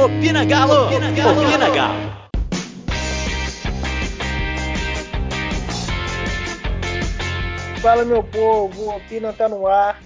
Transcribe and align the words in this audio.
Opina 0.00 0.46
Galo! 0.46 0.86
Opina 0.86 1.10
Galo! 1.10 1.42
Opina 1.42 1.68
Galo! 1.68 2.30
Fala 7.82 8.06
meu 8.06 8.24
povo, 8.24 8.84
o 8.84 8.96
Opina 8.96 9.30
tá 9.34 9.46
no 9.46 9.66
ar. 9.66 10.00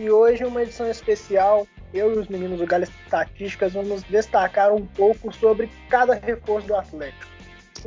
E 0.00 0.10
hoje 0.10 0.42
é 0.42 0.46
uma 0.48 0.64
edição 0.64 0.90
especial. 0.90 1.64
Eu 1.92 2.12
e 2.12 2.18
os 2.18 2.26
meninos 2.26 2.58
do 2.58 2.66
Galo 2.66 2.82
Estatísticas 2.82 3.74
vamos 3.74 4.02
destacar 4.02 4.74
um 4.74 4.84
pouco 4.84 5.32
sobre 5.32 5.70
cada 5.88 6.14
reforço 6.14 6.66
do 6.66 6.74
Atlético. 6.74 7.30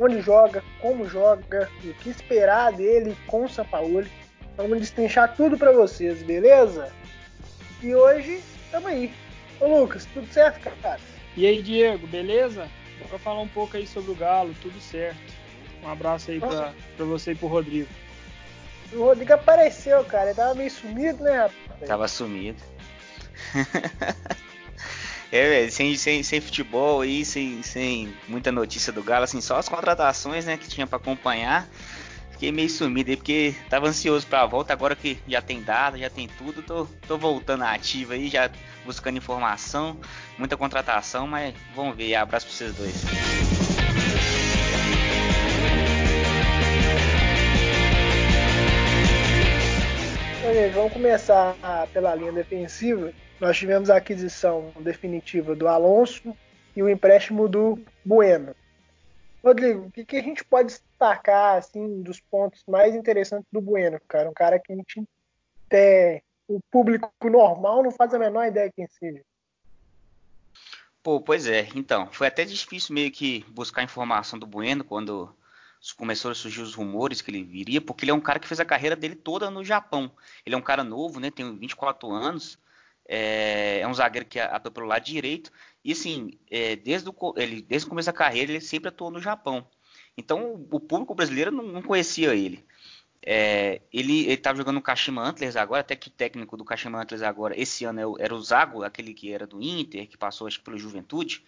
Onde 0.00 0.22
joga, 0.22 0.64
como 0.80 1.06
joga, 1.06 1.68
o 1.84 1.92
que 1.92 2.08
esperar 2.08 2.72
dele 2.72 3.14
com 3.26 3.44
o 3.44 3.48
São 3.50 3.66
Paulo. 3.66 4.02
Vamos 4.56 4.78
destrinchar 4.78 5.36
tudo 5.36 5.58
para 5.58 5.72
vocês, 5.72 6.22
beleza? 6.22 6.90
E 7.82 7.94
hoje, 7.94 8.42
tamo 8.70 8.88
aí. 8.88 9.12
Ô 9.60 9.80
Lucas, 9.80 10.06
tudo 10.14 10.26
certo, 10.32 10.70
cara? 10.80 11.17
E 11.38 11.46
aí, 11.46 11.62
Diego, 11.62 12.04
beleza? 12.08 12.68
Bora 13.00 13.16
falar 13.20 13.40
um 13.40 13.46
pouco 13.46 13.76
aí 13.76 13.86
sobre 13.86 14.10
o 14.10 14.14
Galo, 14.16 14.52
tudo 14.60 14.80
certo. 14.80 15.20
Um 15.84 15.88
abraço 15.88 16.32
aí 16.32 16.40
pra, 16.40 16.74
pra 16.96 17.06
você 17.06 17.30
e 17.30 17.34
pro 17.36 17.46
Rodrigo. 17.46 17.88
O 18.92 19.04
Rodrigo 19.04 19.32
apareceu, 19.34 20.02
cara. 20.02 20.30
Ele 20.30 20.34
tava 20.34 20.56
meio 20.56 20.68
sumido, 20.68 21.22
né, 21.22 21.36
rapaz? 21.36 21.86
Tava 21.86 22.08
sumido. 22.08 22.60
é, 25.30 25.48
velho, 25.48 25.70
sem, 25.70 25.96
sem, 25.96 26.24
sem 26.24 26.40
futebol 26.40 27.02
aí, 27.02 27.24
sem, 27.24 27.62
sem 27.62 28.12
muita 28.26 28.50
notícia 28.50 28.92
do 28.92 29.00
Galo, 29.00 29.22
assim, 29.22 29.40
só 29.40 29.58
as 29.58 29.68
contratações, 29.68 30.44
né, 30.44 30.56
que 30.56 30.66
tinha 30.66 30.88
para 30.88 30.96
acompanhar. 30.96 31.68
Fiquei 32.38 32.52
meio 32.52 32.70
sumido 32.70 33.10
aí, 33.10 33.16
porque 33.16 33.52
tava 33.68 33.88
ansioso 33.88 34.24
pra 34.24 34.46
volta, 34.46 34.72
agora 34.72 34.94
que 34.94 35.18
já 35.26 35.42
tem 35.42 35.60
data, 35.60 35.98
já 35.98 36.08
tem 36.08 36.28
tudo, 36.28 36.62
tô, 36.62 36.86
tô 37.08 37.18
voltando 37.18 37.64
à 37.64 37.72
ativa 37.72 38.14
aí, 38.14 38.28
já 38.28 38.48
buscando 38.84 39.18
informação, 39.18 39.98
muita 40.38 40.56
contratação, 40.56 41.26
mas 41.26 41.52
vamos 41.74 41.96
ver. 41.96 42.14
Abraço 42.14 42.46
pra 42.46 42.54
vocês 42.54 42.76
dois. 42.76 42.94
Vamos 50.72 50.92
começar 50.92 51.56
pela 51.92 52.14
linha 52.14 52.32
defensiva. 52.32 53.12
Nós 53.40 53.58
tivemos 53.58 53.90
a 53.90 53.96
aquisição 53.96 54.70
definitiva 54.78 55.56
do 55.56 55.66
Alonso 55.66 56.36
e 56.76 56.84
o 56.84 56.88
empréstimo 56.88 57.48
do 57.48 57.80
Bueno. 58.04 58.54
Rodrigo, 59.42 59.86
o 59.86 59.90
que, 59.90 60.04
que, 60.04 60.16
a 60.16 60.22
gente 60.22 60.44
pode 60.44 60.68
destacar 60.68 61.56
assim 61.56 62.02
dos 62.02 62.20
pontos 62.20 62.62
mais 62.66 62.94
interessantes 62.94 63.46
do 63.52 63.60
Bueno, 63.60 64.00
cara? 64.08 64.28
Um 64.28 64.34
cara 64.34 64.58
que 64.58 64.72
a 64.72 64.76
gente 64.76 65.04
até 65.66 66.22
o 66.48 66.60
público 66.70 67.10
normal 67.24 67.82
não 67.82 67.90
faz 67.90 68.12
a 68.14 68.18
menor 68.18 68.46
ideia 68.46 68.72
quem 68.74 68.86
seja. 68.88 69.22
Pô, 71.02 71.20
pois 71.20 71.46
é. 71.46 71.68
Então, 71.74 72.10
foi 72.10 72.26
até 72.26 72.44
difícil 72.44 72.94
meio 72.94 73.10
que 73.10 73.44
buscar 73.50 73.82
informação 73.82 74.38
do 74.38 74.46
Bueno 74.46 74.82
quando 74.82 75.34
começaram 75.96 76.32
a 76.32 76.34
surgir 76.34 76.60
os 76.60 76.74
rumores 76.74 77.20
que 77.20 77.30
ele 77.30 77.44
viria, 77.44 77.80
porque 77.80 78.04
ele 78.04 78.10
é 78.10 78.14
um 78.14 78.20
cara 78.20 78.38
que 78.38 78.48
fez 78.48 78.58
a 78.58 78.64
carreira 78.64 78.96
dele 78.96 79.14
toda 79.14 79.50
no 79.50 79.64
Japão. 79.64 80.10
Ele 80.44 80.54
é 80.54 80.58
um 80.58 80.62
cara 80.62 80.82
novo, 80.82 81.20
né? 81.20 81.30
Tem 81.30 81.56
24 81.56 82.10
anos. 82.10 82.58
É, 83.08 83.80
é 83.80 83.88
um 83.88 83.94
zagueiro 83.94 84.26
que 84.28 84.38
atua 84.38 84.70
pelo 84.70 84.86
lado 84.86 85.04
direito. 85.04 85.50
E 85.84 85.92
assim, 85.92 86.38
é, 86.50 86.76
desde, 86.76 87.08
o, 87.08 87.34
ele, 87.36 87.62
desde 87.62 87.86
o 87.86 87.88
começo 87.90 88.06
da 88.06 88.12
carreira, 88.12 88.52
ele 88.52 88.60
sempre 88.60 88.90
atuou 88.90 89.10
no 89.10 89.20
Japão. 89.20 89.66
Então, 90.16 90.66
o 90.70 90.80
público 90.80 91.14
brasileiro 91.14 91.50
não, 91.50 91.64
não 91.64 91.82
conhecia 91.82 92.34
ele. 92.34 92.64
É, 93.24 93.80
ele 93.92 94.32
estava 94.32 94.58
jogando 94.58 94.76
no 94.76 94.82
Kashima 94.82 95.22
Antlers 95.22 95.56
agora, 95.56 95.80
até 95.80 95.96
que 95.96 96.08
o 96.08 96.10
técnico 96.10 96.56
do 96.56 96.64
Kashima 96.64 97.00
Antlers 97.00 97.22
agora, 97.22 97.58
esse 97.60 97.84
ano 97.84 98.16
era 98.18 98.34
o 98.34 98.40
Zago, 98.40 98.82
aquele 98.82 99.12
que 99.14 99.32
era 99.32 99.46
do 99.46 99.62
Inter, 99.62 100.08
que 100.08 100.16
passou 100.16 100.46
acho, 100.46 100.60
pelo 100.62 100.78
Juventude. 100.78 101.44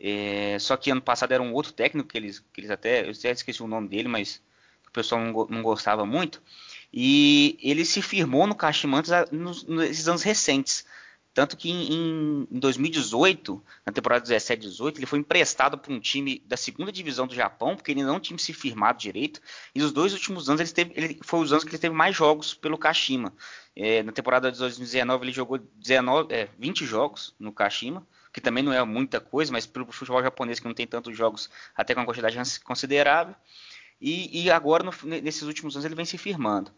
É, 0.00 0.58
só 0.58 0.76
que 0.76 0.90
ano 0.90 1.00
passado 1.02 1.32
era 1.32 1.42
um 1.42 1.52
outro 1.52 1.72
técnico 1.72 2.08
que 2.08 2.18
eles, 2.18 2.40
que 2.40 2.60
eles 2.60 2.70
até, 2.70 3.06
eu 3.06 3.10
até 3.12 3.30
esqueci 3.30 3.62
o 3.62 3.68
nome 3.68 3.88
dele, 3.88 4.08
mas 4.08 4.42
o 4.88 4.90
pessoal 4.90 5.20
não, 5.20 5.46
não 5.48 5.62
gostava 5.62 6.04
muito. 6.04 6.42
E 6.92 7.58
ele 7.62 7.84
se 7.84 8.02
firmou 8.02 8.46
no 8.46 8.54
Kashima 8.54 8.98
Antlers 8.98 9.30
nos, 9.30 9.64
nesses 9.64 10.08
anos 10.08 10.22
recentes. 10.22 10.84
Tanto 11.34 11.56
que 11.56 11.70
em, 11.70 12.46
em 12.50 12.58
2018, 12.58 13.62
na 13.86 13.92
temporada 13.92 14.26
17-18, 14.26 14.98
ele 14.98 15.06
foi 15.06 15.18
emprestado 15.18 15.78
para 15.78 15.92
um 15.92 15.98
time 15.98 16.42
da 16.44 16.58
segunda 16.58 16.92
divisão 16.92 17.26
do 17.26 17.34
Japão, 17.34 17.74
porque 17.74 17.90
ele 17.90 18.02
não 18.02 18.20
tinha 18.20 18.38
se 18.38 18.52
firmado 18.52 18.98
direito. 18.98 19.40
E 19.74 19.82
os 19.82 19.92
dois 19.92 20.12
últimos 20.12 20.50
anos, 20.50 20.60
ele, 20.60 20.70
teve, 20.70 20.92
ele 20.94 21.18
foi 21.22 21.40
os 21.40 21.50
anos 21.50 21.64
que 21.64 21.70
ele 21.70 21.78
teve 21.78 21.94
mais 21.94 22.14
jogos 22.14 22.52
pelo 22.52 22.76
Kashima. 22.76 23.32
É, 23.74 24.02
na 24.02 24.12
temporada 24.12 24.52
de 24.52 24.58
2019, 24.58 25.24
ele 25.24 25.32
jogou 25.32 25.58
19, 25.76 26.34
é, 26.34 26.50
20 26.58 26.84
jogos 26.84 27.34
no 27.40 27.50
Kashima, 27.50 28.06
que 28.30 28.40
também 28.40 28.62
não 28.62 28.72
é 28.72 28.84
muita 28.84 29.18
coisa, 29.18 29.50
mas 29.50 29.64
pelo 29.64 29.90
futebol 29.90 30.22
japonês, 30.22 30.60
que 30.60 30.66
não 30.66 30.74
tem 30.74 30.86
tantos 30.86 31.16
jogos, 31.16 31.48
até 31.74 31.94
com 31.94 32.00
uma 32.00 32.06
quantidade 32.06 32.36
considerável. 32.60 33.34
E, 34.02 34.42
e 34.42 34.50
agora, 34.50 34.82
no, 34.82 34.92
nesses 35.22 35.42
últimos 35.42 35.76
anos, 35.76 35.86
ele 35.86 35.94
vem 35.94 36.04
se 36.04 36.18
firmando. 36.18 36.70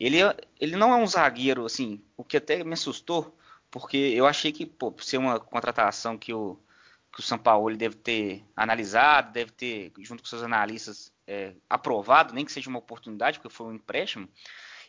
Ele, 0.00 0.18
ele 0.58 0.74
não 0.74 0.92
é 0.92 0.96
um 0.96 1.06
zagueiro, 1.06 1.66
assim, 1.66 2.00
o 2.16 2.24
que 2.24 2.38
até 2.38 2.64
me 2.64 2.72
assustou 2.72 3.36
porque 3.72 3.96
eu 3.96 4.26
achei 4.26 4.52
que, 4.52 4.66
pô, 4.66 4.94
ser 5.00 5.16
uma 5.16 5.40
contratação 5.40 6.18
que 6.18 6.32
o, 6.32 6.58
que 7.10 7.20
o 7.20 7.22
São 7.22 7.38
Paulo 7.38 7.74
deve 7.74 7.96
ter 7.96 8.44
analisado, 8.54 9.32
deve 9.32 9.50
ter, 9.50 9.90
junto 10.00 10.22
com 10.22 10.28
seus 10.28 10.42
analistas, 10.42 11.10
é, 11.26 11.54
aprovado, 11.70 12.34
nem 12.34 12.44
que 12.44 12.52
seja 12.52 12.68
uma 12.68 12.78
oportunidade, 12.78 13.38
porque 13.38 13.52
foi 13.52 13.68
um 13.68 13.72
empréstimo, 13.72 14.28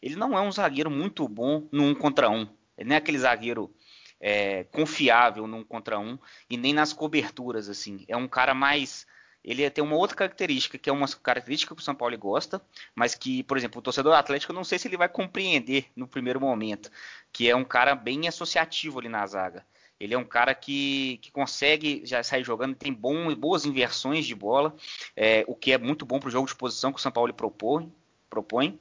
ele 0.01 0.17
não 0.17 0.37
é 0.37 0.41
um 0.41 0.51
zagueiro 0.51 0.91
muito 0.91 1.25
bom 1.29 1.65
no 1.71 1.81
um 1.83 1.95
contra 1.95 2.29
um. 2.29 2.45
Ele 2.77 2.89
não 2.89 2.95
é 2.95 2.97
aquele 2.97 3.19
zagueiro 3.19 3.73
é, 4.19 4.65
confiável 4.65 5.47
no 5.47 5.57
um 5.57 5.63
contra 5.63 5.97
um 5.97 6.19
e 6.49 6.57
nem 6.57 6.73
nas 6.73 6.91
coberturas, 6.91 7.69
assim. 7.69 8.03
É 8.09 8.17
um 8.17 8.27
cara 8.27 8.53
mais 8.53 9.07
ele 9.43 9.69
tem 9.69 9.83
uma 9.83 9.95
outra 9.95 10.15
característica, 10.15 10.77
que 10.77 10.89
é 10.89 10.93
uma 10.93 11.07
característica 11.07 11.75
que 11.75 11.81
o 11.81 11.83
São 11.83 11.93
Paulo 11.93 12.17
gosta, 12.17 12.61
mas 12.95 13.13
que, 13.13 13.43
por 13.43 13.57
exemplo, 13.57 13.79
o 13.79 13.81
torcedor 13.81 14.13
atlético, 14.13 14.51
eu 14.51 14.55
não 14.55 14.63
sei 14.63 14.79
se 14.79 14.87
ele 14.87 14.97
vai 14.97 15.09
compreender 15.09 15.87
no 15.95 16.07
primeiro 16.07 16.39
momento, 16.39 16.89
que 17.31 17.49
é 17.49 17.55
um 17.55 17.65
cara 17.65 17.93
bem 17.93 18.27
associativo 18.27 18.99
ali 18.99 19.09
na 19.09 19.25
zaga. 19.27 19.65
Ele 19.99 20.13
é 20.13 20.17
um 20.17 20.25
cara 20.25 20.55
que, 20.55 21.19
que 21.21 21.31
consegue 21.31 22.01
já 22.05 22.23
sair 22.23 22.43
jogando, 22.43 22.75
tem 22.75 22.91
bom, 22.91 23.33
boas 23.35 23.65
inversões 23.65 24.25
de 24.25 24.33
bola, 24.33 24.75
é, 25.15 25.43
o 25.47 25.55
que 25.55 25.71
é 25.71 25.77
muito 25.77 26.05
bom 26.05 26.19
para 26.19 26.29
o 26.29 26.31
jogo 26.31 26.47
de 26.47 26.55
posição 26.55 26.91
que 26.91 26.99
o 26.99 27.01
São 27.01 27.11
Paulo 27.11 27.33
propõe. 27.33 27.91
propõe. 28.29 28.79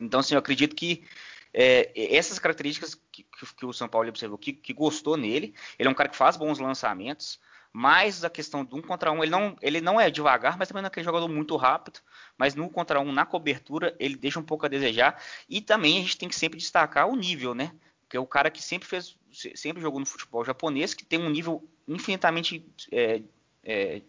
Então, 0.00 0.20
assim, 0.20 0.34
eu 0.34 0.38
acredito 0.38 0.76
que 0.76 1.04
é, 1.52 1.90
essas 2.14 2.38
características 2.38 3.00
que, 3.16 3.24
que, 3.24 3.54
que, 3.54 3.66
o 3.66 3.72
São 3.72 3.88
Paulo 3.88 4.08
observou, 4.08 4.36
que, 4.36 4.52
que 4.52 4.72
gostou 4.72 5.16
nele, 5.16 5.54
ele 5.78 5.88
é 5.88 5.90
um 5.90 5.94
cara 5.94 6.08
que 6.08 6.16
faz 6.16 6.36
bons 6.36 6.58
lançamentos, 6.58 7.40
mas 7.72 8.24
a 8.24 8.30
questão 8.30 8.64
do 8.64 8.76
um 8.76 8.82
contra 8.82 9.12
um, 9.12 9.22
ele 9.22 9.30
não, 9.30 9.56
ele 9.60 9.80
não 9.80 10.00
é 10.00 10.10
devagar, 10.10 10.56
mas 10.56 10.68
também 10.68 10.82
não 10.82 10.86
é 10.86 10.88
aquele 10.88 11.04
jogador 11.04 11.28
muito 11.28 11.56
rápido. 11.56 12.00
Mas 12.38 12.54
no 12.54 12.64
um 12.64 12.68
contra 12.70 13.00
um, 13.00 13.12
na 13.12 13.26
cobertura, 13.26 13.94
ele 13.98 14.16
deixa 14.16 14.40
um 14.40 14.42
pouco 14.42 14.64
a 14.64 14.68
desejar. 14.68 15.22
E 15.46 15.60
também 15.60 15.98
a 15.98 16.00
gente 16.00 16.16
tem 16.16 16.28
que 16.28 16.34
sempre 16.34 16.58
destacar 16.58 17.06
o 17.06 17.14
nível, 17.14 17.54
né? 17.54 17.72
Porque 18.00 18.16
é 18.16 18.20
o 18.20 18.26
cara 18.26 18.50
que 18.50 18.62
sempre 18.62 18.88
fez, 18.88 19.14
sempre 19.54 19.82
jogou 19.82 20.00
no 20.00 20.06
futebol 20.06 20.42
japonês, 20.42 20.94
que 20.94 21.04
tem 21.04 21.18
um 21.18 21.28
nível 21.28 21.68
infinitamente 21.86 22.64
é, 22.90 23.22
é, 23.62 24.00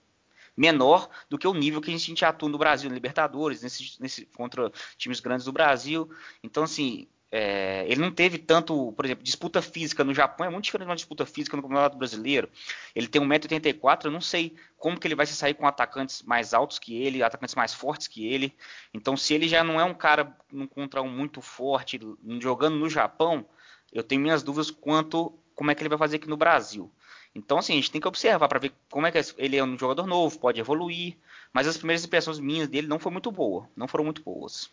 menor 0.55 1.09
do 1.29 1.37
que 1.37 1.47
o 1.47 1.53
nível 1.53 1.81
que 1.81 1.93
a 1.93 1.97
gente 1.97 2.23
atua 2.23 2.47
no 2.47 2.57
Brasil, 2.57 2.89
na 2.89 2.95
Libertadores, 2.95 3.61
nesse, 3.63 4.01
nesse, 4.01 4.25
contra 4.27 4.71
times 4.97 5.19
grandes 5.19 5.45
do 5.45 5.51
Brasil. 5.51 6.09
Então, 6.41 6.63
assim, 6.63 7.07
é, 7.29 7.85
ele 7.87 7.99
não 7.99 8.11
teve 8.11 8.37
tanto, 8.37 8.93
por 8.93 9.03
exemplo, 9.03 9.23
disputa 9.23 9.61
física 9.61 10.03
no 10.03 10.13
Japão 10.13 10.45
é 10.45 10.49
muito 10.49 10.63
diferente 10.63 10.85
de 10.85 10.89
uma 10.89 10.95
disputa 10.95 11.25
física 11.25 11.57
no 11.57 11.63
Campeonato 11.63 11.97
Brasileiro. 11.97 12.49
Ele 12.95 13.07
tem 13.07 13.21
1,84m, 13.21 14.05
eu 14.05 14.11
não 14.11 14.21
sei 14.21 14.55
como 14.77 14.99
que 14.99 15.07
ele 15.07 15.15
vai 15.15 15.25
se 15.25 15.35
sair 15.35 15.53
com 15.53 15.67
atacantes 15.67 16.21
mais 16.23 16.53
altos 16.53 16.79
que 16.79 16.95
ele, 16.95 17.21
atacantes 17.21 17.55
mais 17.55 17.73
fortes 17.73 18.07
que 18.07 18.25
ele. 18.25 18.55
Então, 18.93 19.17
se 19.17 19.33
ele 19.33 19.47
já 19.47 19.63
não 19.63 19.79
é 19.79 19.83
um 19.83 19.93
cara 19.93 20.35
um 20.53 20.65
contra 20.65 21.01
um 21.01 21.09
muito 21.09 21.41
forte 21.41 21.99
jogando 22.39 22.77
no 22.77 22.89
Japão, 22.89 23.45
eu 23.91 24.03
tenho 24.03 24.21
minhas 24.21 24.41
dúvidas 24.41 24.71
quanto 24.71 25.37
como 25.53 25.69
é 25.69 25.75
que 25.75 25.81
ele 25.81 25.89
vai 25.89 25.97
fazer 25.97 26.17
aqui 26.17 26.29
no 26.29 26.37
Brasil. 26.37 26.89
Então, 27.35 27.57
assim, 27.57 27.73
a 27.73 27.75
gente 27.75 27.91
tem 27.91 27.99
que 27.99 28.07
observar 28.07 28.47
para 28.47 28.59
ver 28.59 28.71
como 28.89 29.05
é 29.05 29.11
que 29.11 29.19
ele 29.37 29.57
é 29.57 29.63
um 29.63 29.77
jogador 29.77 30.07
novo, 30.07 30.39
pode 30.39 30.59
evoluir, 30.59 31.17
mas 31.51 31.67
as 31.67 31.77
primeiras 31.77 32.05
impressões 32.05 32.39
minhas 32.39 32.67
dele 32.69 32.87
não 32.87 32.99
foram 32.99 33.13
muito 33.13 33.31
boas, 33.31 33.67
não 33.75 33.87
foram 33.87 34.05
muito 34.05 34.23
boas. 34.23 34.71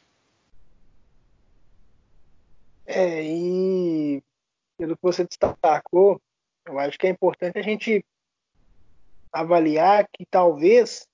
É, 2.86 3.22
e 3.22 4.22
pelo 4.76 4.96
que 4.96 5.02
você 5.02 5.25
destacou, 5.25 6.20
eu 6.66 6.78
acho 6.78 6.98
que 6.98 7.06
é 7.06 7.10
importante 7.10 7.58
a 7.58 7.62
gente 7.62 8.04
avaliar 9.32 10.08
que 10.12 10.25
talvez 10.26 11.06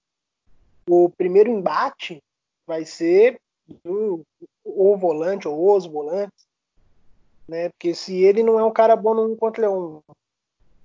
o 0.88 1.08
primeiro 1.10 1.50
embate 1.50 2.22
vai 2.66 2.84
ser 2.84 3.40
do 3.84 4.24
o 4.64 4.96
volante 4.96 5.48
ou 5.48 5.76
os 5.76 5.86
volantes, 5.86 6.46
né? 7.48 7.68
Porque 7.70 7.94
se 7.94 8.22
ele 8.22 8.42
não 8.42 8.58
é 8.58 8.64
um 8.64 8.72
cara 8.72 8.96
bom 8.96 9.14
no 9.14 9.32
um 9.32 9.36
contra 9.36 9.70
um 9.70 10.02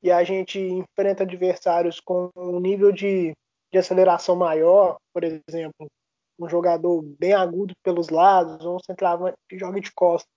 e 0.01 0.11
a 0.11 0.23
gente 0.23 0.59
enfrenta 0.59 1.23
adversários 1.23 1.99
com 1.99 2.31
um 2.35 2.59
nível 2.59 2.91
de, 2.91 3.35
de 3.71 3.79
aceleração 3.79 4.35
maior, 4.35 4.99
por 5.11 5.23
exemplo, 5.23 5.87
um 6.37 6.47
jogador 6.47 7.01
bem 7.01 7.33
agudo 7.33 7.73
pelos 7.81 8.09
lados, 8.09 8.63
ou 8.63 8.75
um 8.75 8.79
centroavante 8.79 9.37
que 9.49 9.57
joga 9.57 9.81
de 9.81 9.91
costas, 9.91 10.29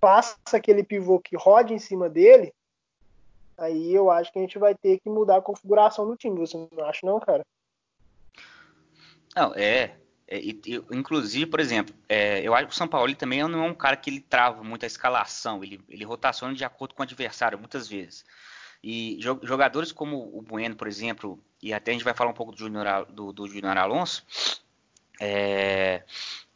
faça 0.00 0.36
aquele 0.52 0.82
pivô 0.82 1.18
que 1.18 1.36
rode 1.36 1.74
em 1.74 1.78
cima 1.78 2.08
dele, 2.08 2.52
Aí 3.58 3.92
eu 3.92 4.08
acho 4.08 4.32
que 4.32 4.38
a 4.38 4.42
gente 4.42 4.56
vai 4.56 4.72
ter 4.72 5.00
que 5.00 5.10
mudar 5.10 5.38
a 5.38 5.42
configuração 5.42 6.06
do 6.06 6.16
time. 6.16 6.38
Você 6.38 6.56
não 6.56 6.84
acha, 6.84 7.04
não, 7.04 7.18
cara? 7.18 7.44
Não, 9.34 9.52
é. 9.56 9.96
é 10.28 10.38
e, 10.38 10.60
inclusive, 10.92 11.44
por 11.46 11.58
exemplo, 11.58 11.92
é, 12.08 12.40
eu 12.40 12.54
acho 12.54 12.68
que 12.68 12.72
o 12.72 12.76
São 12.76 12.86
Paulo 12.86 13.12
também 13.16 13.42
não 13.48 13.64
é 13.64 13.68
um 13.68 13.74
cara 13.74 13.96
que 13.96 14.10
ele 14.10 14.20
trava 14.20 14.62
muito 14.62 14.84
a 14.84 14.86
escalação, 14.86 15.62
ele, 15.64 15.80
ele 15.88 16.04
rotaciona 16.04 16.54
de 16.54 16.64
acordo 16.64 16.94
com 16.94 17.02
o 17.02 17.04
adversário, 17.04 17.58
muitas 17.58 17.88
vezes. 17.88 18.24
E 18.82 19.18
jogadores 19.42 19.90
como 19.90 20.38
o 20.38 20.40
Bueno, 20.40 20.76
por 20.76 20.86
exemplo, 20.86 21.42
e 21.60 21.74
até 21.74 21.90
a 21.90 21.94
gente 21.94 22.04
vai 22.04 22.14
falar 22.14 22.30
um 22.30 22.34
pouco 22.34 22.52
do 22.52 22.58
Júnior 22.58 23.06
do, 23.06 23.32
do 23.32 23.48
Junior 23.48 23.76
Alonso, 23.76 24.24
é, 25.20 26.04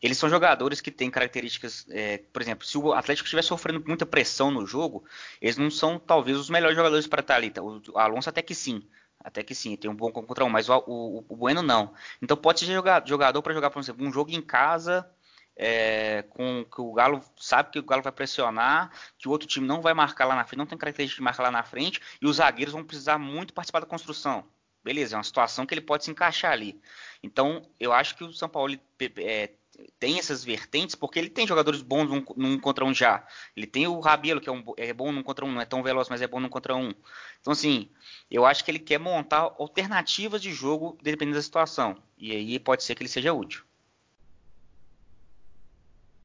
eles 0.03 0.19
são 0.19 0.29
jogadores 0.29 0.81
que 0.81 0.91
têm 0.91 1.11
características, 1.11 1.87
é, 1.89 2.19
por 2.19 2.43
exemplo, 2.43 2.67
se 2.67 2.77
o 2.77 2.93
Atlético 2.93 3.27
estiver 3.27 3.43
sofrendo 3.43 3.83
muita 3.87 4.05
pressão 4.05 4.51
no 4.51 4.67
jogo, 4.67 5.05
eles 5.41 5.57
não 5.57 5.71
são 5.71 5.99
talvez 5.99 6.37
os 6.37 6.51
melhores 6.51 6.77
jogadores 6.77 7.07
para 7.07 7.21
estar 7.21 7.37
ali. 7.37 7.51
Tá? 7.51 7.63
O 7.63 7.81
Alonso 7.95 8.29
até 8.29 8.43
que 8.43 8.55
sim, 8.55 8.87
até 9.21 9.45
que 9.45 9.55
sim, 9.55 9.77
tem 9.77 9.89
um 9.89 9.95
bom 9.95 10.11
contra 10.11 10.45
um, 10.45 10.49
mas 10.49 10.69
o, 10.69 10.77
o, 10.87 11.25
o 11.29 11.37
Bueno 11.37 11.63
não. 11.63 11.95
Então 12.21 12.37
pode 12.37 12.61
ser 12.61 12.67
jogador 13.07 13.43
para 13.43 13.55
jogar, 13.55 13.71
por 13.71 13.81
exemplo, 13.81 14.05
um 14.05 14.13
jogo 14.13 14.33
em 14.33 14.43
casa 14.43 15.09
é, 15.57 16.23
com 16.31 16.65
que 16.65 16.81
o 16.81 16.93
Galo 16.93 17.21
sabe 17.37 17.71
que 17.71 17.79
o 17.79 17.85
Galo 17.85 18.03
vai 18.03 18.13
pressionar, 18.13 18.91
que 19.19 19.29
o 19.29 19.31
outro 19.31 19.47
time 19.47 19.67
não 19.67 19.81
vai 19.81 19.95
marcar 19.95 20.25
lá 20.25 20.35
na 20.35 20.45
frente, 20.45 20.59
não 20.59 20.67
tem 20.67 20.79
característica 20.79 21.21
de 21.21 21.25
marcar 21.25 21.45
lá 21.45 21.51
na 21.51 21.63
frente, 21.63 22.01
e 22.21 22.27
os 22.27 22.37
zagueiros 22.37 22.73
vão 22.73 22.85
precisar 22.85 23.19
muito 23.19 23.55
participar 23.55 23.81
da 23.81 23.87
construção. 23.87 24.45
Beleza, 24.85 25.15
é 25.15 25.19
uma 25.19 25.23
situação 25.23 25.65
que 25.65 25.73
ele 25.73 25.81
pode 25.81 26.05
se 26.05 26.11
encaixar 26.11 26.53
ali. 26.53 26.81
Então, 27.23 27.63
eu 27.79 27.93
acho 27.93 28.17
que 28.17 28.25
o 28.25 28.33
São 28.33 28.49
Paulo 28.49 28.77
é, 29.19 29.51
tem 29.99 30.19
essas 30.19 30.45
vertentes, 30.45 30.95
porque 30.95 31.19
ele 31.19 31.31
tem 31.31 31.47
jogadores 31.47 31.83
bons 31.83 32.09
num, 32.09 32.25
num, 32.37 32.59
contra 32.59 32.85
um 32.85 32.93
já. 32.93 33.27
Ele 33.57 33.67
tem 33.67 33.87
o 33.87 34.01
Rabelo, 34.01 34.41
que 34.41 34.49
é, 34.49 34.53
um, 34.53 34.63
é, 34.77 34.93
bom 34.93 35.11
num 35.11 35.23
contra 35.23 35.45
um, 35.45 35.53
não 35.53 35.61
é 35.61 35.65
tão 35.65 35.83
veloz, 35.83 36.09
mas 36.09 36.21
é 36.21 36.27
bom 36.27 36.41
num 36.41 36.49
contra 36.49 36.77
um. 36.77 36.93
Então, 37.41 37.53
assim, 37.53 37.91
eu 38.31 38.45
acho 38.45 38.65
que 38.65 38.71
ele 38.71 38.79
quer 38.79 38.99
montar 38.99 39.55
alternativas 39.59 40.43
de 40.43 40.53
jogo 40.53 40.99
dependendo 41.03 41.37
da 41.37 41.43
situação. 41.43 41.97
E 42.19 42.33
aí 42.33 42.59
pode 42.59 42.85
ser 42.85 42.95
que 42.95 43.03
ele 43.03 43.09
seja 43.09 43.33
útil. 43.33 43.65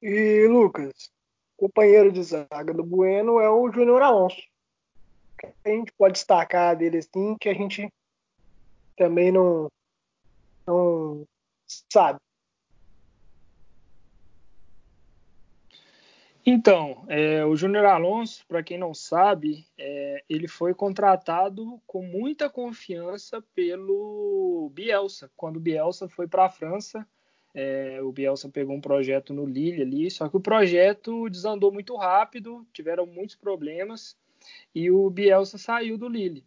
E 0.02 0.48
Lucas, 0.48 1.12
companheiro 1.56 2.12
de 2.12 2.22
zaga 2.24 2.74
do 2.74 2.84
Bueno 2.84 3.40
é 3.40 3.50
o 3.50 3.72
Júnior 3.72 4.02
Alonso. 4.02 4.42
A 5.64 5.70
gente 5.70 5.92
pode 5.94 6.14
destacar 6.14 6.76
dele 6.76 6.98
assim, 6.98 7.36
que 7.40 7.50
a 7.50 7.54
gente 7.54 7.92
também 8.98 9.32
não, 9.32 9.70
não 10.66 11.26
sabe. 11.92 12.20
Então, 16.50 17.04
é, 17.10 17.44
o 17.44 17.58
Júnior 17.58 17.84
Alonso, 17.84 18.46
para 18.48 18.64
quem 18.64 18.78
não 18.78 18.94
sabe, 18.94 19.68
é, 19.78 20.24
ele 20.30 20.48
foi 20.48 20.74
contratado 20.74 21.78
com 21.86 22.02
muita 22.02 22.50
confiança 22.50 23.44
pelo 23.54 24.72
Bielsa. 24.74 25.30
Quando 25.36 25.58
o 25.58 25.60
Bielsa 25.60 26.08
foi 26.08 26.26
para 26.26 26.46
a 26.46 26.50
França, 26.50 27.06
é, 27.54 28.02
o 28.02 28.14
Bielsa 28.14 28.48
pegou 28.48 28.74
um 28.74 28.80
projeto 28.80 29.34
no 29.34 29.46
Lille 29.46 29.82
ali, 29.82 30.10
só 30.10 30.30
que 30.30 30.38
o 30.38 30.40
projeto 30.40 31.30
desandou 31.30 31.70
muito 31.70 31.98
rápido, 31.98 32.66
tiveram 32.72 33.06
muitos 33.06 33.36
problemas 33.36 34.16
e 34.74 34.90
o 34.90 35.10
Bielsa 35.10 35.58
saiu 35.58 35.98
do 35.98 36.08
Lille. 36.08 36.46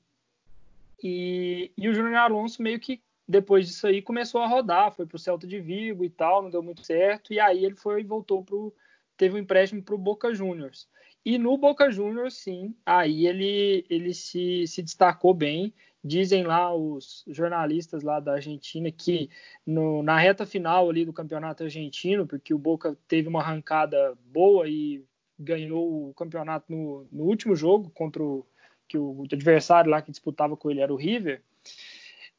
E, 1.04 1.72
e 1.76 1.90
o 1.90 1.92
Júnior 1.92 2.16
Alonso 2.16 2.62
meio 2.62 2.80
que 2.80 3.02
depois 3.28 3.66
disso 3.66 3.86
aí 3.86 4.00
começou 4.00 4.40
a 4.40 4.46
rodar, 4.46 4.92
foi 4.92 5.04
para 5.04 5.16
o 5.16 5.18
Celta 5.18 5.46
de 5.46 5.60
Vigo 5.60 6.06
e 6.06 6.08
tal, 6.08 6.40
não 6.42 6.48
deu 6.48 6.62
muito 6.62 6.86
certo, 6.86 7.34
e 7.34 7.38
aí 7.38 7.66
ele 7.66 7.76
foi 7.76 8.00
e 8.00 8.04
voltou 8.04 8.42
pro 8.42 8.72
teve 9.20 9.36
um 9.36 9.38
empréstimo 9.38 9.82
para 9.82 9.94
o 9.94 9.98
Boca 9.98 10.32
Juniors. 10.34 10.88
E 11.24 11.36
no 11.36 11.58
Boca 11.58 11.90
Juniors, 11.90 12.34
sim, 12.34 12.74
aí 12.86 13.26
ele, 13.26 13.84
ele 13.90 14.14
se, 14.14 14.66
se 14.66 14.82
destacou 14.82 15.34
bem 15.34 15.74
Dizem 16.02 16.44
lá 16.44 16.74
os 16.74 17.24
jornalistas 17.28 18.02
lá 18.02 18.20
da 18.20 18.32
Argentina 18.32 18.90
que 18.90 19.28
no, 19.66 20.02
na 20.02 20.18
reta 20.18 20.46
final 20.46 20.88
ali 20.88 21.04
do 21.04 21.12
campeonato 21.12 21.62
argentino, 21.62 22.26
porque 22.26 22.54
o 22.54 22.58
Boca 22.58 22.96
teve 23.06 23.28
uma 23.28 23.40
arrancada 23.40 24.16
boa 24.24 24.66
e 24.66 25.04
ganhou 25.38 26.08
o 26.08 26.14
campeonato 26.14 26.72
no, 26.72 27.06
no 27.12 27.24
último 27.24 27.54
jogo 27.54 27.90
contra 27.90 28.22
o 28.22 28.46
que 28.88 28.96
o 28.96 29.24
adversário 29.30 29.90
lá 29.90 30.00
que 30.00 30.10
disputava 30.10 30.56
com 30.56 30.70
ele 30.70 30.80
era 30.80 30.92
o 30.92 30.96
River. 30.96 31.42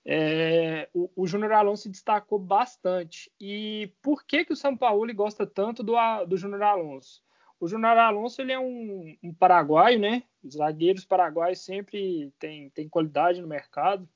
É, 0.03 0.89
o, 0.93 1.09
o 1.15 1.27
Júnior 1.27 1.51
Alonso 1.51 1.83
se 1.83 1.89
destacou 1.89 2.39
bastante. 2.39 3.31
E 3.39 3.91
por 4.01 4.23
que, 4.25 4.45
que 4.45 4.53
o 4.53 4.57
São 4.57 4.75
Paulo 4.75 5.13
gosta 5.13 5.45
tanto 5.45 5.83
do, 5.83 5.95
do 6.27 6.37
Júnior 6.37 6.63
Alonso? 6.63 7.23
O 7.59 7.67
Júnior 7.67 7.97
Alonso 7.97 8.41
ele 8.41 8.51
é 8.51 8.59
um, 8.59 9.15
um, 9.21 9.33
paraguaio, 9.33 9.99
né? 9.99 10.23
Os 10.43 10.55
zagueiros 10.55 11.05
paraguaios 11.05 11.59
sempre 11.59 12.33
tem, 12.39 12.71
tem 12.71 12.89
qualidade 12.89 13.39
no 13.39 13.47
mercado. 13.47 14.09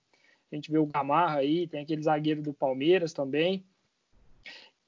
A 0.52 0.56
gente 0.56 0.72
vê 0.72 0.80
o 0.80 0.88
Gamarra 0.88 1.40
aí, 1.40 1.68
tem 1.68 1.82
aquele 1.82 2.02
zagueiro 2.02 2.42
do 2.42 2.54
Palmeiras 2.54 3.14
também, 3.14 3.64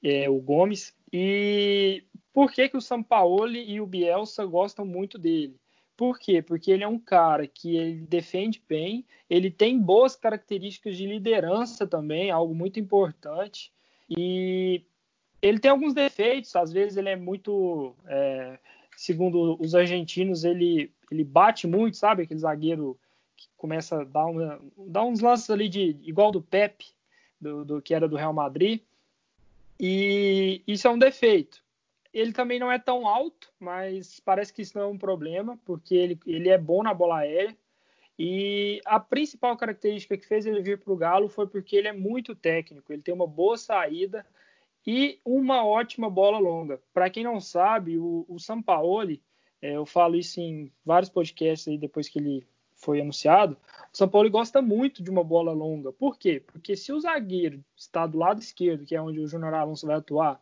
é, 0.02 0.28
o 0.28 0.40
Gomes. 0.40 0.92
E 1.12 2.02
por 2.32 2.50
que, 2.50 2.68
que 2.68 2.76
o 2.76 2.80
Sampaoli 2.80 3.70
e 3.70 3.80
o 3.80 3.86
Bielsa 3.86 4.44
gostam 4.44 4.84
muito 4.84 5.18
dele? 5.18 5.56
Por 5.98 6.16
quê? 6.16 6.40
Porque 6.40 6.70
ele 6.70 6.84
é 6.84 6.88
um 6.88 6.96
cara 6.96 7.44
que 7.44 7.76
ele 7.76 8.02
defende 8.02 8.62
bem, 8.68 9.04
ele 9.28 9.50
tem 9.50 9.76
boas 9.76 10.14
características 10.14 10.96
de 10.96 11.04
liderança 11.04 11.88
também, 11.88 12.30
algo 12.30 12.54
muito 12.54 12.78
importante. 12.78 13.72
E 14.08 14.84
ele 15.42 15.58
tem 15.58 15.72
alguns 15.72 15.94
defeitos, 15.94 16.54
às 16.54 16.72
vezes 16.72 16.96
ele 16.96 17.08
é 17.08 17.16
muito, 17.16 17.96
é, 18.06 18.60
segundo 18.96 19.60
os 19.60 19.74
argentinos, 19.74 20.44
ele, 20.44 20.92
ele 21.10 21.24
bate 21.24 21.66
muito, 21.66 21.96
sabe? 21.96 22.22
Aquele 22.22 22.38
zagueiro 22.38 22.96
que 23.36 23.48
começa 23.56 24.02
a 24.02 24.04
dar, 24.04 24.26
uma, 24.26 24.60
dar 24.76 25.04
uns 25.04 25.18
lances 25.18 25.50
ali 25.50 25.68
de 25.68 25.96
igual 26.04 26.30
do 26.30 26.40
Pepe, 26.40 26.86
do, 27.40 27.64
do, 27.64 27.82
que 27.82 27.92
era 27.92 28.06
do 28.06 28.14
Real 28.14 28.32
Madrid. 28.32 28.82
E 29.80 30.62
isso 30.64 30.86
é 30.86 30.90
um 30.92 30.98
defeito. 30.98 31.60
Ele 32.12 32.32
também 32.32 32.58
não 32.58 32.72
é 32.72 32.78
tão 32.78 33.06
alto, 33.06 33.52
mas 33.60 34.20
parece 34.20 34.52
que 34.52 34.62
isso 34.62 34.76
não 34.76 34.84
é 34.84 34.88
um 34.88 34.98
problema, 34.98 35.58
porque 35.64 35.94
ele, 35.94 36.18
ele 36.26 36.48
é 36.48 36.58
bom 36.58 36.82
na 36.82 36.94
bola 36.94 37.18
aérea. 37.18 37.56
E 38.18 38.80
a 38.84 38.98
principal 38.98 39.56
característica 39.56 40.16
que 40.16 40.26
fez 40.26 40.44
ele 40.44 40.60
vir 40.60 40.78
para 40.78 40.92
o 40.92 40.96
Galo 40.96 41.28
foi 41.28 41.46
porque 41.46 41.76
ele 41.76 41.88
é 41.88 41.92
muito 41.92 42.34
técnico, 42.34 42.92
ele 42.92 43.02
tem 43.02 43.14
uma 43.14 43.26
boa 43.26 43.56
saída, 43.56 44.26
e 44.90 45.20
uma 45.22 45.66
ótima 45.66 46.08
bola 46.08 46.38
longa. 46.38 46.80
Para 46.94 47.10
quem 47.10 47.22
não 47.22 47.40
sabe, 47.40 47.98
o, 47.98 48.24
o 48.26 48.38
Sampaoli, 48.38 49.22
é, 49.60 49.76
eu 49.76 49.84
falo 49.84 50.16
isso 50.16 50.40
em 50.40 50.72
vários 50.82 51.10
podcasts 51.10 51.68
aí 51.68 51.76
depois 51.76 52.08
que 52.08 52.18
ele 52.18 52.48
foi 52.74 53.00
anunciado, 53.00 53.58
o 53.92 53.96
Sampaoli 53.96 54.30
gosta 54.30 54.62
muito 54.62 55.02
de 55.02 55.10
uma 55.10 55.22
bola 55.22 55.52
longa. 55.52 55.92
Por 55.92 56.16
quê? 56.16 56.40
Porque 56.40 56.74
se 56.74 56.90
o 56.90 57.00
zagueiro 57.00 57.62
está 57.76 58.06
do 58.06 58.16
lado 58.16 58.40
esquerdo, 58.40 58.86
que 58.86 58.94
é 58.94 59.02
onde 59.02 59.20
o 59.20 59.26
Júnior 59.26 59.52
Alonso 59.52 59.86
vai 59.86 59.96
atuar, 59.96 60.40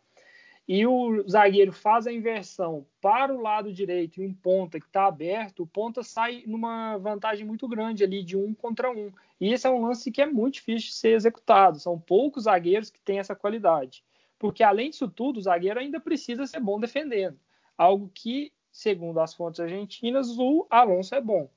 e 0.69 0.87
o 0.87 1.23
zagueiro 1.29 1.73
faz 1.73 2.07
a 2.07 2.13
inversão 2.13 2.85
para 3.01 3.33
o 3.33 3.41
lado 3.41 3.73
direito 3.73 4.21
e 4.21 4.27
um 4.27 4.35
ponta 4.35 4.81
que 4.81 4.87
está 4.87 5.07
aberto, 5.07 5.63
o 5.63 5.67
ponta 5.67 6.03
sai 6.03 6.43
numa 6.47 6.97
vantagem 6.99 7.47
muito 7.47 7.69
grande 7.69 8.03
ali 8.03 8.23
de 8.23 8.37
um 8.37 8.53
contra 8.53 8.91
um. 8.91 9.13
E 9.41 9.53
esse 9.53 9.67
é 9.67 9.71
um 9.71 9.87
lance 9.87 10.11
que 10.11 10.21
é 10.21 10.27
muito 10.27 10.55
difícil 10.55 10.89
de 10.89 10.95
ser 10.95 11.11
executado. 11.11 11.79
São 11.79 11.99
poucos 11.99 12.45
zagueiros 12.45 12.91
que 12.91 13.01
têm 13.01 13.19
essa 13.19 13.37
qualidade 13.37 14.03
porque 14.39 14.63
além 14.63 14.91
disso 14.91 15.09
tudo, 15.09 15.39
o 15.39 15.43
zagueiro 15.43 15.81
ainda 15.81 16.01
precisa 16.01 16.47
ser 16.47 16.61
bom 16.61 16.79
defendendo, 16.79 17.39
algo 17.77 18.11
que, 18.13 18.53
segundo 18.71 19.21
as 19.21 19.35
fontes 19.35 19.61
argentinas, 19.61 20.39
o 20.39 20.67
Alonso 20.71 21.15
é 21.15 21.21
bom. 21.21 21.49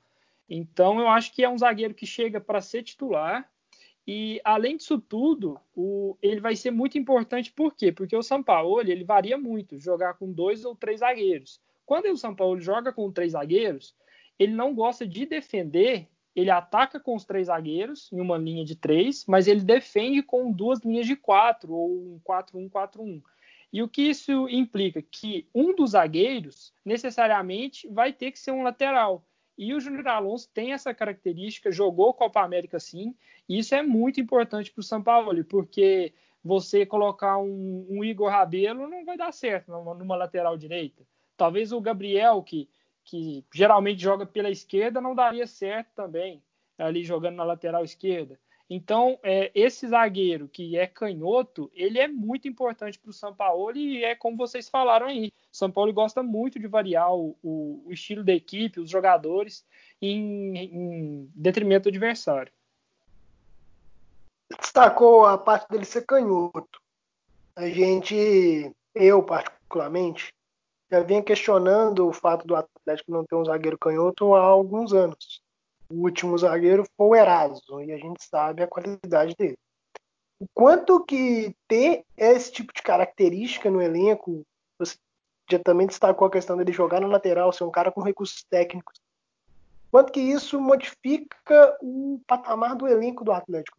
Então 0.50 1.00
eu 1.00 1.08
acho 1.08 1.34
que 1.34 1.44
é 1.44 1.50
um 1.50 1.58
zagueiro 1.58 1.94
que 1.94 2.06
chega 2.06 2.40
para 2.40 2.62
ser 2.62 2.84
titular 2.84 3.50
e 4.08 4.42
além 4.44 4.78
disso 4.78 5.00
tudo, 5.00 5.60
o, 5.76 6.18
ele 6.22 6.40
vai 6.40 6.56
ser 6.56 6.72
muito 6.72 6.98
importante 6.98 7.52
por 7.52 7.76
quê? 7.76 7.92
Porque 7.92 8.16
o 8.16 8.24
Sampaoli 8.24 8.92
ele 8.92 9.04
varia 9.04 9.38
muito, 9.38 9.80
jogar 9.80 10.16
com 10.16 10.32
dois 10.32 10.66
ou 10.66 10.76
três 10.76 11.00
zagueiros. 11.02 11.62
Quando 11.86 12.06
o 12.06 12.18
Sampaoli 12.18 12.62
joga 12.62 12.92
com 12.92 13.12
três 13.12 13.34
zagueiros, 13.34 13.96
ele 14.38 14.54
não 14.54 14.74
gosta 14.74 15.06
de 15.06 15.26
defender 15.26 16.08
ele 16.36 16.50
ataca 16.50 17.00
com 17.00 17.16
os 17.16 17.26
três 17.26 17.48
zagueiros 17.48 18.10
em 18.14 18.20
uma 18.22 18.38
linha 18.38 18.64
de 18.64 18.76
três, 18.76 19.26
mas 19.28 19.48
ele 19.48 19.62
defende 19.62 20.22
com 20.22 20.52
duas 20.52 20.80
linhas 20.80 21.06
de 21.06 21.16
quatro, 21.16 21.74
ou 21.74 22.16
um 22.16 22.20
4-1-4-1. 22.24 23.22
E 23.72 23.84
o 23.84 23.90
que 23.90 24.04
isso 24.04 24.48
implica? 24.50 25.02
Que 25.02 25.48
um 25.54 25.76
dos 25.76 25.92
zagueiros 25.92 26.74
necessariamente 26.84 27.88
vai 27.90 28.14
ter 28.14 28.32
que 28.32 28.40
ser 28.40 28.52
um 28.52 28.64
lateral. 28.64 29.24
E 29.60 29.74
o 29.74 29.80
Júnior 29.80 30.08
Alonso 30.08 30.50
tem 30.54 30.72
essa 30.72 30.94
característica, 30.94 31.72
jogou 31.72 32.14
Copa 32.14 32.42
América 32.42 32.80
sim, 32.80 33.14
e 33.48 33.60
isso 33.60 33.76
é 33.76 33.84
muito 33.84 34.22
importante 34.22 34.72
para 34.72 34.80
o 34.80 34.84
São 34.84 35.04
Paulo, 35.04 35.44
porque 35.44 36.14
você 36.42 36.86
colocar 36.86 37.38
um, 37.38 37.86
um 37.90 38.04
Igor 38.04 38.30
Rabelo 38.30 38.88
não 38.88 39.04
vai 39.04 39.18
dar 39.18 39.34
certo 39.34 39.70
numa, 39.70 39.94
numa 39.94 40.16
lateral 40.16 40.58
direita. 40.58 41.06
Talvez 41.36 41.74
o 41.74 41.82
Gabriel, 41.82 42.42
que 42.42 42.70
que 43.10 43.44
geralmente 43.52 44.02
joga 44.02 44.24
pela 44.24 44.52
esquerda, 44.52 45.02
não 45.02 45.16
daria 45.16 45.48
certo 45.48 45.90
também, 45.96 46.44
ali 46.78 47.04
jogando 47.04 47.38
na 47.38 47.44
lateral 47.44 47.84
esquerda. 47.84 48.40
Então, 48.70 49.18
é, 49.24 49.52
esse 49.56 49.88
zagueiro 49.88 50.48
que 50.48 50.78
é 50.78 50.86
canhoto, 50.86 51.72
ele 51.74 51.98
é 51.98 52.08
muito 52.08 52.48
importante 52.48 53.00
para 53.00 53.10
o 53.10 53.14
São 53.14 53.34
Paulo 53.34 53.76
e 53.76 54.04
é 54.04 54.14
como 54.14 54.38
vocês 54.38 54.70
falaram 54.70 55.08
aí. 55.08 55.34
São 55.52 55.72
Paulo 55.72 55.92
gosta 55.92 56.22
muito 56.22 56.60
de 56.60 56.68
variar 56.68 57.12
o, 57.12 57.36
o, 57.42 57.84
o 57.88 57.92
estilo 57.92 58.24
da 58.24 58.32
equipe, 58.32 58.80
os 58.80 58.90
jogadores, 58.90 59.66
em, 60.00 60.56
em 60.56 61.32
detrimento 61.34 61.84
do 61.84 61.90
adversário. 61.90 62.52
Destacou 64.60 65.26
a 65.26 65.36
parte 65.38 65.68
dele 65.70 65.86
ser 65.86 66.06
canhoto. 66.06 66.80
A 67.56 67.68
gente, 67.68 68.72
eu 68.94 69.24
particularmente, 69.24 70.32
já 70.92 71.02
vinha 71.02 71.24
questionando 71.24 72.08
o 72.08 72.14
fato 72.14 72.46
do 72.46 72.56
Atlético 72.56 73.12
não 73.12 73.26
ter 73.26 73.36
um 73.36 73.46
zagueiro 73.46 73.80
canhoto 73.80 74.36
há 74.36 74.42
alguns 74.42 74.94
anos. 74.94 75.42
O 75.90 76.04
último 76.04 76.38
zagueiro 76.38 76.86
foi 76.96 77.08
o 77.08 77.16
Eraso, 77.16 77.82
e 77.82 77.92
a 77.92 77.98
gente 77.98 78.24
sabe 78.24 78.62
a 78.62 78.68
qualidade 78.68 79.36
dele. 79.36 79.58
O 80.40 80.46
quanto 80.54 81.04
que 81.04 81.54
ter 81.68 82.06
esse 82.16 82.52
tipo 82.52 82.72
de 82.74 82.82
característica 82.82 83.70
no 83.70 83.82
elenco, 83.82 84.46
você 84.78 84.96
já 85.50 85.60
também 85.60 85.88
destacou 85.88 86.28
a 86.28 86.32
questão 86.32 86.56
dele 86.56 86.72
jogar 86.72 87.02
na 87.02 87.08
lateral, 87.08 87.52
ser 87.52 87.64
um 87.64 87.72
cara 87.72 87.92
com 87.92 88.02
recursos 88.02 88.44
técnicos. 88.44 89.02
Quanto 89.92 90.14
que 90.14 90.20
isso 90.20 90.62
modifica 90.62 91.78
o 91.82 92.22
patamar 92.28 92.76
do 92.76 92.88
elenco 92.88 93.24
do 93.24 93.32
Atlético? 93.32 93.78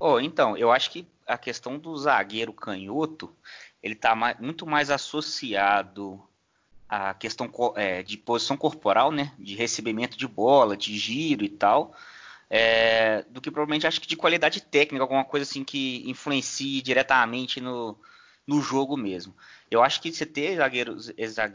Oh, 0.00 0.18
então, 0.18 0.56
eu 0.56 0.72
acho 0.72 0.90
que 0.90 1.06
a 1.26 1.36
questão 1.36 1.78
do 1.78 1.96
zagueiro 1.96 2.52
canhoto, 2.52 3.36
ele 3.82 3.94
está 3.94 4.16
muito 4.40 4.66
mais 4.66 4.90
associado 4.90 6.26
a 6.94 7.14
questão 7.14 7.50
é, 7.76 8.02
de 8.02 8.16
posição 8.16 8.56
corporal, 8.56 9.10
né, 9.10 9.32
de 9.38 9.56
recebimento 9.56 10.16
de 10.16 10.28
bola, 10.28 10.76
de 10.76 10.96
giro 10.96 11.44
e 11.44 11.48
tal, 11.48 11.92
é, 12.48 13.24
do 13.30 13.40
que 13.40 13.50
provavelmente 13.50 13.86
acho 13.86 14.00
que 14.00 14.06
de 14.06 14.16
qualidade 14.16 14.60
técnica, 14.60 15.02
alguma 15.02 15.24
coisa 15.24 15.42
assim 15.42 15.64
que 15.64 16.08
influencie 16.08 16.80
diretamente 16.82 17.60
no, 17.60 17.98
no 18.46 18.60
jogo 18.60 18.96
mesmo. 18.96 19.34
Eu 19.70 19.82
acho 19.82 20.00
que 20.00 20.12
você 20.12 20.24
ter 20.24 20.56
zagueiro, 20.56 20.96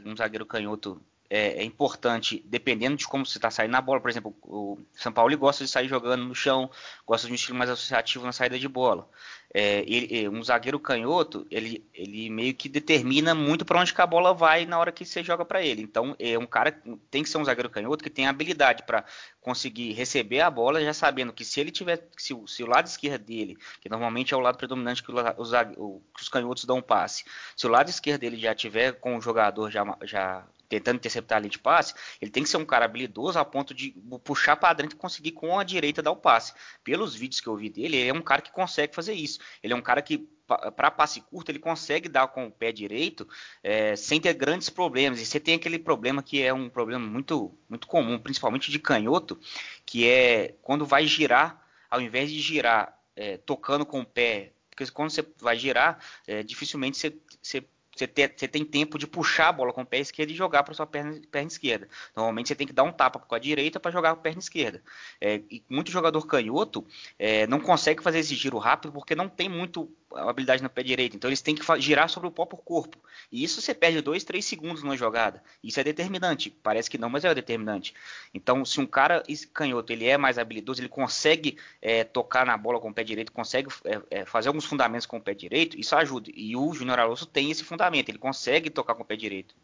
um 0.06 0.16
zagueiro 0.16 0.46
canhoto 0.46 1.02
é, 1.30 1.62
é, 1.62 1.64
importante, 1.64 2.44
dependendo 2.48 2.98
de 2.98 3.08
como 3.08 3.26
você 3.26 3.38
está 3.38 3.52
saindo 3.52 3.72
na 3.72 3.82
bola. 3.82 4.02
Por 4.02 4.10
exemplo, 4.10 4.36
o 4.42 4.80
São 4.94 5.12
Paulo 5.12 5.38
gosta 5.38 5.64
de 5.64 5.70
sair 5.70 5.88
jogando 5.88 6.26
no 6.26 6.34
chão, 6.34 6.70
gosta 7.06 7.28
de 7.28 7.34
um 7.34 7.36
estilo 7.36 7.58
mais 7.58 7.70
associativo 7.70 8.26
na 8.26 8.32
saída 8.32 8.58
de 8.58 8.68
bola. 8.68 9.08
É, 9.54 9.84
ele, 9.88 10.28
um 10.30 10.44
zagueiro 10.44 10.80
canhoto, 10.80 11.46
ele, 11.50 11.84
ele 11.94 12.30
meio 12.30 12.54
que 12.54 12.70
determina 12.70 13.34
muito 13.36 13.66
para 13.66 13.80
onde 13.80 13.94
a 13.96 14.06
bola 14.06 14.34
vai 14.34 14.66
na 14.66 14.78
hora 14.78 14.92
que 14.92 15.06
você 15.06 15.24
joga 15.24 15.46
para 15.46 15.62
ele. 15.62 15.84
Então, 15.84 16.16
é 16.18 16.38
um 16.38 16.48
cara 16.48 16.72
tem 17.12 17.22
que 17.22 17.30
ser 17.30 17.38
um 17.38 17.46
zagueiro 17.46 17.70
canhoto 17.70 18.04
que 18.04 18.10
tem 18.10 18.28
habilidade 18.28 18.84
para 18.84 19.06
conseguir 19.42 19.94
receber 19.94 20.42
a 20.42 20.50
bola, 20.50 20.84
já 20.84 20.94
sabendo 20.94 21.34
que 21.34 21.46
se 21.46 21.60
ele 21.60 21.72
tiver, 21.72 22.08
se, 22.18 22.36
se, 22.48 22.64
o 22.64 22.68
lado 22.68 22.88
esquerdo 22.88 23.24
dele, 23.24 23.58
que 23.82 23.90
normalmente 23.90 24.34
é 24.34 24.38
o 24.38 24.40
lado 24.40 24.58
predominante 24.58 25.04
que, 25.04 25.12
o, 25.12 25.16
os, 25.38 25.52
que 25.52 26.22
os 26.22 26.30
canhotos 26.30 26.66
dão 26.66 26.82
passe, 26.82 27.24
se 27.56 27.66
o 27.66 27.70
lado 27.70 27.90
esquerdo 27.90 28.22
dele 28.22 28.38
já 28.38 28.54
tiver 28.54 28.94
com 28.94 29.18
o 29.18 29.22
jogador 29.22 29.72
já, 29.72 29.84
já 30.04 30.46
tentando 30.70 30.98
interceptar 30.98 31.38
a 31.38 31.42
linha 31.42 31.50
de 31.50 31.60
passe, 31.60 31.94
ele 32.22 32.32
tem 32.32 32.44
que 32.44 32.50
ser 32.50 32.58
um 32.58 32.66
cara 32.66 32.86
habilidoso 32.86 33.40
a 33.40 33.44
ponto 33.44 33.74
de 33.74 33.92
puxar 34.24 34.56
para 34.56 34.74
dentro 34.76 34.96
e 34.96 35.00
conseguir 35.00 35.32
com 35.32 35.60
a 35.60 35.64
direita 35.64 36.02
dar 36.02 36.12
o 36.12 36.16
passe. 36.16 36.54
Pelos 36.84 37.16
vídeos 37.16 37.42
que 37.42 37.48
eu 37.48 37.58
vi 37.58 37.70
dele, 37.70 37.98
ele 37.98 38.10
é 38.10 38.14
um 38.14 38.22
cara 38.22 38.42
que 38.42 38.52
consegue 38.52 38.94
fazer 38.96 39.14
isso. 39.14 39.40
Ele 39.64 39.74
é 39.74 39.76
um 39.76 39.82
cara 39.82 40.02
que 40.02 40.30
para 40.76 40.90
passe 40.90 41.22
curto 41.22 41.52
ele 41.52 41.60
consegue 41.60 42.10
dar 42.10 42.28
com 42.28 42.48
o 42.48 42.52
pé 42.52 42.72
direito 42.72 43.28
é, 43.62 43.96
sem 43.96 44.22
ter 44.22 44.34
grandes 44.34 44.70
problemas. 44.70 45.20
E 45.20 45.26
você 45.26 45.40
tem 45.40 45.56
aquele 45.56 45.78
problema 45.78 46.24
que 46.24 46.42
é 46.42 46.54
um 46.54 46.70
problema 46.70 47.06
muito 47.06 47.56
muito 47.68 47.88
comum, 47.88 48.18
principalmente 48.18 48.72
de 48.72 48.80
canhoto, 48.80 49.40
que 49.86 50.08
é 50.08 50.56
quando 50.62 50.86
vai 50.86 51.06
girar, 51.06 51.64
ao 51.90 52.02
invés 52.02 52.32
de 52.32 52.40
girar 52.40 52.98
é, 53.16 53.38
tocando 53.38 53.86
com 53.86 54.02
o 54.02 54.06
pé, 54.06 54.54
porque 54.70 54.92
quando 54.92 55.10
você 55.10 55.26
vai 55.40 55.58
girar, 55.58 56.00
é, 56.26 56.42
dificilmente 56.42 56.98
você, 56.98 57.14
você 57.42 57.66
você, 58.00 58.34
você 58.36 58.48
tem 58.48 58.64
tempo 58.66 58.98
de 58.98 59.06
puxar 59.06 59.50
a 59.50 59.52
bola 59.52 59.74
com 59.74 59.82
o 59.82 59.86
pé 59.86 60.00
esquerdo 60.00 60.32
e 60.32 60.36
jogar 60.36 60.64
para 60.64 60.74
sua 60.74 60.86
perna, 60.86 61.20
perna, 61.30 61.48
esquerda. 61.48 61.88
Normalmente 62.16 62.48
você 62.48 62.56
tem 62.56 62.68
que 62.68 62.74
dar 62.74 62.84
um 62.84 62.92
tapa 62.92 63.20
com 63.20 63.36
a 63.36 63.40
direita 63.40 63.80
para 63.80 63.92
jogar 63.92 64.14
com 64.14 64.20
a 64.20 64.24
perna 64.24 64.40
esquerda. 64.40 64.82
É, 65.20 65.42
e 65.50 65.64
muito 65.70 65.92
jogador 65.92 66.26
canhoto 66.26 66.86
é, 67.18 67.48
não 67.48 67.60
consegue 67.60 68.02
fazer 68.02 68.20
esse 68.20 68.36
giro 68.36 68.58
rápido 68.58 68.92
porque 68.92 69.16
não 69.16 69.28
tem 69.28 69.50
muito 69.50 69.92
habilidade 70.16 70.64
no 70.64 70.70
pé 70.70 70.84
direito. 70.84 71.16
Então 71.16 71.30
eles 71.30 71.42
têm 71.42 71.56
que 71.56 71.82
girar 71.82 72.10
sobre 72.10 72.28
o 72.28 72.32
próprio 72.32 72.58
corpo. 72.58 72.98
E 73.32 73.44
isso 73.44 73.62
você 73.62 73.74
perde 73.74 74.02
2, 74.02 74.24
3 74.24 74.44
segundos 74.44 74.82
numa 74.82 74.98
jogada. 74.98 75.44
Isso 75.64 75.80
é 75.80 75.84
determinante. 75.84 76.50
Parece 76.50 76.90
que 76.90 76.98
não, 76.98 77.10
mas 77.10 77.26
é 77.26 77.34
determinante. 77.34 77.94
Então, 78.34 78.66
se 78.66 78.80
um 78.80 78.86
cara 78.86 79.24
canhoto 79.54 79.92
ele 79.94 80.08
é 80.08 80.18
mais 80.18 80.38
habilidoso, 80.38 80.82
ele 80.82 80.90
consegue 80.90 81.58
é, 81.82 82.04
tocar 82.04 82.46
na 82.46 82.58
bola 82.58 82.80
com 82.80 82.90
o 82.90 82.94
pé 82.94 83.04
direito, 83.04 83.32
consegue 83.32 83.70
é, 83.86 84.02
é, 84.10 84.26
fazer 84.26 84.48
alguns 84.48 84.66
fundamentos 84.66 85.06
com 85.06 85.18
o 85.18 85.22
pé 85.22 85.34
direito, 85.34 85.80
isso 85.80 85.96
ajuda. 85.96 86.30
E 86.34 86.56
o 86.56 86.74
Júnior 86.74 87.00
Alonso 87.00 87.26
tem 87.26 87.52
esse 87.52 87.64
fundamento. 87.64 88.10
Ele 88.10 88.18
consegue 88.18 88.70
tocar 88.70 88.96
com 88.96 89.04
o 89.04 89.06
pé 89.06 89.16
direito. 89.16 89.56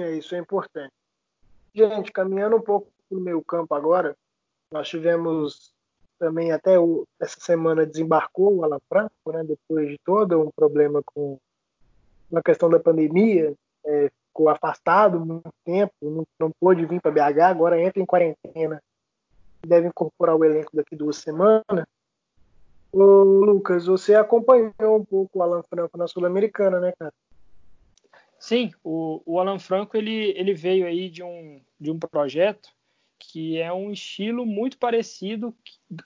É, 0.00 0.16
isso 0.16 0.34
é 0.34 0.38
importante. 0.38 0.92
Gente, 1.74 2.10
caminhando 2.10 2.56
um 2.56 2.60
pouco 2.60 2.90
no 3.10 3.20
meu 3.20 3.42
campo 3.42 3.74
agora, 3.74 4.16
nós 4.70 4.88
tivemos 4.88 5.75
também 6.18 6.52
até 6.52 6.78
o, 6.78 7.06
essa 7.20 7.38
semana 7.40 7.86
desembarcou 7.86 8.56
o 8.56 8.64
Alan 8.64 8.80
Franco, 8.88 9.32
né, 9.32 9.44
depois 9.44 9.88
de 9.88 9.98
todo 10.04 10.40
um 10.40 10.50
problema 10.50 11.02
com 11.04 11.38
a 12.34 12.42
questão 12.42 12.68
da 12.68 12.80
pandemia, 12.80 13.54
é, 13.84 14.10
ficou 14.28 14.48
afastado 14.48 15.24
muito 15.24 15.48
tempo, 15.64 15.92
não, 16.02 16.26
não 16.38 16.50
pôde 16.60 16.84
vir 16.84 17.00
para 17.00 17.10
BH, 17.10 17.40
agora 17.42 17.80
entra 17.80 18.02
em 18.02 18.06
quarentena, 18.06 18.82
deve 19.64 19.88
incorporar 19.88 20.36
o 20.36 20.44
elenco 20.44 20.74
daqui 20.74 20.96
duas 20.96 21.16
semanas. 21.16 21.86
Ô, 22.92 23.02
Lucas, 23.22 23.86
você 23.86 24.14
acompanhou 24.14 24.96
um 24.96 25.04
pouco 25.04 25.38
o 25.38 25.42
Alan 25.42 25.62
Franco 25.68 25.96
na 25.96 26.06
Sul-Americana, 26.06 26.80
né, 26.80 26.92
cara? 26.98 27.12
Sim, 28.38 28.72
o, 28.84 29.22
o 29.24 29.40
Alan 29.40 29.58
Franco 29.58 29.96
ele, 29.96 30.32
ele 30.36 30.54
veio 30.54 30.86
aí 30.86 31.08
de 31.08 31.22
um, 31.22 31.60
de 31.80 31.90
um 31.90 31.98
projeto 31.98 32.75
que 33.18 33.58
é 33.58 33.72
um 33.72 33.90
estilo 33.90 34.44
muito 34.44 34.78
parecido 34.78 35.54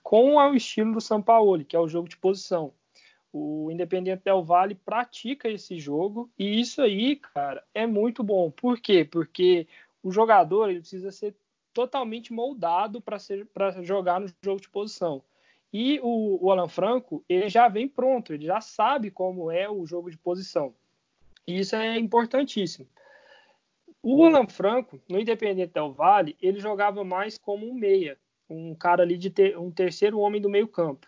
com 0.02 0.36
o 0.36 0.54
estilo 0.54 0.94
do 0.94 1.00
São 1.00 1.20
Paulo, 1.22 1.64
que 1.64 1.76
é 1.76 1.80
o 1.80 1.88
jogo 1.88 2.08
de 2.08 2.16
posição. 2.16 2.72
O 3.32 3.70
Independente 3.70 4.24
Del 4.24 4.42
Valle 4.42 4.74
pratica 4.74 5.48
esse 5.48 5.78
jogo 5.78 6.30
e 6.38 6.60
isso 6.60 6.82
aí, 6.82 7.16
cara, 7.16 7.62
é 7.72 7.86
muito 7.86 8.24
bom. 8.24 8.50
Por 8.50 8.80
quê? 8.80 9.04
Porque 9.04 9.68
o 10.02 10.10
jogador 10.10 10.70
ele 10.70 10.80
precisa 10.80 11.12
ser 11.12 11.34
totalmente 11.72 12.32
moldado 12.32 13.00
para 13.00 13.18
jogar 13.82 14.20
no 14.20 14.28
jogo 14.42 14.60
de 14.60 14.68
posição. 14.68 15.22
E 15.72 16.00
o, 16.02 16.44
o 16.44 16.50
Alan 16.50 16.68
Franco, 16.68 17.24
ele 17.28 17.48
já 17.48 17.68
vem 17.68 17.86
pronto, 17.88 18.34
ele 18.34 18.44
já 18.44 18.60
sabe 18.60 19.10
como 19.10 19.50
é 19.50 19.70
o 19.70 19.86
jogo 19.86 20.10
de 20.10 20.18
posição. 20.18 20.74
E 21.46 21.60
isso 21.60 21.76
é 21.76 21.96
importantíssimo. 21.98 22.88
O 24.02 24.24
Alan 24.24 24.46
Franco, 24.46 25.00
no 25.08 25.20
Independente 25.20 25.74
Del 25.74 25.92
Vale, 25.92 26.36
ele 26.40 26.58
jogava 26.58 27.04
mais 27.04 27.36
como 27.36 27.68
um 27.68 27.74
meia, 27.74 28.18
um 28.48 28.74
cara 28.74 29.02
ali 29.02 29.18
de 29.18 29.28
ter, 29.28 29.58
um 29.58 29.70
terceiro 29.70 30.18
homem 30.18 30.40
do 30.40 30.48
meio 30.48 30.66
campo. 30.66 31.06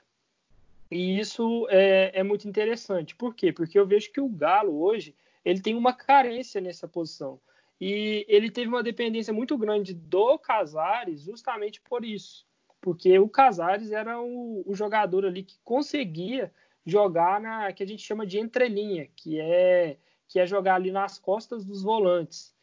E 0.91 1.19
isso 1.19 1.67
é, 1.71 2.11
é, 2.13 2.23
muito 2.23 2.47
interessante. 2.47 3.17
Por 3.17 3.35
quê? 3.35 3.51
Porque 3.51 3.79
eu 3.79 3.87
vejo 3.87 4.13
que 4.13 4.21
o 4.21 4.29
Galo 4.29 4.83
hoje 4.83 5.15
ele 5.43 5.61
tem 5.61 5.75
uma 5.75 5.95
carência 5.95 6.61
nessa 6.61 6.87
posição. 6.87 7.41
E 7.81 8.27
ele 8.29 8.51
teve 8.51 8.69
uma 8.69 8.83
dependência 8.83 9.33
muito 9.33 9.57
grande 9.57 9.95
do 9.95 10.39
Casares 10.39 11.23
justamente 11.23 11.81
por 11.81 12.05
isso. 12.05 12.47
Porque 12.79 13.19
o 13.19 13.29
Casares 13.29 13.91
era 13.91 14.21
o, 14.21 14.63
o 14.67 14.75
jogador 14.75 15.25
ali 15.25 15.43
que 15.43 15.57
conseguia 15.65 16.53
jogar 16.85 17.41
na 17.41 17.73
que 17.73 17.83
a 17.83 17.87
gente 17.87 18.03
chama 18.03 18.27
de 18.27 18.39
entrelinha, 18.39 19.09
que 19.17 19.41
é 19.41 19.97
que 20.29 20.39
é 20.39 20.47
jogar 20.47 20.77
ali 20.77 20.91
nas 20.91 21.19
costas 21.19 21.65
dos 21.65 21.83
volantes. 21.83 22.55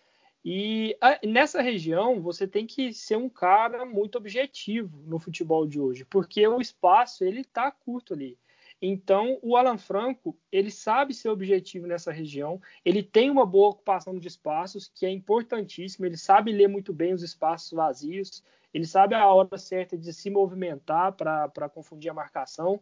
E 0.44 0.98
a, 1.02 1.20
nessa 1.28 1.62
região 1.62 2.22
você 2.22 2.48
tem 2.48 2.66
que 2.66 2.94
ser 2.94 3.18
um 3.18 3.30
cara 3.30 3.86
muito 3.86 4.18
objetivo 4.18 5.02
no 5.06 5.20
futebol 5.20 5.68
de 5.68 5.80
hoje, 5.80 6.06
porque 6.06 6.48
o 6.48 6.62
espaço 6.62 7.24
ele 7.24 7.42
está 7.42 7.70
curto 7.70 8.14
ali. 8.14 8.38
Então 8.82 9.38
o 9.42 9.58
Alan 9.58 9.78
Franco 9.78 10.38
ele 10.50 10.72
sabe 10.72 11.14
ser 11.14 11.30
objetivo 11.30 11.86
nessa 11.86 12.12
região, 12.12 12.62
ele 12.86 13.04
tem 13.04 13.30
uma 13.30 13.46
boa 13.46 13.72
ocupação 13.72 14.18
de 14.18 14.28
espaços 14.28 14.90
que 14.96 15.06
é 15.06 15.10
importantíssimo, 15.10 16.06
ele 16.06 16.16
sabe 16.16 16.54
ler 16.54 16.70
muito 16.70 16.94
bem 16.94 17.14
os 17.14 17.22
espaços 17.22 17.72
vazios, 17.72 18.42
ele 18.74 18.86
sabe 18.86 19.16
a 19.16 19.28
hora 19.28 19.58
certa 19.58 19.98
de 19.98 20.14
se 20.14 20.30
movimentar 20.30 21.12
para 21.14 21.70
confundir 21.70 22.10
a 22.10 22.14
marcação. 22.14 22.80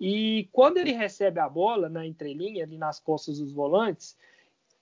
E 0.00 0.48
quando 0.50 0.78
ele 0.78 0.92
recebe 0.92 1.38
a 1.38 1.48
bola 1.48 1.88
na 1.88 2.04
entrelinha, 2.04 2.64
ali 2.64 2.76
nas 2.76 2.98
costas 2.98 3.38
dos 3.38 3.52
volantes, 3.52 4.16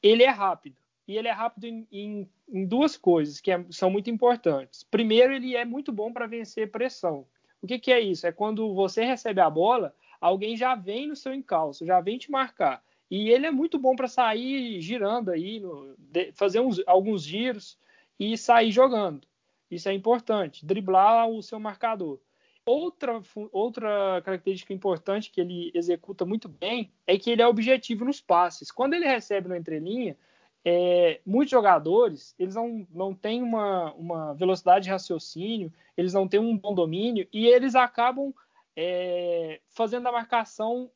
ele 0.02 0.22
é 0.22 0.30
rápido 0.30 0.76
e 1.06 1.16
ele 1.16 1.28
é 1.28 1.32
rápido 1.32 1.64
em, 1.66 1.86
em, 1.92 2.28
em 2.48 2.66
duas 2.66 2.96
coisas 2.96 3.40
que 3.40 3.50
é, 3.50 3.64
são 3.70 3.90
muito 3.90 4.10
importantes. 4.10 4.82
Primeiro, 4.84 5.34
ele 5.34 5.54
é 5.54 5.64
muito 5.64 5.92
bom 5.92 6.12
para 6.12 6.26
vencer 6.26 6.70
pressão. 6.70 7.26
O 7.62 7.66
que, 7.66 7.78
que, 7.78 7.92
é 7.92 8.00
isso? 8.00 8.26
É 8.26 8.32
quando 8.32 8.74
você 8.74 9.04
recebe 9.04 9.40
a 9.40 9.48
bola, 9.48 9.94
alguém 10.20 10.56
já 10.56 10.74
vem 10.74 11.06
no 11.06 11.16
seu 11.16 11.34
encalço, 11.34 11.86
já 11.86 12.00
vem 12.00 12.18
te 12.18 12.30
marcar. 12.30 12.82
E 13.10 13.30
ele 13.30 13.46
é 13.46 13.50
muito 13.50 13.78
bom 13.78 13.94
para 13.94 14.08
sair 14.08 14.80
girando 14.80 15.30
aí, 15.30 15.60
no, 15.60 15.94
de, 15.98 16.32
fazer 16.32 16.60
uns, 16.60 16.82
alguns 16.86 17.22
giros 17.22 17.78
e 18.18 18.36
sair 18.36 18.70
jogando. 18.70 19.26
Isso 19.70 19.88
é 19.88 19.92
importante, 19.92 20.64
driblar 20.64 21.28
o 21.28 21.42
seu 21.42 21.58
marcador. 21.58 22.18
Outra, 22.66 23.20
outra 23.52 24.22
característica 24.22 24.72
importante 24.72 25.30
que 25.30 25.40
ele 25.40 25.70
executa 25.74 26.24
muito 26.24 26.48
bem 26.48 26.90
é 27.06 27.18
que 27.18 27.30
ele 27.30 27.42
é 27.42 27.46
objetivo 27.46 28.06
nos 28.06 28.22
passes. 28.22 28.70
Quando 28.70 28.94
ele 28.94 29.06
recebe 29.06 29.48
no 29.48 29.56
entrelinha, 29.56 30.16
é, 30.64 31.20
muitos 31.26 31.50
jogadores 31.50 32.34
eles 32.38 32.54
não, 32.54 32.86
não 32.90 33.14
têm 33.14 33.42
uma, 33.42 33.92
uma 33.92 34.34
velocidade 34.34 34.84
de 34.84 34.90
raciocínio, 34.90 35.72
eles 35.96 36.14
não 36.14 36.26
têm 36.26 36.40
um 36.40 36.56
bom 36.56 36.74
domínio 36.74 37.28
e 37.32 37.46
eles 37.46 37.74
acabam 37.74 38.32
é, 38.74 39.60
fazendo 39.68 40.06
a 40.08 40.12
marcação 40.12 40.90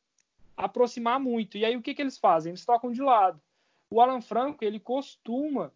aproximar 0.56 1.20
muito. 1.20 1.58
E 1.58 1.64
aí 1.64 1.76
o 1.76 1.82
que, 1.82 1.94
que 1.94 2.02
eles 2.02 2.18
fazem? 2.18 2.50
Eles 2.50 2.64
tocam 2.64 2.90
de 2.90 3.02
lado. 3.02 3.40
O 3.90 4.00
Alan 4.00 4.20
Franco 4.20 4.64
ele 4.64 4.80
costuma 4.80 5.70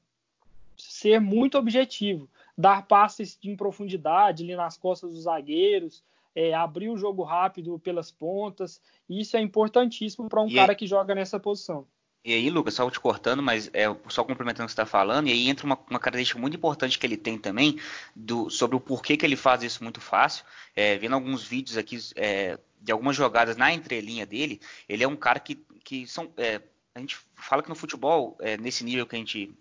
ser 0.77 1.21
muito 1.21 1.59
objetivo, 1.59 2.29
dar 2.57 2.87
passes 2.87 3.39
em 3.43 3.55
profundidade 3.55 4.43
ali 4.43 4.57
nas 4.57 4.77
costas 4.77 5.13
dos 5.13 5.25
zagueiros, 5.25 6.03
é, 6.35 6.55
abrir 6.55 6.89
o 6.89 6.97
jogo 6.97 7.23
rápido 7.23 7.79
pelas 7.79 8.11
pontas. 8.11 8.81
Isso 9.09 9.37
é 9.37 9.41
importantíssimo 9.41 10.29
para 10.29 10.43
um 10.43 10.49
e 10.49 10.55
cara 10.55 10.73
aí, 10.73 10.77
que 10.77 10.87
joga 10.87 11.15
nessa 11.15 11.39
posição. 11.39 11.87
E 12.25 12.33
aí, 12.35 12.51
Lucas, 12.51 12.75
só 12.75 12.89
te 12.89 13.01
cortando, 13.01 13.43
mas 13.43 13.69
é, 13.73 13.85
só 14.09 14.23
complementando 14.23 14.65
o 14.65 14.67
que 14.67 14.73
você 14.73 14.81
está 14.81 14.87
falando, 14.87 15.27
e 15.29 15.33
aí 15.33 15.49
entra 15.49 15.67
uma, 15.67 15.77
uma, 15.91 15.99
característica 15.99 16.39
muito 16.39 16.57
importante 16.57 16.97
que 16.97 17.05
ele 17.05 17.17
tem 17.17 17.37
também, 17.37 17.79
do, 18.15 18.49
sobre 18.49 18.77
o 18.77 18.81
porquê 18.81 19.17
que 19.17 19.27
ele 19.27 19.35
faz 19.35 19.63
isso 19.65 19.83
muito 19.83 20.01
fácil. 20.01 20.45
É, 20.77 20.97
vendo 20.99 21.15
alguns 21.15 21.45
vídeos 21.45 21.77
aqui 21.77 21.99
é, 22.15 22.59
de 22.81 22.93
algumas 22.93 23.17
jogadas 23.17 23.57
na 23.57 23.73
entrelinha 23.73 24.25
dele, 24.25 24.61
ele 24.89 25.03
é 25.03 25.09
um 25.09 25.17
cara 25.17 25.41
que, 25.41 25.57
que 25.83 26.07
são. 26.07 26.33
É, 26.37 26.61
a 26.95 27.01
gente 27.01 27.19
fala 27.35 27.63
que 27.63 27.69
no 27.69 27.75
futebol, 27.75 28.37
é, 28.41 28.57
nesse 28.57 28.85
nível 28.85 29.07
que 29.07 29.17
a 29.17 29.19
gente 29.19 29.53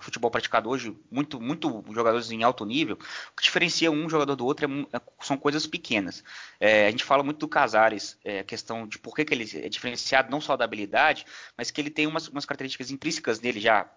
futebol 0.00 0.30
praticado 0.30 0.68
hoje, 0.68 0.96
muito, 1.10 1.40
muito 1.40 1.84
jogadores 1.92 2.30
em 2.30 2.42
alto 2.42 2.64
nível, 2.64 2.96
o 2.96 3.36
que 3.36 3.42
diferencia 3.42 3.90
um 3.90 4.08
jogador 4.08 4.36
do 4.36 4.44
outro 4.44 4.66
é, 4.66 4.96
é, 4.96 5.00
são 5.20 5.36
coisas 5.36 5.66
pequenas. 5.66 6.22
É, 6.60 6.86
a 6.86 6.90
gente 6.90 7.04
fala 7.04 7.22
muito 7.22 7.38
do 7.38 7.48
Casares, 7.48 8.18
é, 8.24 8.40
a 8.40 8.44
questão 8.44 8.86
de 8.86 8.98
por 8.98 9.14
que, 9.14 9.24
que, 9.24 9.34
ele 9.34 9.48
é 9.54 9.68
diferenciado 9.68 10.30
não 10.30 10.40
só 10.40 10.56
da 10.56 10.64
habilidade, 10.64 11.26
mas 11.56 11.70
que 11.70 11.80
ele 11.80 11.90
tem 11.90 12.06
umas, 12.06 12.28
umas 12.28 12.44
características 12.44 12.90
intrínsecas 12.90 13.40
nele 13.40 13.60
já 13.60 13.88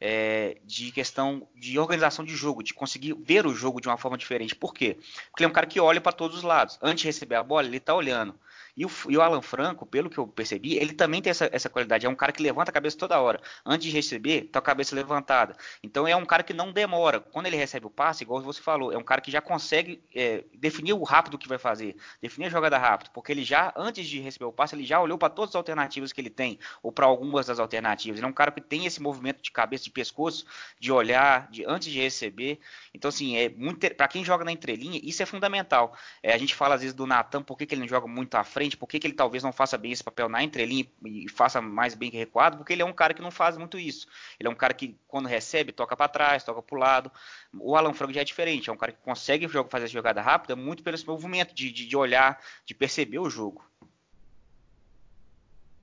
é, 0.00 0.56
de 0.64 0.90
questão 0.90 1.46
de 1.54 1.78
organização 1.78 2.24
de 2.24 2.34
jogo, 2.34 2.62
de 2.62 2.72
conseguir 2.72 3.14
ver 3.14 3.46
o 3.46 3.54
jogo 3.54 3.80
de 3.80 3.88
uma 3.88 3.98
forma 3.98 4.16
diferente. 4.16 4.54
Por 4.54 4.72
quê? 4.72 4.96
Porque 5.30 5.42
ele 5.42 5.46
é 5.46 5.48
um 5.48 5.52
cara 5.52 5.66
que 5.66 5.78
olha 5.78 6.00
para 6.00 6.12
todos 6.12 6.38
os 6.38 6.42
lados. 6.42 6.78
Antes 6.80 7.02
de 7.02 7.08
receber 7.08 7.34
a 7.34 7.42
bola, 7.42 7.66
ele 7.66 7.76
está 7.76 7.94
olhando. 7.94 8.34
E 8.76 8.86
o, 8.86 8.90
e 9.08 9.16
o, 9.16 9.20
Alan 9.20 9.42
Franco, 9.42 9.84
pelo 9.84 10.08
que 10.08 10.18
eu 10.18 10.26
percebi, 10.26 10.76
ele 10.76 10.94
também 10.94 11.20
tem 11.20 11.30
essa, 11.30 11.50
essa, 11.52 11.68
qualidade. 11.68 12.06
É 12.06 12.08
um 12.08 12.14
cara 12.14 12.32
que 12.32 12.42
levanta 12.42 12.70
a 12.70 12.74
cabeça 12.74 12.96
toda 12.96 13.20
hora. 13.20 13.40
Antes 13.64 13.88
de 13.88 13.92
receber, 13.92 14.44
tá 14.44 14.58
a 14.58 14.62
cabeça 14.62 14.94
levantada. 14.94 15.54
Então 15.82 16.06
é 16.06 16.16
um 16.16 16.24
cara 16.24 16.42
que 16.42 16.54
não 16.54 16.72
demora. 16.72 17.20
Quando 17.20 17.46
ele 17.46 17.56
recebe 17.56 17.86
o 17.86 17.90
passe, 17.90 18.24
igual 18.24 18.40
você 18.40 18.62
falou, 18.62 18.92
é 18.92 18.96
um 18.96 19.02
cara 19.02 19.20
que 19.20 19.30
já 19.30 19.40
consegue 19.40 20.02
é, 20.14 20.44
definir 20.54 20.92
o 20.92 21.02
rápido 21.02 21.36
que 21.38 21.48
vai 21.48 21.58
fazer, 21.58 21.96
definir 22.22 22.46
a 22.46 22.50
jogada 22.50 22.78
rápido, 22.78 23.10
porque 23.12 23.32
ele 23.32 23.44
já, 23.44 23.72
antes 23.76 24.06
de 24.06 24.20
receber 24.20 24.46
o 24.46 24.52
passe, 24.52 24.74
ele 24.74 24.84
já 24.84 25.00
olhou 25.00 25.18
para 25.18 25.28
todas 25.28 25.50
as 25.50 25.56
alternativas 25.56 26.12
que 26.12 26.20
ele 26.20 26.30
tem, 26.30 26.58
ou 26.82 26.92
para 26.92 27.06
algumas 27.06 27.46
das 27.46 27.58
alternativas. 27.58 28.18
Ele 28.18 28.26
é 28.26 28.28
um 28.28 28.32
cara 28.32 28.50
que 28.50 28.60
tem 28.60 28.86
esse 28.86 29.02
movimento 29.02 29.42
de 29.42 29.50
cabeça, 29.50 29.89
de 29.90 29.92
pescoço, 29.92 30.46
de 30.78 30.90
olhar, 30.90 31.50
de 31.50 31.64
antes 31.66 31.92
de 31.92 32.00
receber. 32.00 32.58
Então, 32.94 33.08
assim, 33.08 33.36
é 33.36 33.48
muito 33.48 33.78
para 33.94 34.08
quem 34.08 34.24
joga 34.24 34.44
na 34.44 34.52
entrelinha, 34.52 35.00
isso 35.02 35.22
é 35.22 35.26
fundamental. 35.26 35.96
É, 36.22 36.32
a 36.32 36.38
gente 36.38 36.54
fala 36.54 36.74
às 36.76 36.80
vezes 36.80 36.94
do 36.94 37.06
Natan, 37.06 37.42
por 37.42 37.58
que, 37.58 37.66
que 37.66 37.74
ele 37.74 37.82
não 37.82 37.88
joga 37.88 38.06
muito 38.06 38.34
à 38.36 38.44
frente? 38.44 38.76
por 38.76 38.86
que, 38.86 38.98
que 38.98 39.06
ele 39.06 39.14
talvez 39.14 39.42
não 39.42 39.52
faça 39.52 39.76
bem 39.76 39.92
esse 39.92 40.02
papel 40.02 40.28
na 40.28 40.42
entrelinha 40.42 40.86
e 41.04 41.28
faça 41.28 41.60
mais 41.60 41.94
bem 41.94 42.10
que 42.10 42.16
recuado? 42.16 42.56
Porque 42.56 42.72
ele 42.72 42.82
é 42.82 42.84
um 42.84 42.92
cara 42.92 43.12
que 43.12 43.22
não 43.22 43.30
faz 43.30 43.56
muito 43.56 43.78
isso. 43.78 44.06
Ele 44.38 44.48
é 44.48 44.50
um 44.50 44.54
cara 44.54 44.72
que, 44.72 44.96
quando 45.08 45.26
recebe, 45.26 45.72
toca 45.72 45.96
para 45.96 46.08
trás, 46.08 46.44
toca 46.44 46.62
para 46.62 46.76
o 46.76 46.78
lado. 46.78 47.12
O 47.58 47.76
Alan 47.76 47.92
Franco 47.92 48.12
já 48.12 48.20
é 48.20 48.24
diferente, 48.24 48.70
é 48.70 48.72
um 48.72 48.76
cara 48.76 48.92
que 48.92 49.02
consegue 49.02 49.48
fazer 49.48 49.84
essa 49.84 49.88
jogada 49.88 50.20
rápida 50.22 50.56
muito 50.56 50.82
pelo 50.82 50.94
esse 50.94 51.06
movimento 51.06 51.54
de, 51.54 51.70
de, 51.70 51.86
de 51.86 51.96
olhar, 51.96 52.40
de 52.64 52.74
perceber 52.74 53.18
o 53.18 53.28
jogo. 53.28 53.64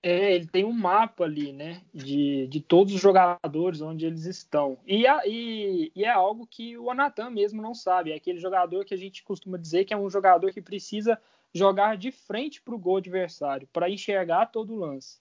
É, 0.01 0.36
ele 0.36 0.46
tem 0.46 0.63
um 0.63 0.72
mapa 0.72 1.24
ali, 1.24 1.51
né, 1.51 1.82
de, 1.94 2.48
de 2.48 2.62
todos 2.62 2.94
os 2.94 3.01
jogadores, 3.01 3.82
onde 3.82 4.06
eles 4.06 4.25
estão. 4.25 4.77
E, 4.86 5.06
e, 5.25 5.92
e, 5.96 6.04
é 6.04 6.10
algo 6.10 6.46
que 6.46 6.77
o 6.77 6.92
Anatan 6.92 7.32
mesmo 7.32 7.62
não 7.62 7.74
sabe. 7.74 8.12
É 8.12 8.16
aquele 8.16 8.39
jogador 8.39 8.86
que 8.86 8.94
a 8.94 8.98
gente 8.98 9.24
costuma 9.24 9.57
dizer 9.57 9.86
que 9.86 9.94
é 9.94 9.98
um 9.98 10.10
jogador 10.10 10.51
que 10.51 10.62
precisa 10.62 11.20
jogar 11.53 11.98
de 11.98 12.12
frente 12.12 12.62
para 12.62 12.75
o 12.75 12.79
gol 12.79 12.98
adversário, 12.98 13.68
para 13.74 13.90
enxergar 13.90 14.48
todo 14.48 14.74
o 14.74 14.79
lance. 14.79 15.20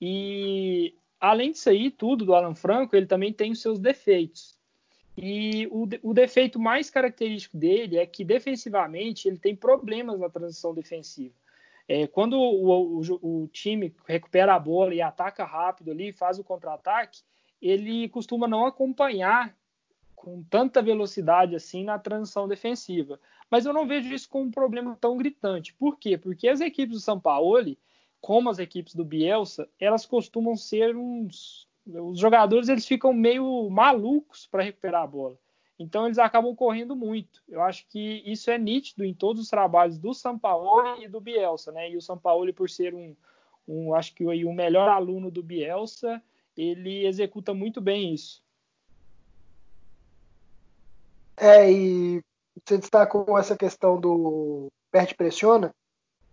E 0.00 0.94
além 1.20 1.52
disso 1.52 1.70
aí, 1.70 1.90
tudo 1.90 2.24
do 2.24 2.34
Alan 2.34 2.54
Franco, 2.54 2.96
ele 2.96 3.06
também 3.06 3.32
tem 3.32 3.52
os 3.52 3.62
seus 3.62 3.78
defeitos. 3.78 4.56
E 5.16 5.66
o, 5.70 5.88
o 6.02 6.12
defeito 6.12 6.58
mais 6.58 6.90
característico 6.90 7.56
dele 7.56 7.96
é 7.96 8.04
que 8.04 8.22
defensivamente 8.22 9.26
ele 9.26 9.38
tem 9.38 9.56
problemas 9.56 10.20
na 10.20 10.28
transição 10.28 10.74
defensiva. 10.74 11.34
É, 11.88 12.06
quando 12.06 12.34
o, 12.34 13.00
o, 13.00 13.42
o, 13.42 13.48
time 13.48 13.94
recupera 14.06 14.54
a 14.54 14.58
bola 14.58 14.94
e 14.94 15.00
ataca 15.00 15.44
rápido 15.44 15.92
ali, 15.92 16.12
faz 16.12 16.38
o 16.38 16.44
contra-ataque, 16.44 17.20
ele 17.62 18.08
costuma 18.08 18.48
não 18.48 18.66
acompanhar 18.66 19.56
com 20.14 20.42
tanta 20.42 20.82
velocidade 20.82 21.54
assim 21.54 21.84
na 21.84 21.98
transição 21.98 22.48
defensiva. 22.48 23.20
Mas 23.48 23.64
eu 23.64 23.72
não 23.72 23.86
vejo 23.86 24.12
isso 24.12 24.28
como 24.28 24.46
um 24.46 24.50
problema 24.50 24.96
tão 25.00 25.16
gritante. 25.16 25.72
Por 25.74 25.96
quê? 25.98 26.18
Porque 26.18 26.48
as 26.48 26.60
equipes 26.60 26.96
do 26.96 27.00
São 27.00 27.20
Paulo, 27.20 27.76
como 28.20 28.50
as 28.50 28.58
equipes 28.58 28.94
do 28.94 29.04
Bielsa, 29.04 29.68
elas 29.78 30.04
costumam 30.04 30.56
ser 30.56 30.96
uns. 30.96 31.68
Os 31.86 32.18
jogadores 32.18 32.68
eles 32.68 32.84
ficam 32.84 33.12
meio 33.12 33.70
malucos 33.70 34.48
para 34.48 34.64
recuperar 34.64 35.04
a 35.04 35.06
bola. 35.06 35.38
Então 35.78 36.06
eles 36.06 36.18
acabam 36.18 36.54
correndo 36.54 36.96
muito. 36.96 37.42
Eu 37.48 37.62
acho 37.62 37.86
que 37.88 38.22
isso 38.24 38.50
é 38.50 38.56
nítido 38.56 39.04
em 39.04 39.12
todos 39.12 39.42
os 39.42 39.48
trabalhos 39.48 39.98
do 39.98 40.14
São 40.14 40.38
Paulo 40.38 41.02
e 41.02 41.08
do 41.08 41.20
Bielsa, 41.20 41.70
né? 41.70 41.90
E 41.90 41.96
o 41.96 42.02
São 42.02 42.16
Paulo, 42.16 42.52
por 42.54 42.70
ser 42.70 42.94
um, 42.94 43.14
um 43.68 43.94
acho 43.94 44.14
que 44.14 44.24
o 44.24 44.52
melhor 44.52 44.88
aluno 44.88 45.30
do 45.30 45.42
Bielsa, 45.42 46.22
ele 46.56 47.06
executa 47.06 47.52
muito 47.52 47.80
bem 47.80 48.14
isso. 48.14 48.42
É, 51.36 51.70
e 51.70 52.22
você 52.64 52.78
destacou 52.78 53.38
essa 53.38 53.54
questão 53.54 54.00
do 54.00 54.68
perde 54.90 55.14
pressiona, 55.14 55.74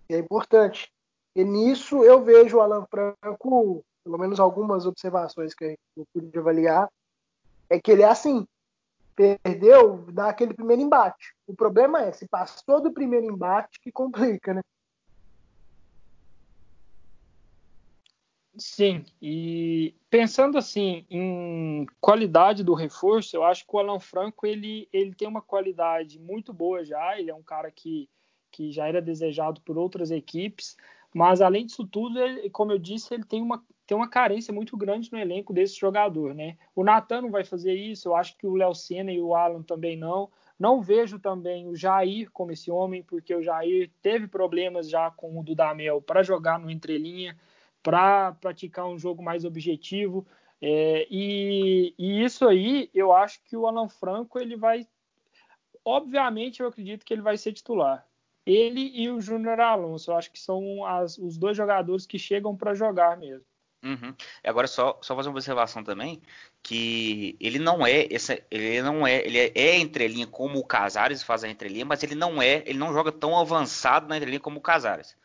é 0.10 0.18
importante. 0.18 0.90
E 1.36 1.44
nisso 1.44 2.04
eu 2.04 2.24
vejo 2.24 2.58
o 2.58 2.62
Alan 2.62 2.86
Franco, 2.86 3.84
pelo 4.04 4.18
menos 4.18 4.40
algumas 4.40 4.86
observações 4.86 5.54
que 5.54 5.78
eu 5.98 6.06
pude 6.14 6.38
avaliar, 6.38 6.88
é 7.70 7.80
que 7.80 7.92
ele 7.92 8.04
é 8.04 8.08
assim, 8.08 8.48
perdeu, 9.16 10.06
dá 10.12 10.30
aquele 10.30 10.54
primeiro 10.54 10.82
embate. 10.82 11.34
O 11.48 11.56
problema 11.56 12.02
é, 12.02 12.12
se 12.12 12.28
passou 12.28 12.82
do 12.82 12.92
primeiro 12.92 13.26
embate, 13.26 13.80
que 13.80 13.92
complica, 13.92 14.54
né? 14.54 14.62
Sim, 18.56 19.04
e 19.20 19.96
pensando 20.12 20.60
assim 20.60 21.08
em 21.10 21.88
qualidade 22.00 22.64
do 22.64 22.76
reforço, 22.76 23.36
eu 23.36 23.44
acho 23.44 23.66
que 23.66 23.76
o 23.76 23.80
Alan 23.80 24.00
Franco 24.00 24.46
ele, 24.46 24.88
ele 24.94 25.16
tem 25.16 25.28
uma 25.28 25.42
qualidade 25.42 26.20
muito 26.20 26.54
boa 26.54 26.86
já, 26.86 27.20
ele 27.20 27.32
é 27.32 27.36
um 27.36 27.42
cara 27.42 27.72
que, 27.72 28.08
que 28.52 28.72
já 28.72 28.88
era 28.88 29.02
desejado 29.02 29.60
por 29.62 29.76
outras 29.76 30.12
equipes, 30.12 30.78
mas 31.14 31.42
além 31.42 31.66
disso 31.66 31.86
tudo, 31.86 32.20
ele, 32.20 32.50
como 32.50 32.72
eu 32.72 32.80
disse, 32.80 33.14
ele 33.14 33.24
tem 33.24 33.42
uma, 33.42 33.64
tem 33.86 33.96
uma 33.96 34.10
carência 34.10 34.54
muito 34.54 34.76
grande 34.76 35.12
no 35.12 35.20
elenco 35.20 35.54
desse 35.54 35.80
jogador, 35.80 36.34
né? 36.34 36.58
O 36.76 36.84
Natan 36.84 37.22
não 37.22 37.32
vai 37.32 37.44
fazer 37.44 37.74
isso, 37.74 38.10
eu 38.10 38.16
acho 38.16 38.38
que 38.38 38.48
o 38.48 38.56
Léo 38.56 38.74
Senna 38.74 39.12
e 39.12 39.22
o 39.22 39.36
Alan 39.36 39.62
também 39.62 39.98
não. 39.98 40.30
Não 40.60 40.82
vejo 40.82 41.20
também 41.20 41.68
o 41.68 41.76
Jair 41.76 42.30
como 42.32 42.52
esse 42.52 42.72
homem, 42.72 43.04
porque 43.04 43.36
o 43.36 43.42
Jair 43.42 43.92
teve 44.02 44.28
problemas 44.28 44.90
já 44.90 45.12
com 45.12 45.40
o 45.40 45.44
Dudamel 45.44 46.02
para 46.02 46.24
jogar 46.24 46.60
no 46.60 46.70
entrelinha 46.70 47.36
para 47.84 48.32
praticar 48.32 48.88
um 48.88 48.98
jogo 48.98 49.22
mais 49.22 49.44
objetivo. 49.44 50.26
É, 50.62 51.06
e, 51.12 51.94
e, 52.00 52.24
isso 52.24 52.48
aí, 52.48 52.90
eu 52.94 53.12
acho 53.12 53.44
que 53.44 53.58
o 53.58 53.68
Alan 53.68 53.90
Franco 53.90 54.40
ele 54.40 54.56
vai. 54.56 54.88
Obviamente, 55.84 56.62
eu 56.62 56.68
acredito 56.68 57.06
que 57.06 57.14
ele 57.14 57.22
vai 57.22 57.36
ser 57.36 57.52
titular. 57.52 58.08
Ele 58.46 58.92
e 58.94 59.10
o 59.10 59.22
Júnior 59.22 59.60
Alonso, 59.60 60.12
eu 60.12 60.18
acho 60.18 60.32
que 60.32 60.40
são 60.40 60.86
as, 60.86 61.18
os 61.18 61.38
dois 61.38 61.56
jogadores 61.56 62.06
que 62.06 62.20
chegam 62.20 62.56
para 62.56 62.74
jogar 62.74 63.18
mesmo. 63.18 63.46
Uhum. 63.84 64.16
Agora 64.44 64.66
só, 64.66 64.98
só 65.02 65.14
fazer 65.14 65.28
uma 65.28 65.36
observação 65.36 65.84
também 65.84 66.22
que 66.62 67.36
ele 67.40 67.60
não 67.60 67.86
é 67.86 68.08
essa, 68.10 68.42
ele 68.50 68.82
não 68.82 69.06
é, 69.06 69.26
ele 69.26 69.38
é, 69.38 69.52
é 69.54 69.78
entrelinha 69.78 70.26
como 70.26 70.58
o 70.58 70.66
Casares 70.66 71.22
faz 71.22 71.44
a 71.44 71.50
entrelinha, 71.50 71.84
mas 71.84 72.02
ele 72.02 72.16
não 72.16 72.42
é, 72.42 72.64
ele 72.66 72.80
não 72.80 72.94
joga 72.94 73.12
tão 73.12 73.38
avançado 73.38 74.08
na 74.08 74.16
entrelinha 74.16 74.40
como 74.40 74.60
o 74.60 74.62
Casares. 74.62 75.18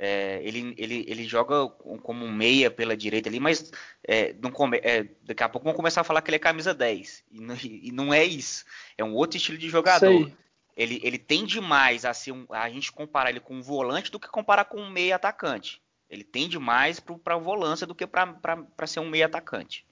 É, 0.00 0.40
ele, 0.44 0.74
ele, 0.78 1.04
ele 1.08 1.24
joga 1.24 1.68
como 2.02 2.24
um 2.24 2.32
meia 2.32 2.70
pela 2.70 2.96
direita 2.96 3.28
ali, 3.28 3.40
mas 3.40 3.70
é, 4.06 4.32
não 4.40 4.50
come, 4.50 4.78
é, 4.78 5.08
daqui 5.24 5.42
a 5.42 5.48
pouco 5.48 5.66
vão 5.66 5.74
começar 5.74 6.02
a 6.02 6.04
falar 6.04 6.22
que 6.22 6.30
ele 6.30 6.36
é 6.36 6.38
camisa 6.38 6.72
10. 6.72 7.24
E 7.32 7.40
não, 7.40 7.56
e 7.56 7.92
não 7.92 8.14
é 8.14 8.24
isso. 8.24 8.64
É 8.96 9.04
um 9.04 9.12
outro 9.12 9.36
estilo 9.36 9.58
de 9.58 9.68
jogador. 9.68 10.30
Ele, 10.78 11.00
ele 11.02 11.18
tende 11.18 11.60
mais 11.60 12.04
a 12.04 12.14
ser 12.14 12.30
um, 12.30 12.46
a 12.50 12.70
gente 12.70 12.92
comparar 12.92 13.30
ele 13.30 13.40
com 13.40 13.54
um 13.54 13.60
volante 13.60 14.12
do 14.12 14.20
que 14.20 14.28
comparar 14.28 14.64
com 14.66 14.80
um 14.80 14.88
meia 14.88 15.16
atacante. 15.16 15.82
Ele 16.08 16.22
tende 16.22 16.56
mais 16.56 17.00
para 17.00 17.34
a 17.34 17.38
volância 17.38 17.84
do 17.84 17.96
que 17.96 18.06
para 18.06 18.86
ser 18.86 19.00
um 19.00 19.08
meia 19.08 19.26
atacante. 19.26 19.84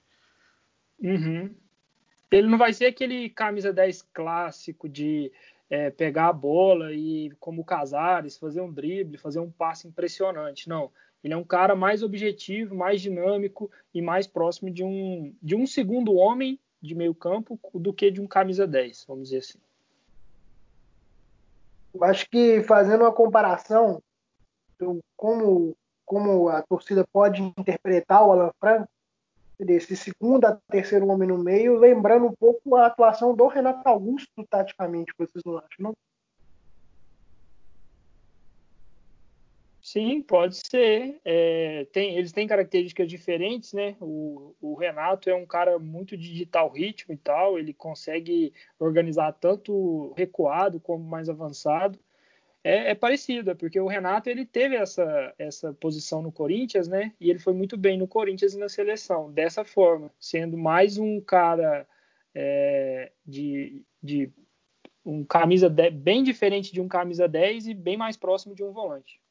Uhum. 1.03 1.53
Ele 2.31 2.47
não 2.47 2.57
vai 2.57 2.71
ser 2.71 2.85
aquele 2.85 3.29
camisa 3.29 3.73
10 3.73 4.01
clássico 4.13 4.87
de 4.87 5.29
é, 5.69 5.89
pegar 5.89 6.29
a 6.29 6.33
bola 6.33 6.93
e, 6.93 7.31
como 7.37 7.61
o 7.61 7.65
Casares, 7.65 8.37
fazer 8.37 8.61
um 8.61 8.71
drible, 8.71 9.17
fazer 9.17 9.41
um 9.41 9.51
passe 9.51 9.89
impressionante. 9.89 10.69
Não. 10.69 10.89
Ele 11.21 11.33
é 11.33 11.37
um 11.37 11.43
cara 11.43 11.75
mais 11.75 12.01
objetivo, 12.01 12.73
mais 12.73 13.01
dinâmico 13.01 13.69
e 13.93 14.01
mais 14.01 14.25
próximo 14.25 14.71
de 14.71 14.85
um, 14.85 15.35
de 15.43 15.53
um 15.53 15.67
segundo 15.67 16.15
homem 16.15 16.57
de 16.81 16.95
meio 16.95 17.13
campo 17.13 17.59
do 17.73 17.91
que 17.91 18.09
de 18.09 18.21
um 18.21 18.27
camisa 18.27 18.65
10, 18.65 19.03
vamos 19.05 19.25
dizer 19.25 19.39
assim. 19.39 19.59
Acho 22.01 22.29
que 22.29 22.63
fazendo 22.63 23.01
uma 23.01 23.13
comparação, 23.13 24.01
como, 25.15 25.75
como 26.05 26.49
a 26.49 26.61
torcida 26.61 27.05
pode 27.11 27.41
interpretar 27.41 28.25
o 28.25 28.31
Alan 28.31 28.51
Franco, 28.59 28.87
desse 29.59 29.95
segundo 29.95 30.45
a 30.45 30.59
terceiro 30.69 31.07
homem 31.07 31.27
no 31.27 31.37
meio, 31.37 31.77
lembrando 31.77 32.27
um 32.27 32.33
pouco 32.33 32.75
a 32.75 32.85
atuação 32.85 33.35
do 33.35 33.47
Renato 33.47 33.87
Augusto 33.87 34.45
taticamente, 34.49 35.13
vocês 35.17 35.43
não 35.43 35.57
acham, 35.57 35.69
não? 35.79 35.93
Sim, 39.87 40.21
pode 40.21 40.57
ser. 40.57 41.17
É, 41.23 41.85
tem, 41.93 42.17
eles 42.17 42.33
têm 42.33 42.45
características 42.45 43.07
diferentes, 43.07 43.71
né? 43.71 43.95
O, 44.01 44.53
o, 44.59 44.75
Renato 44.75 45.29
é 45.29 45.33
um 45.33 45.45
cara 45.45 45.79
muito 45.79 46.17
digital 46.17 46.69
ritmo 46.69 47.13
e 47.13 47.17
tal, 47.17 47.57
ele 47.57 47.73
consegue 47.73 48.53
organizar 48.77 49.31
tanto 49.31 50.13
recuado 50.17 50.77
como 50.77 51.05
mais 51.05 51.29
avançado. 51.29 51.97
É, 52.61 52.91
é 52.91 52.95
parecido, 52.95 53.51
é 53.51 53.55
porque 53.55 53.79
o 53.79 53.87
Renato 53.87 54.29
ele 54.29 54.45
teve 54.45 54.75
essa, 54.75 55.33
essa 55.39 55.73
posição 55.73 56.21
no 56.21 56.33
Corinthians, 56.33 56.89
né? 56.89 57.13
E 57.17 57.29
ele 57.29 57.39
foi 57.39 57.53
muito 57.53 57.77
bem 57.77 57.97
no 57.97 58.09
Corinthians 58.09 58.55
e 58.55 58.59
na 58.59 58.67
seleção, 58.67 59.31
dessa 59.31 59.63
forma, 59.63 60.11
sendo 60.19 60.57
mais 60.57 60.97
um 60.97 61.21
cara 61.21 61.87
é, 62.35 63.13
de, 63.25 63.85
de 64.03 64.29
um 65.05 65.23
camisa 65.23 65.69
10, 65.69 65.93
bem 65.93 66.23
diferente 66.23 66.73
de 66.73 66.81
um 66.81 66.89
camisa 66.89 67.25
10 67.25 67.67
e 67.67 67.73
bem 67.73 67.95
mais 67.95 68.17
próximo 68.17 68.53
de 68.53 68.65
um 68.65 68.73
volante. 68.73 69.25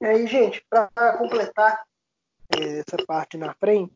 E 0.00 0.04
aí, 0.04 0.26
gente, 0.26 0.64
para 0.68 1.16
completar 1.16 1.84
é, 2.54 2.78
essa 2.80 3.04
parte 3.06 3.38
na 3.38 3.54
frente, 3.54 3.92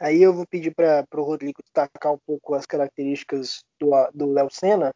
aí 0.00 0.22
eu 0.22 0.32
vou 0.32 0.46
pedir 0.46 0.74
para 0.74 1.04
o 1.14 1.22
Rodrigo 1.22 1.62
destacar 1.62 2.12
um 2.12 2.18
pouco 2.24 2.54
as 2.54 2.66
características 2.66 3.64
do 3.78 4.32
Léo 4.32 4.48
Senna 4.50 4.92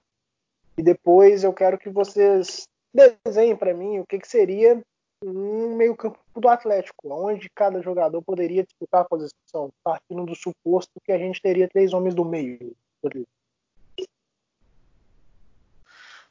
e 0.77 0.83
depois 0.83 1.45
eu 1.45 1.53
quero 1.53 1.79
que 1.79 1.91
vocês 1.91 2.69
desenhem 2.93 3.57
para 3.57 3.75
mim 3.75 3.99
o 3.99 4.07
que, 4.07 4.19
que 4.19 4.29
seria 4.29 4.81
um 5.25 5.75
meio-campo 5.75 6.19
do 6.37 6.49
Atlético, 6.49 7.13
onde 7.13 7.49
cada 7.49 7.81
jogador 7.81 8.23
poderia 8.23 8.63
disputar 8.63 9.03
a 9.03 9.05
posição, 9.05 9.73
partindo 9.83 10.27
do 10.27 10.35
suposto 10.35 10.93
que 11.03 11.13
a 11.13 11.19
gente 11.19 11.41
teria 11.41 11.69
três 11.69 11.93
homens 11.93 12.15
do 12.15 12.25
meio. 12.25 12.77
Rodrigo. 13.03 13.27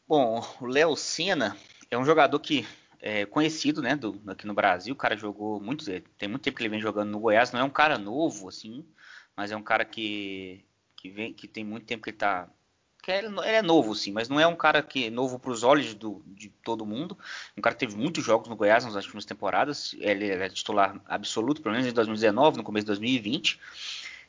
Bom, 0.08 0.41
o 0.62 0.65
Léo 0.65 0.95
Senna 0.95 1.58
é 1.89 1.97
um 1.97 2.06
jogador 2.06 2.39
que 2.39 2.67
é, 3.04 3.26
conhecido, 3.26 3.82
né, 3.82 3.98
do, 3.98 4.20
aqui 4.28 4.48
no 4.48 4.54
Brasil. 4.54 4.94
O 4.94 4.98
cara 4.98 5.18
jogou 5.18 5.60
muito, 5.60 5.89
é, 5.92 6.02
tem 6.18 6.30
muito 6.30 6.42
tempo 6.42 6.56
que 6.56 6.63
ele 6.63 6.70
vem 6.70 6.80
jogando 6.80 7.10
no 7.12 7.20
Goiás. 7.20 7.52
Não 7.52 7.60
é 7.60 7.63
um 7.63 7.70
cara 7.70 7.98
novo, 7.98 8.48
assim, 8.48 8.86
mas 9.36 9.52
é 9.52 9.58
um 9.58 9.62
cara 9.62 9.84
que, 9.84 10.63
que, 10.96 11.10
vem, 11.10 11.34
que 11.34 11.46
tem 11.46 11.66
muito 11.66 11.86
tempo 11.86 12.02
que 12.02 12.12
ele 12.12 12.18
tá. 12.18 12.50
Que 13.04 13.12
ele, 13.12 13.28
ele 13.28 13.58
é 13.58 13.62
novo, 13.62 13.94
sim, 13.94 14.13
mas 14.13 14.30
não 14.30 14.39
é 14.39 14.48
um 14.48 14.56
cara 14.56 14.82
que 14.82 15.08
é 15.08 15.10
novo 15.10 15.38
para 15.38 15.52
os 15.52 15.63
olhos 15.63 15.94
do, 15.94 16.24
de 16.26 16.48
todo 16.48 16.86
mundo. 16.86 17.18
Um 17.58 17.62
cara 17.62 17.76
que 17.76 17.86
teve 17.86 17.98
muitos 17.98 18.24
jogos 18.24 18.48
no 18.48 18.56
Goiás 18.56 18.86
nas 18.86 18.96
últimas 18.96 19.26
temporadas. 19.26 19.94
Ele 20.00 20.30
é 20.30 20.48
titular 20.48 21.02
absoluto, 21.06 21.62
pelo 21.62 21.74
menos 21.74 21.86
em 21.86 21.94
2019, 21.94 22.56
no 22.56 22.63
começo 22.63 22.86
de 22.86 22.92
2020 22.92 23.60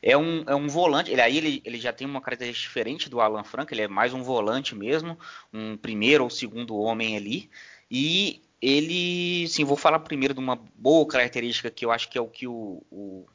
é 0.01 0.15
um, 0.15 0.43
é 0.45 0.53
um 0.53 0.67
volante. 0.67 1.09
Ele, 1.09 1.21
aí 1.21 1.37
ele, 1.37 1.61
ele 1.65 1.79
já 1.79 1.93
tem 1.93 2.05
uma 2.05 2.21
característica 2.21 2.67
diferente 2.67 3.09
do 3.09 3.21
Alan 3.21 3.43
Franco, 3.43 3.73
ele 3.73 3.81
é 3.81 3.87
mais 3.87 4.13
um 4.13 4.21
volante 4.21 4.75
mesmo, 4.75 5.17
um 5.51 5.77
primeiro 5.77 6.25
ou 6.25 6.29
segundo 6.29 6.77
homem 6.77 7.15
ali. 7.17 7.49
E 7.89 8.44
ele, 8.65 9.47
sim, 9.47 9.63
vou 9.63 9.77
falar 9.77 9.99
primeiro 9.99 10.33
de 10.33 10.39
uma 10.39 10.55
boa 10.55 11.07
característica 11.07 11.69
que 11.69 11.85
eu 11.85 11.91
acho 11.91 12.09
que 12.09 12.17
é 12.17 12.21
o 12.21 12.27
que 12.27 12.47
o, 12.47 12.81
o, 12.89 13.27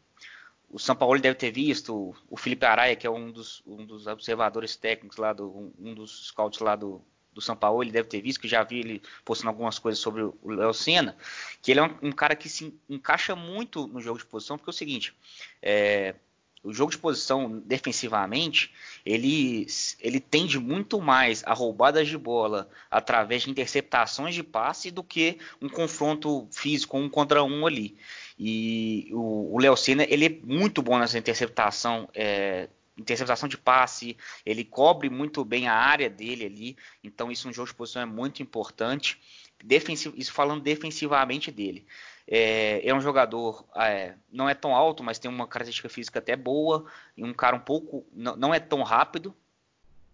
o 0.68 0.76
São 0.76 0.96
Paulo 0.96 1.20
deve 1.20 1.36
ter 1.36 1.52
visto, 1.52 2.16
o 2.28 2.36
Felipe 2.36 2.66
Araia, 2.66 2.96
que 2.96 3.06
é 3.06 3.10
um 3.10 3.30
dos, 3.30 3.62
um 3.64 3.86
dos 3.86 4.08
observadores 4.08 4.74
técnicos 4.74 5.18
lá, 5.18 5.32
do, 5.32 5.72
um 5.78 5.94
dos 5.94 6.26
scouts 6.26 6.58
lá 6.58 6.74
do, 6.74 7.00
do 7.32 7.40
São 7.40 7.54
Paulo, 7.54 7.80
ele 7.80 7.92
deve 7.92 8.08
ter 8.08 8.20
visto, 8.20 8.40
que 8.40 8.48
já 8.48 8.64
vi 8.64 8.80
ele 8.80 9.02
postando 9.24 9.50
algumas 9.50 9.78
coisas 9.78 10.00
sobre 10.00 10.22
o 10.22 10.36
Léo 10.44 10.74
Senna, 10.74 11.16
que 11.62 11.70
ele 11.70 11.78
é 11.78 11.84
um, 11.84 12.08
um, 12.08 12.12
cara 12.12 12.34
que 12.34 12.48
se 12.48 12.76
encaixa 12.88 13.36
muito 13.36 13.86
no 13.86 14.00
jogo 14.00 14.18
de 14.18 14.26
posição, 14.26 14.58
porque 14.58 14.70
é 14.70 14.72
o 14.72 14.76
seguinte, 14.76 15.14
é, 15.62 16.16
o 16.62 16.72
jogo 16.72 16.92
de 16.92 16.98
posição 16.98 17.58
defensivamente, 17.64 18.72
ele, 19.04 19.66
ele 19.98 20.20
tende 20.20 20.58
muito 20.58 21.00
mais 21.00 21.42
a 21.46 21.54
roubadas 21.54 22.06
de 22.06 22.18
bola 22.18 22.68
através 22.90 23.42
de 23.42 23.50
interceptações 23.50 24.34
de 24.34 24.42
passe 24.42 24.90
do 24.90 25.02
que 25.02 25.38
um 25.60 25.68
confronto 25.68 26.46
físico 26.50 26.98
um 26.98 27.08
contra 27.08 27.42
um 27.42 27.66
ali. 27.66 27.96
E 28.38 29.08
o, 29.12 29.58
Léo 29.58 29.76
Senna, 29.76 30.04
ele 30.08 30.26
é 30.26 30.38
muito 30.44 30.82
bom 30.82 30.98
nessa 30.98 31.18
interceptação, 31.18 32.08
é, 32.14 32.68
interceptação 32.96 33.48
de 33.48 33.56
passe, 33.56 34.16
ele 34.44 34.64
cobre 34.64 35.08
muito 35.08 35.44
bem 35.44 35.66
a 35.66 35.74
área 35.74 36.10
dele 36.10 36.44
ali, 36.44 36.76
então 37.02 37.32
isso 37.32 37.46
no 37.46 37.54
jogo 37.54 37.68
de 37.68 37.74
posição 37.74 38.02
é 38.02 38.06
muito 38.06 38.42
importante. 38.42 39.18
Defensivo, 39.62 40.14
isso 40.16 40.32
falando 40.32 40.62
defensivamente 40.62 41.50
dele. 41.50 41.86
É, 42.32 42.88
é 42.88 42.94
um 42.94 43.00
jogador, 43.00 43.64
é, 43.74 44.14
não 44.30 44.48
é 44.48 44.54
tão 44.54 44.74
alto, 44.74 45.02
mas 45.02 45.18
tem 45.18 45.28
uma 45.28 45.48
característica 45.48 45.88
física 45.88 46.20
até 46.20 46.36
boa, 46.36 46.86
e 47.16 47.24
um 47.24 47.34
cara 47.34 47.56
um 47.56 47.60
pouco, 47.60 48.06
não, 48.12 48.36
não 48.36 48.54
é 48.54 48.60
tão 48.60 48.84
rápido, 48.84 49.34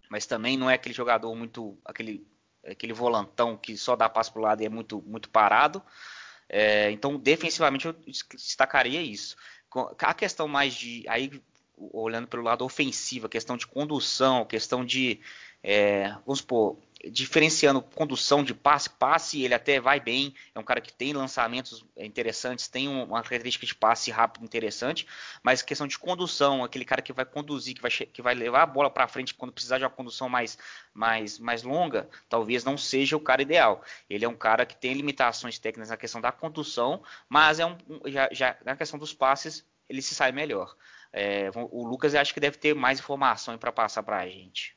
mas 0.09 0.25
também 0.25 0.57
não 0.57 0.67
é 0.67 0.73
aquele 0.73 0.95
jogador 0.95 1.35
muito, 1.35 1.77
aquele, 1.85 2.25
aquele 2.65 2.91
volantão 2.91 3.55
que 3.55 3.77
só 3.77 3.95
dá 3.95 4.09
passo 4.09 4.33
para 4.33 4.39
o 4.39 4.43
lado 4.43 4.63
e 4.63 4.65
é 4.65 4.69
muito, 4.69 5.03
muito 5.05 5.29
parado. 5.29 5.83
É, 6.49 6.89
então, 6.91 7.19
defensivamente, 7.19 7.85
eu 7.85 7.95
destacaria 8.33 9.01
isso. 9.01 9.35
A 9.99 10.13
questão 10.13 10.47
mais 10.47 10.73
de, 10.73 11.03
aí 11.07 11.41
olhando 11.77 12.27
pelo 12.27 12.41
lado 12.41 12.65
ofensivo, 12.65 13.27
a 13.27 13.29
questão 13.29 13.55
de 13.55 13.67
condução, 13.67 14.41
a 14.41 14.45
questão 14.45 14.83
de, 14.83 15.19
é, 15.61 16.09
vamos 16.25 16.39
supor, 16.39 16.77
diferenciando 17.05 17.81
condução 17.81 18.43
de 18.43 18.53
passe, 18.53 18.89
passe 18.89 19.43
ele 19.43 19.53
até 19.53 19.79
vai 19.79 19.99
bem, 19.99 20.33
é 20.53 20.59
um 20.59 20.63
cara 20.63 20.81
que 20.81 20.91
tem 20.91 21.13
lançamentos 21.13 21.85
interessantes, 21.95 22.67
tem 22.67 22.87
uma 22.87 23.21
característica 23.21 23.65
de 23.65 23.75
passe 23.75 24.09
rápido 24.09 24.43
interessante, 24.43 25.07
mas 25.43 25.61
questão 25.61 25.85
de 25.85 25.97
condução, 25.97 26.63
aquele 26.63 26.85
cara 26.85 27.01
que 27.01 27.13
vai 27.13 27.25
conduzir, 27.25 27.75
que 27.75 27.81
vai, 27.81 27.91
que 27.91 28.21
vai 28.21 28.33
levar 28.33 28.63
a 28.63 28.65
bola 28.65 28.89
para 28.89 29.07
frente 29.07 29.33
quando 29.33 29.51
precisar 29.51 29.77
de 29.77 29.83
uma 29.83 29.89
condução 29.89 30.27
mais, 30.27 30.57
mais, 30.93 31.37
mais 31.37 31.63
longa, 31.63 32.09
talvez 32.27 32.63
não 32.63 32.77
seja 32.77 33.15
o 33.15 33.21
cara 33.21 33.41
ideal. 33.41 33.83
Ele 34.09 34.25
é 34.25 34.29
um 34.29 34.35
cara 34.35 34.65
que 34.65 34.75
tem 34.75 34.93
limitações 34.93 35.59
técnicas 35.59 35.89
na 35.89 35.97
questão 35.97 36.19
da 36.19 36.31
condução, 36.31 37.03
mas 37.29 37.59
é 37.59 37.65
um, 37.65 37.77
já, 38.07 38.29
já 38.31 38.57
na 38.65 38.75
questão 38.75 38.97
dos 38.97 39.13
passes 39.13 39.65
ele 39.87 40.01
se 40.01 40.15
sai 40.15 40.31
melhor. 40.31 40.75
É, 41.13 41.49
o 41.53 41.87
Lucas 41.87 42.13
acho 42.15 42.33
que 42.33 42.39
deve 42.39 42.57
ter 42.57 42.75
mais 42.75 42.99
informação 42.99 43.57
para 43.57 43.71
passar 43.71 44.03
para 44.03 44.17
a 44.17 44.27
gente 44.27 44.76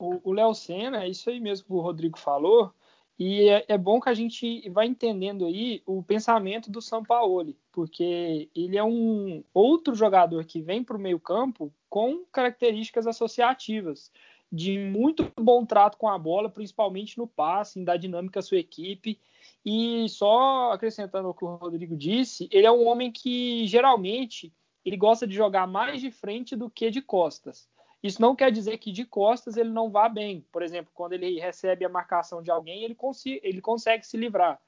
o 0.00 0.32
Léo 0.32 0.54
Senna, 0.54 1.04
é 1.04 1.08
isso 1.08 1.28
aí 1.28 1.40
mesmo 1.40 1.66
que 1.66 1.72
o 1.72 1.80
Rodrigo 1.80 2.18
falou, 2.18 2.72
e 3.18 3.50
é, 3.50 3.66
é, 3.68 3.76
bom 3.76 4.00
que 4.00 4.08
a 4.08 4.14
gente 4.14 4.66
vai 4.70 4.86
entendendo 4.86 5.44
aí 5.44 5.82
o 5.84 6.02
pensamento 6.02 6.70
do 6.70 6.80
Sampaoli, 6.80 7.54
porque 7.70 8.48
ele 8.56 8.78
é 8.78 8.82
um 8.82 9.44
outro 9.52 9.94
jogador 9.94 10.46
que 10.46 10.62
vem 10.62 10.82
para 10.82 10.96
o 10.96 11.00
meio 11.00 11.20
campo 11.20 11.70
com 11.86 12.24
características 12.32 13.06
associativas, 13.06 14.10
de 14.50 14.78
muito 14.78 15.30
bom 15.38 15.66
trato 15.66 15.98
com 15.98 16.08
a 16.08 16.18
bola, 16.18 16.48
principalmente 16.48 17.18
no 17.18 17.26
passe, 17.26 17.84
dar 17.84 17.98
dinâmica 17.98 18.40
à 18.40 18.42
sua 18.42 18.58
equipe. 18.58 19.20
E 19.64 20.08
só 20.08 20.72
acrescentando 20.72 21.28
o 21.28 21.34
que 21.34 21.44
o 21.44 21.56
Rodrigo 21.56 21.94
disse, 21.94 22.48
ele 22.50 22.66
é 22.66 22.72
um 22.72 22.86
homem 22.86 23.12
que 23.12 23.66
geralmente 23.66 24.50
ele 24.82 24.96
gosta 24.96 25.26
de 25.26 25.34
jogar 25.34 25.66
mais 25.66 26.00
de 26.00 26.10
frente 26.10 26.56
do 26.56 26.70
que 26.70 26.90
de 26.90 27.02
costas. 27.02 27.68
Isso 28.02 28.20
não 28.20 28.34
quer 28.34 28.50
dizer 28.50 28.78
que 28.78 28.90
de 28.90 29.04
costas 29.04 29.56
ele 29.56 29.70
não 29.70 29.90
vá 29.90 30.08
bem. 30.08 30.44
Por 30.50 30.62
exemplo, 30.62 30.90
quando 30.94 31.12
ele 31.12 31.38
recebe 31.38 31.84
a 31.84 31.88
marcação 31.88 32.42
de 32.42 32.50
alguém, 32.50 32.82
ele, 32.82 32.96
ele 33.42 33.60
consegue 33.60 34.06
se 34.06 34.16
livrar. 34.16 34.58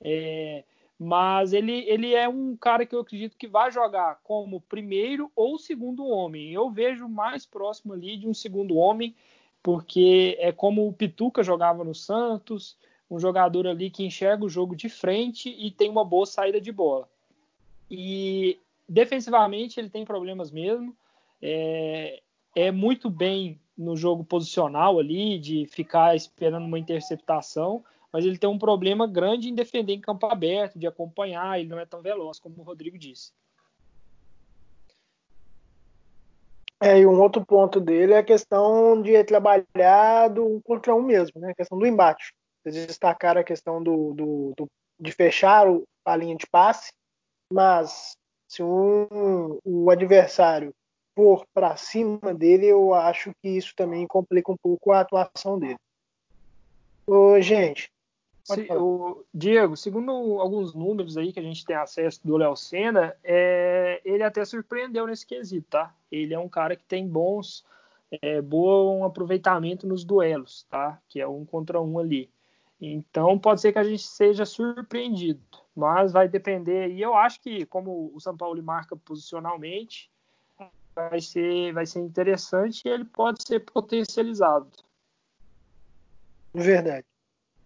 É, 0.00 0.64
mas 0.98 1.52
ele, 1.52 1.84
ele 1.88 2.14
é 2.14 2.28
um 2.28 2.56
cara 2.56 2.84
que 2.84 2.94
eu 2.94 3.00
acredito 3.00 3.36
que 3.36 3.48
vai 3.48 3.72
jogar 3.72 4.20
como 4.22 4.60
primeiro 4.60 5.32
ou 5.34 5.58
segundo 5.58 6.06
homem. 6.06 6.52
Eu 6.52 6.70
vejo 6.70 7.08
mais 7.08 7.46
próximo 7.46 7.94
ali 7.94 8.16
de 8.16 8.28
um 8.28 8.34
segundo 8.34 8.76
homem, 8.76 9.14
porque 9.62 10.36
é 10.38 10.52
como 10.52 10.86
o 10.86 10.92
Pituca 10.92 11.42
jogava 11.42 11.82
no 11.82 11.94
Santos, 11.94 12.76
um 13.10 13.18
jogador 13.18 13.66
ali 13.66 13.90
que 13.90 14.04
enxerga 14.04 14.44
o 14.44 14.48
jogo 14.48 14.76
de 14.76 14.88
frente 14.88 15.48
e 15.48 15.70
tem 15.70 15.88
uma 15.90 16.04
boa 16.04 16.26
saída 16.26 16.60
de 16.60 16.70
bola. 16.70 17.08
E 17.90 18.58
defensivamente 18.88 19.80
ele 19.80 19.90
tem 19.90 20.04
problemas 20.04 20.50
mesmo. 20.50 20.96
É, 21.40 22.20
é 22.54 22.70
muito 22.70 23.10
bem 23.10 23.60
no 23.76 23.96
jogo 23.96 24.24
posicional 24.24 24.98
ali, 24.98 25.38
de 25.38 25.66
ficar 25.66 26.14
esperando 26.14 26.66
uma 26.66 26.78
interceptação, 26.78 27.84
mas 28.12 28.24
ele 28.24 28.38
tem 28.38 28.48
um 28.48 28.58
problema 28.58 29.06
grande 29.06 29.48
em 29.48 29.54
defender 29.54 29.94
em 29.94 30.00
campo 30.00 30.26
aberto, 30.26 30.78
de 30.78 30.86
acompanhar, 30.86 31.58
ele 31.58 31.68
não 31.68 31.78
é 31.78 31.86
tão 31.86 32.02
veloz, 32.02 32.38
como 32.38 32.60
o 32.60 32.62
Rodrigo 32.62 32.98
disse. 32.98 33.32
É, 36.80 36.98
e 36.98 37.06
um 37.06 37.20
outro 37.20 37.46
ponto 37.46 37.80
dele 37.80 38.12
é 38.12 38.18
a 38.18 38.24
questão 38.24 39.00
de 39.00 39.22
trabalhar 39.22 40.28
do 40.28 40.44
um 40.44 40.60
contra 40.60 40.94
um 40.94 41.00
mesmo, 41.00 41.40
né? 41.40 41.52
A 41.52 41.54
questão 41.54 41.78
do 41.78 41.86
embate. 41.86 42.34
Vocês 42.62 42.86
destacaram 42.88 43.40
a 43.40 43.44
questão 43.44 43.80
do, 43.80 44.12
do, 44.12 44.52
do 44.56 44.66
de 44.98 45.12
fechar 45.12 45.64
a 46.04 46.16
linha 46.16 46.36
de 46.36 46.46
passe, 46.46 46.92
mas 47.52 48.16
se 48.48 48.64
um, 48.64 49.58
o 49.64 49.90
adversário 49.90 50.74
for 51.14 51.46
para 51.52 51.76
cima 51.76 52.34
dele, 52.34 52.66
eu 52.66 52.94
acho 52.94 53.32
que 53.40 53.48
isso 53.48 53.74
também 53.76 54.06
complica 54.06 54.50
um 54.50 54.56
pouco 54.56 54.92
a 54.92 55.00
atuação 55.00 55.58
dele. 55.58 55.78
Ô, 57.06 57.40
gente. 57.40 57.90
Se, 58.44 58.66
o, 58.72 59.24
Diego, 59.32 59.76
segundo 59.76 60.10
alguns 60.40 60.74
números 60.74 61.16
aí 61.16 61.32
que 61.32 61.38
a 61.38 61.42
gente 61.42 61.64
tem 61.64 61.76
acesso 61.76 62.20
do 62.24 62.36
Léo 62.36 62.56
Senna, 62.56 63.16
é, 63.22 64.00
ele 64.04 64.22
até 64.22 64.44
surpreendeu 64.44 65.06
nesse 65.06 65.24
quesito, 65.24 65.68
tá? 65.70 65.94
Ele 66.10 66.34
é 66.34 66.38
um 66.38 66.48
cara 66.48 66.74
que 66.74 66.84
tem 66.84 67.06
bons, 67.06 67.64
é, 68.10 68.42
bom 68.42 69.04
aproveitamento 69.04 69.86
nos 69.86 70.04
duelos, 70.04 70.66
tá? 70.68 71.00
Que 71.08 71.20
é 71.20 71.28
um 71.28 71.44
contra 71.44 71.80
um 71.80 72.00
ali. 72.00 72.28
Então 72.80 73.38
pode 73.38 73.60
ser 73.60 73.72
que 73.72 73.78
a 73.78 73.84
gente 73.84 74.02
seja 74.02 74.44
surpreendido, 74.44 75.40
mas 75.74 76.12
vai 76.12 76.28
depender. 76.28 76.90
E 76.90 77.00
eu 77.00 77.14
acho 77.14 77.40
que 77.40 77.64
como 77.66 78.10
o 78.12 78.20
São 78.20 78.36
Paulo 78.36 78.60
marca 78.60 78.96
posicionalmente, 78.96 80.10
vai 80.94 81.20
ser, 81.20 81.72
vai 81.72 81.86
ser 81.86 82.00
interessante 82.00 82.82
e 82.84 82.88
ele 82.88 83.04
pode 83.04 83.46
ser 83.46 83.60
potencializado. 83.60 84.70
Verdade. 86.54 87.06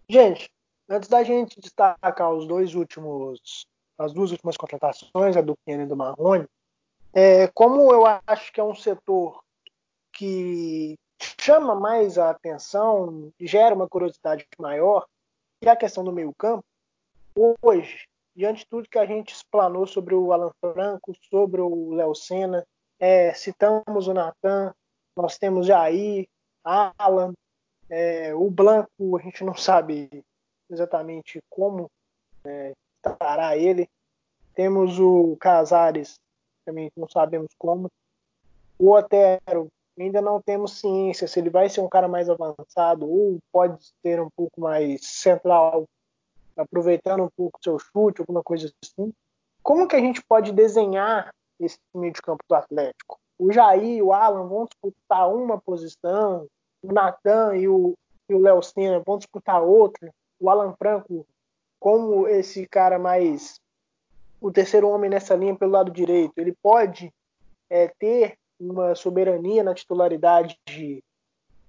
Gente, 0.09 0.49
antes 0.89 1.09
da 1.09 1.23
gente 1.23 1.59
destacar 1.59 2.31
os 2.31 2.47
dois 2.47 2.73
últimos, 2.73 3.67
as 3.97 4.13
duas 4.13 4.31
últimas 4.31 4.55
contratações, 4.55 5.35
a 5.35 5.41
do 5.41 5.57
Kenny 5.65 5.83
e 5.83 5.87
do 5.87 5.95
Marrone, 5.95 6.47
é, 7.13 7.47
como 7.47 7.91
eu 7.91 8.05
acho 8.05 8.53
que 8.53 8.59
é 8.59 8.63
um 8.63 8.75
setor 8.75 9.43
que 10.13 10.95
chama 11.39 11.75
mais 11.75 12.17
a 12.17 12.29
atenção, 12.29 13.31
gera 13.39 13.75
uma 13.75 13.87
curiosidade 13.87 14.47
maior, 14.57 15.05
que 15.59 15.67
é 15.67 15.71
a 15.71 15.75
questão 15.75 16.03
do 16.03 16.11
meio 16.11 16.33
campo, 16.37 16.63
hoje, 17.61 18.07
diante 18.35 18.59
de 18.59 18.67
tudo 18.67 18.89
que 18.89 18.99
a 18.99 19.05
gente 19.05 19.33
explanou 19.33 19.85
sobre 19.85 20.15
o 20.15 20.31
Alan 20.31 20.51
Franco, 20.59 21.13
sobre 21.29 21.59
o 21.59 21.93
Léo 21.93 22.15
Senna, 22.15 22.65
é, 22.99 23.33
citamos 23.33 24.07
o 24.07 24.13
Natan, 24.13 24.73
nós 25.15 25.37
temos 25.37 25.67
Jair, 25.67 26.27
Alan, 26.63 27.33
é, 27.89 28.33
o 28.35 28.49
Blanco, 28.49 29.17
a 29.17 29.21
gente 29.21 29.43
não 29.43 29.55
sabe 29.55 30.23
exatamente 30.69 31.39
como 31.49 31.89
é, 32.43 32.73
estará 33.05 33.57
ele. 33.57 33.89
Temos 34.53 34.99
o 34.99 35.37
Casares, 35.39 36.19
também 36.65 36.91
não 36.97 37.07
sabemos 37.07 37.49
como. 37.57 37.89
O 38.77 38.91
Otero, 38.91 39.67
ainda 39.97 40.21
não 40.21 40.41
temos 40.41 40.79
ciência 40.79 41.27
se 41.27 41.39
ele 41.39 41.49
vai 41.49 41.69
ser 41.69 41.81
um 41.81 41.89
cara 41.89 42.07
mais 42.07 42.29
avançado 42.29 43.09
ou 43.09 43.39
pode 43.51 43.83
ser 44.01 44.19
um 44.19 44.29
pouco 44.35 44.59
mais 44.59 45.05
central, 45.05 45.85
aproveitando 46.55 47.23
um 47.23 47.29
pouco 47.35 47.59
seu 47.63 47.77
chute, 47.79 48.21
alguma 48.21 48.43
coisa 48.43 48.71
assim. 48.83 49.13
Como 49.63 49.87
que 49.87 49.95
a 49.95 49.99
gente 49.99 50.23
pode 50.23 50.51
desenhar 50.51 51.31
esse 51.59 51.77
meio 51.93 52.13
de 52.13 52.21
campo 52.21 52.43
do 52.47 52.55
Atlético? 52.55 53.19
O 53.39 53.51
Jair 53.51 53.97
e 53.97 54.01
o 54.01 54.13
Alan 54.13 54.47
vão 54.47 54.65
disputar 54.65 55.33
uma 55.33 55.59
posição, 55.59 56.47
o 56.81 56.91
Natan 56.91 57.55
e 57.55 57.67
o 57.67 57.95
Léo 58.29 58.61
Senna 58.63 59.01
vão 59.05 59.17
disputar 59.17 59.61
outra, 59.61 60.11
o 60.39 60.49
Alan 60.49 60.73
Franco 60.77 61.25
como 61.79 62.27
esse 62.27 62.65
cara 62.67 62.97
mais 62.97 63.59
o 64.39 64.51
terceiro 64.51 64.89
homem 64.89 65.09
nessa 65.09 65.35
linha 65.35 65.55
pelo 65.55 65.71
lado 65.71 65.91
direito, 65.91 66.37
ele 66.37 66.53
pode 66.61 67.11
é, 67.69 67.87
ter 67.87 68.37
uma 68.59 68.95
soberania 68.95 69.63
na 69.63 69.73
titularidade 69.73 70.57
de, 70.67 71.03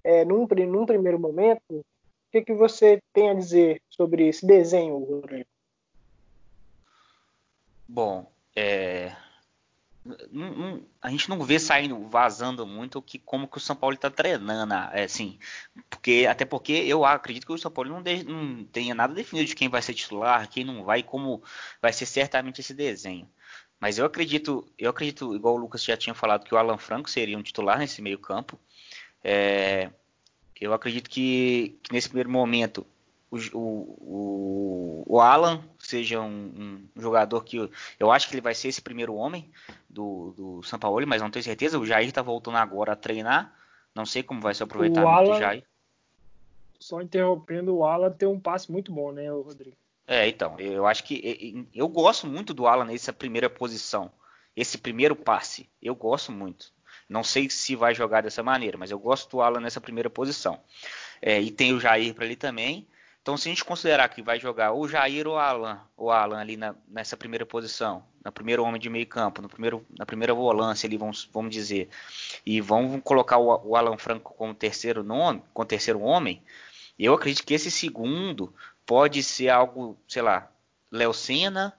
é, 0.03 0.23
num, 0.25 0.47
num 0.67 0.85
primeiro 0.85 1.19
momento. 1.19 1.61
O 1.71 2.31
que, 2.31 2.41
que 2.43 2.53
você 2.53 3.01
tem 3.11 3.29
a 3.29 3.33
dizer 3.33 3.81
sobre 3.89 4.27
esse 4.27 4.45
desenho, 4.45 4.97
Rodrigo? 4.99 5.49
Bom, 7.87 8.27
é, 8.55 9.15
a 11.01 11.09
gente 11.09 11.29
não 11.29 11.41
vê 11.43 11.59
saindo, 11.59 12.07
vazando 12.07 12.65
muito 12.65 13.01
que 13.01 13.19
como 13.19 13.47
que 13.47 13.57
o 13.57 13.61
São 13.61 13.75
Paulo 13.75 13.95
está 13.95 14.09
treinando, 14.09 14.73
assim, 14.73 15.37
porque 15.89 16.27
até 16.29 16.45
porque 16.45 16.73
eu 16.73 17.05
acredito 17.05 17.45
que 17.45 17.53
o 17.53 17.57
São 17.57 17.71
Paulo 17.71 17.89
não, 17.89 18.01
de, 18.01 18.23
não 18.23 18.63
tenha 18.65 18.95
nada 18.95 19.13
definido 19.13 19.47
de 19.47 19.55
quem 19.55 19.69
vai 19.69 19.81
ser 19.81 19.93
titular, 19.93 20.49
quem 20.49 20.63
não 20.63 20.83
vai, 20.83 21.03
como 21.03 21.43
vai 21.81 21.93
ser 21.93 22.05
certamente 22.05 22.61
esse 22.61 22.73
desenho. 22.73 23.29
Mas 23.79 23.97
eu 23.97 24.05
acredito, 24.05 24.67
eu 24.77 24.89
acredito, 24.89 25.35
igual 25.35 25.55
o 25.55 25.57
Lucas 25.57 25.83
já 25.83 25.95
tinha 25.95 26.13
falado, 26.13 26.43
que 26.43 26.53
o 26.53 26.57
Alan 26.57 26.77
Franco 26.77 27.09
seria 27.09 27.37
um 27.37 27.43
titular 27.43 27.79
nesse 27.79 28.01
meio 28.01 28.19
campo. 28.19 28.59
É, 29.23 29.89
eu 30.59 30.73
acredito 30.73 31.09
que, 31.09 31.79
que, 31.81 31.93
nesse 31.93 32.09
primeiro 32.09 32.29
momento 32.29 32.85
o, 33.31 33.37
o, 33.53 35.03
o 35.05 35.21
Alan 35.21 35.63
seja 35.77 36.19
um, 36.19 36.27
um, 36.95 37.01
jogador 37.01 37.43
que 37.43 37.69
eu, 37.99 38.11
acho 38.11 38.27
que 38.27 38.33
ele 38.33 38.41
vai 38.41 38.55
ser 38.55 38.69
esse 38.69 38.81
primeiro 38.81 39.13
homem 39.13 39.51
do, 39.89 40.33
do 40.35 40.63
São 40.63 40.79
Paulo, 40.79 41.05
mas 41.05 41.21
não 41.21 41.29
tenho 41.29 41.43
certeza. 41.43 41.77
O 41.77 41.85
Jair 41.85 42.07
está 42.07 42.21
voltando 42.21 42.57
agora 42.57 42.93
a 42.93 42.95
treinar. 42.95 43.53
Não 43.93 44.05
sei 44.05 44.23
como 44.23 44.41
vai 44.41 44.53
ser 44.53 44.63
o 44.63 44.65
aproveitamento 44.65 45.07
o 45.07 45.15
Alan, 45.15 45.33
do 45.33 45.39
Jair. 45.39 45.63
Só 46.79 47.01
interrompendo, 47.01 47.75
o 47.75 47.85
Alan 47.85 48.11
tem 48.11 48.27
um 48.27 48.39
passe 48.39 48.71
muito 48.71 48.91
bom, 48.91 49.11
né, 49.11 49.29
Rodrigo? 49.29 49.75
É, 50.07 50.27
então, 50.27 50.59
eu 50.59 50.87
acho 50.87 51.03
que 51.03 51.67
eu 51.73 51.87
gosto 51.87 52.25
muito 52.25 52.51
do 52.51 52.65
Alan 52.65 52.85
nessa 52.85 53.13
primeira 53.13 53.47
posição, 53.47 54.11
esse 54.55 54.77
primeiro 54.77 55.15
passe, 55.15 55.69
eu 55.81 55.93
gosto 55.93 56.31
muito. 56.31 56.73
Não 57.07 57.23
sei 57.23 57.49
se 57.49 57.75
vai 57.75 57.93
jogar 57.93 58.21
dessa 58.21 58.41
maneira, 58.41 58.77
mas 58.77 58.89
eu 58.89 58.97
gosto 58.97 59.29
do 59.29 59.41
Alan 59.41 59.59
nessa 59.59 59.79
primeira 59.79 60.09
posição. 60.09 60.59
É, 61.21 61.39
e 61.39 61.51
tem 61.51 61.73
o 61.73 61.79
Jair 61.79 62.13
para 62.13 62.25
ali 62.25 62.35
também. 62.35 62.87
Então, 63.21 63.37
se 63.37 63.47
a 63.47 63.51
gente 63.51 63.65
considerar 63.65 64.09
que 64.09 64.21
vai 64.21 64.39
jogar 64.39 64.73
o 64.73 64.87
Jair 64.87 65.27
ou 65.27 65.37
Alan, 65.37 65.81
o 65.95 66.09
Alan 66.09 66.39
ali 66.39 66.57
na, 66.57 66.73
nessa 66.87 67.17
primeira 67.17 67.45
posição, 67.45 68.03
na 68.23 68.31
primeiro 68.31 68.63
homem 68.63 68.79
de 68.79 68.89
meio 68.89 69.05
campo, 69.05 69.41
no 69.41 69.49
primeiro, 69.49 69.85
na 69.97 70.05
primeira 70.05 70.33
volância 70.33 70.87
ali, 70.87 70.97
vamos, 70.97 71.29
vamos 71.31 71.53
dizer, 71.53 71.89
e 72.45 72.61
vamos 72.61 73.01
colocar 73.03 73.37
o, 73.37 73.69
o 73.69 73.75
Alan 73.75 73.97
Franco 73.97 74.33
como 74.33 74.53
terceiro 74.53 75.03
nome, 75.03 75.43
como 75.53 75.67
terceiro 75.67 76.01
homem, 76.01 76.41
eu 76.97 77.13
acredito 77.13 77.45
que 77.45 77.53
esse 77.53 77.71
segundo 77.71 78.53
pode 78.85 79.23
ser 79.23 79.49
algo, 79.49 79.97
sei 80.07 80.21
lá, 80.21 80.51
Léo 80.91 81.13
Senna, 81.13 81.73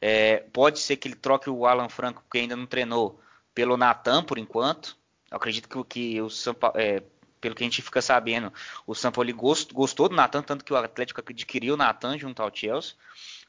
é, 0.00 0.38
pode 0.52 0.78
ser 0.78 0.96
que 0.96 1.08
ele 1.08 1.14
troque 1.14 1.48
o 1.48 1.66
Alan 1.66 1.88
Franco, 1.88 2.22
que 2.30 2.38
ainda 2.38 2.56
não 2.56 2.66
treinou, 2.66 3.20
pelo 3.54 3.76
Natan 3.76 4.22
por 4.22 4.38
enquanto. 4.38 4.96
Eu 5.30 5.36
acredito 5.38 5.68
que, 5.68 5.84
que 5.84 6.20
o 6.20 6.28
Sampa, 6.28 6.72
é, 6.74 7.02
pelo 7.40 7.54
que 7.54 7.62
a 7.62 7.66
gente 7.66 7.82
fica 7.82 8.02
sabendo, 8.02 8.52
o 8.86 8.94
Sampoli 8.94 9.32
gost, 9.32 9.72
gostou 9.72 10.08
do 10.08 10.16
Natan, 10.16 10.42
tanto 10.42 10.64
que 10.64 10.72
o 10.72 10.76
Atlético 10.76 11.20
adquiriu 11.20 11.74
o 11.74 11.76
Natan 11.76 12.18
junto 12.18 12.42
ao 12.42 12.54
Chelsea. 12.54 12.94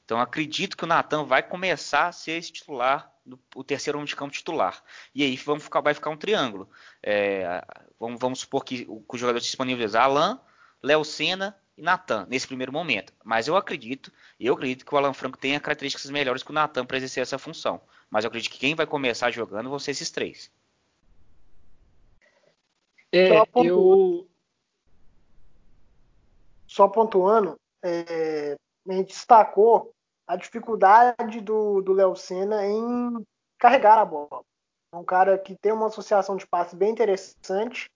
Então 0.06 0.22
acredito 0.22 0.78
que 0.78 0.86
o 0.86 0.88
Natan 0.88 1.26
vai 1.26 1.44
começar 1.44 2.08
a 2.08 2.12
ser 2.12 2.34
esse 2.34 2.52
titular, 2.52 3.12
o 3.54 3.64
terceiro 3.64 3.98
homem 3.98 4.08
de 4.08 4.16
campo 4.16 4.32
titular. 4.32 4.82
E 5.14 5.22
aí 5.22 5.36
vamos 5.36 5.64
ficar, 5.64 5.82
vai 5.82 5.94
ficar 5.94 6.10
um 6.10 6.16
triângulo. 6.16 6.70
É, 7.04 7.62
vamos, 8.00 8.18
vamos, 8.20 8.40
supor 8.40 8.64
que, 8.64 8.86
que 8.86 8.90
os 8.90 9.20
jogadores 9.20 9.46
disponíveis 9.46 9.96
Alan, 9.96 10.40
Léo 10.82 11.04
Senna 11.04 11.58
e 11.78 11.82
Natan 11.82 12.26
nesse 12.30 12.48
primeiro 12.48 12.72
momento. 12.72 13.12
Mas 13.24 13.50
eu 13.50 13.58
acredito, 13.58 14.12
eu 14.40 14.54
acredito 14.54 14.86
que 14.86 14.96
o 14.96 14.98
Alan 14.98 15.14
Franco 15.14 15.38
tenha 15.38 15.60
características 15.60 16.10
melhores 16.10 16.42
que 16.42 16.52
o 16.52 16.54
Natan 16.54 16.86
para 16.86 16.98
exercer 16.98 17.22
essa 17.22 17.38
função. 17.38 17.82
Mas 18.10 18.24
eu 18.24 18.30
acredito 18.30 18.52
que 18.52 18.60
quem 18.60 18.76
vai 18.76 18.86
começar 18.86 19.30
jogando 19.32 19.70
vão 19.70 19.78
ser 19.78 19.92
esses 19.92 20.10
três. 20.10 20.50
É, 23.18 23.38
só 23.38 23.64
eu 23.64 24.28
só 26.68 26.88
pontuando, 26.88 27.58
é, 27.82 28.56
a 28.88 28.94
gente 28.94 29.08
destacou 29.08 29.92
a 30.28 30.36
dificuldade 30.36 31.42
do 31.42 31.94
Léo 31.94 32.16
Senna 32.16 32.66
em 32.66 33.26
carregar 33.58 33.98
a 33.98 34.06
bola. 34.06 34.44
É 34.92 34.96
um 34.96 35.04
cara 35.04 35.38
que 35.38 35.56
tem 35.56 35.72
uma 35.72 35.88
associação 35.88 36.36
de 36.36 36.46
passe 36.46 36.76
bem 36.76 36.92
interessante, 36.92 37.90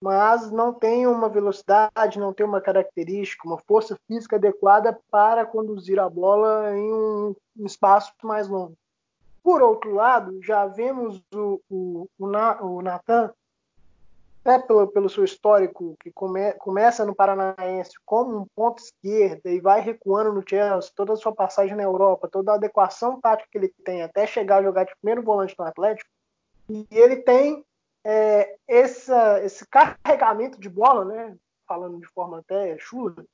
mas 0.00 0.50
não 0.50 0.72
tem 0.72 1.06
uma 1.06 1.28
velocidade, 1.28 2.18
não 2.18 2.32
tem 2.32 2.46
uma 2.46 2.60
característica, 2.60 3.46
uma 3.46 3.58
força 3.58 3.96
física 4.06 4.36
adequada 4.36 4.98
para 5.10 5.44
conduzir 5.46 5.98
a 5.98 6.08
bola 6.08 6.76
em 6.76 6.92
um 6.92 7.34
espaço 7.58 8.12
mais 8.22 8.48
longo. 8.48 8.74
Por 9.42 9.62
outro 9.62 9.94
lado, 9.94 10.42
já 10.42 10.66
vemos 10.66 11.22
o, 11.34 11.60
o, 11.70 12.08
o 12.18 12.82
Natan, 12.82 13.32
pelo, 14.42 14.88
pelo 14.88 15.08
seu 15.08 15.24
histórico, 15.24 15.96
que 16.00 16.10
come, 16.10 16.52
começa 16.54 17.04
no 17.04 17.14
Paranaense 17.14 17.92
como 18.04 18.38
um 18.38 18.46
ponto 18.54 18.82
esquerda 18.82 19.50
e 19.50 19.60
vai 19.60 19.80
recuando 19.80 20.32
no 20.32 20.44
Chelsea, 20.46 20.92
toda 20.94 21.12
a 21.12 21.16
sua 21.16 21.34
passagem 21.34 21.76
na 21.76 21.82
Europa, 21.82 22.28
toda 22.28 22.52
a 22.52 22.54
adequação 22.54 23.20
tática 23.20 23.48
que 23.50 23.58
ele 23.58 23.74
tem 23.84 24.02
até 24.02 24.26
chegar 24.26 24.58
a 24.58 24.62
jogar 24.62 24.84
de 24.84 24.94
primeiro 25.00 25.22
volante 25.22 25.54
no 25.58 25.64
Atlético, 25.64 26.08
e 26.68 26.86
ele 26.90 27.16
tem 27.16 27.64
é, 28.04 28.56
essa, 28.66 29.42
esse 29.42 29.66
carregamento 29.66 30.58
de 30.60 30.68
bola, 30.68 31.04
né, 31.04 31.36
falando 31.66 31.98
de 31.98 32.06
forma 32.06 32.38
até 32.38 32.78
chula, 32.78 33.24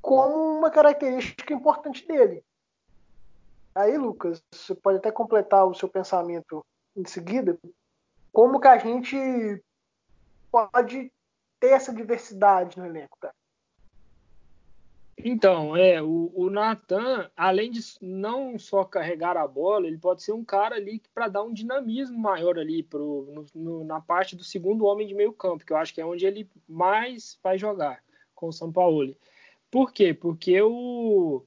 como 0.00 0.58
uma 0.58 0.70
característica 0.70 1.52
importante 1.52 2.06
dele. 2.06 2.42
Aí, 3.74 3.96
Lucas, 3.96 4.42
você 4.52 4.74
pode 4.74 4.98
até 4.98 5.12
completar 5.12 5.66
o 5.66 5.74
seu 5.74 5.88
pensamento 5.88 6.64
em 6.96 7.06
seguida. 7.06 7.58
Como 8.32 8.60
que 8.60 8.68
a 8.68 8.78
gente 8.78 9.62
pode 10.50 11.12
ter 11.58 11.68
essa 11.68 11.92
diversidade 11.92 12.78
no 12.78 12.86
elenco, 12.86 13.18
cara? 13.20 13.34
Então, 15.24 15.76
é, 15.76 16.02
o, 16.02 16.32
o 16.34 16.48
Nathan, 16.48 17.30
além 17.36 17.70
de 17.70 17.80
não 18.00 18.58
só 18.58 18.84
carregar 18.84 19.36
a 19.36 19.46
bola, 19.46 19.86
ele 19.86 19.98
pode 19.98 20.22
ser 20.22 20.32
um 20.32 20.44
cara 20.44 20.76
ali 20.76 21.02
para 21.14 21.28
dar 21.28 21.42
um 21.42 21.52
dinamismo 21.52 22.18
maior 22.18 22.58
ali 22.58 22.82
pro, 22.82 23.28
no, 23.30 23.46
no, 23.54 23.84
na 23.84 24.00
parte 24.00 24.34
do 24.34 24.42
segundo 24.42 24.86
homem 24.86 25.06
de 25.06 25.14
meio 25.14 25.32
campo, 25.32 25.64
que 25.64 25.72
eu 25.72 25.76
acho 25.76 25.92
que 25.92 26.00
é 26.00 26.06
onde 26.06 26.24
ele 26.24 26.48
mais 26.66 27.38
vai 27.42 27.58
jogar 27.58 28.02
com 28.34 28.48
o 28.48 28.52
São 28.52 28.72
Paulo. 28.72 29.14
Por 29.70 29.92
quê? 29.92 30.14
Porque 30.14 30.60
o, 30.62 31.44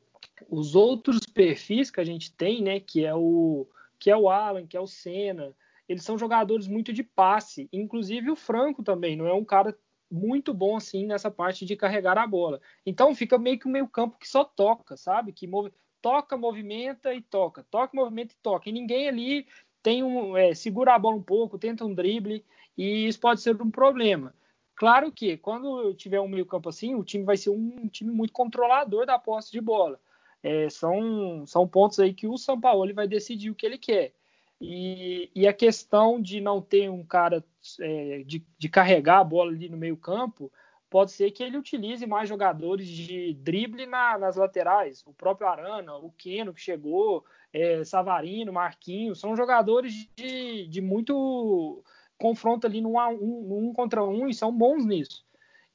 os 0.50 0.76
outros 0.76 1.22
perfis 1.22 1.90
que 1.90 2.00
a 2.00 2.06
gente 2.06 2.32
tem, 2.32 2.62
né, 2.62 2.80
que 2.80 3.04
é 3.04 3.14
o 3.16 3.68
que 3.98 4.12
é 4.12 4.18
o 4.18 4.30
Alan, 4.30 4.68
que 4.68 4.76
é 4.76 4.82
o 4.82 4.88
Senna, 4.88 5.56
eles 5.88 6.04
são 6.04 6.18
jogadores 6.18 6.68
muito 6.68 6.94
de 6.94 7.04
passe, 7.04 7.70
inclusive 7.72 8.32
o 8.32 8.36
Franco 8.36 8.84
também, 8.84 9.16
não 9.16 9.28
é 9.28 9.34
um 9.34 9.46
cara 9.46 9.78
muito 10.10 10.54
bom 10.54 10.78
assim 10.78 11.08
nessa 11.08 11.32
parte 11.32 11.66
de 11.66 11.76
carregar 11.76 12.18
a 12.18 12.28
bola. 12.28 12.62
Então 12.86 13.16
fica 13.16 13.38
meio 13.38 13.58
que 13.58 13.68
um 13.68 13.72
meio 13.72 13.88
campo 13.88 14.18
que 14.18 14.28
só 14.28 14.44
toca, 14.44 14.96
sabe? 14.96 15.34
Que 15.34 15.48
move, 15.48 15.72
toca, 16.02 16.38
movimenta 16.38 17.14
e 17.14 17.22
toca, 17.22 17.66
toca, 17.72 17.96
movimenta 17.96 18.34
e 18.34 18.38
toca. 18.38 18.70
E 18.70 18.72
ninguém 18.72 19.08
ali 19.08 19.48
tem 19.82 20.04
um 20.04 20.38
é, 20.38 20.54
segura 20.54 20.94
a 20.94 21.00
bola 21.00 21.16
um 21.18 21.24
pouco, 21.24 21.58
tenta 21.58 21.84
um 21.84 21.94
drible 21.94 22.46
e 22.78 23.08
isso 23.08 23.20
pode 23.20 23.42
ser 23.42 23.60
um 23.60 23.72
problema. 23.72 24.34
Claro 24.76 25.12
que 25.12 25.38
quando 25.38 25.94
tiver 25.96 26.20
um 26.20 26.28
meio 26.28 26.46
campo 26.46 26.70
assim, 26.70 26.96
o 26.96 27.04
time 27.04 27.24
vai 27.24 27.38
ser 27.38 27.50
um 27.50 27.88
time 27.88 28.12
muito 28.12 28.34
controlador 28.34 29.06
da 29.06 29.18
posse 29.18 29.52
de 29.52 29.62
bola. 29.62 30.00
É, 30.44 30.70
são, 30.70 31.46
são 31.48 31.68
pontos 31.68 32.00
aí 32.00 32.14
que 32.14 32.28
o 32.28 32.38
São 32.38 32.60
Paulo 32.60 32.94
vai 32.94 33.08
decidir 33.08 33.50
o 33.50 33.56
que 33.56 33.66
ele 33.66 33.78
quer. 33.78 34.14
E, 34.66 35.30
e 35.36 35.46
a 35.46 35.52
questão 35.52 36.22
de 36.22 36.40
não 36.40 36.62
ter 36.62 36.90
um 36.90 37.04
cara 37.04 37.44
é, 37.82 38.24
de, 38.26 38.46
de, 38.58 38.70
carregar 38.70 39.20
a 39.20 39.24
bola 39.24 39.52
ali 39.52 39.68
no 39.68 39.76
meio 39.76 39.98
campo, 39.98 40.50
pode 40.90 41.12
ser 41.12 41.32
que 41.32 41.44
ele 41.44 41.58
utilize 41.58 42.08
mais 42.08 42.30
jogadores 42.30 42.88
de 42.88 43.34
drible 43.34 43.86
na, 43.86 44.18
nas 44.18 44.38
laterais. 44.38 45.04
O 45.06 45.14
próprio 45.14 45.50
Arana, 45.50 45.96
o 45.98 46.10
Keno 46.12 46.54
que 46.54 46.62
chegou, 46.62 47.26
é, 47.52 47.84
Savarino, 47.84 48.54
Marquinhos, 48.54 49.20
são 49.20 49.36
jogadores 49.36 50.08
de, 50.16 50.66
de 50.68 50.82
muito 50.82 51.84
confronto 52.18 52.66
ali 52.66 52.80
no 52.80 52.98
um, 52.98 53.68
um 53.68 53.74
contra 53.74 54.02
um 54.02 54.30
e 54.30 54.34
são 54.34 54.56
bons 54.56 54.86
nisso. 54.86 55.26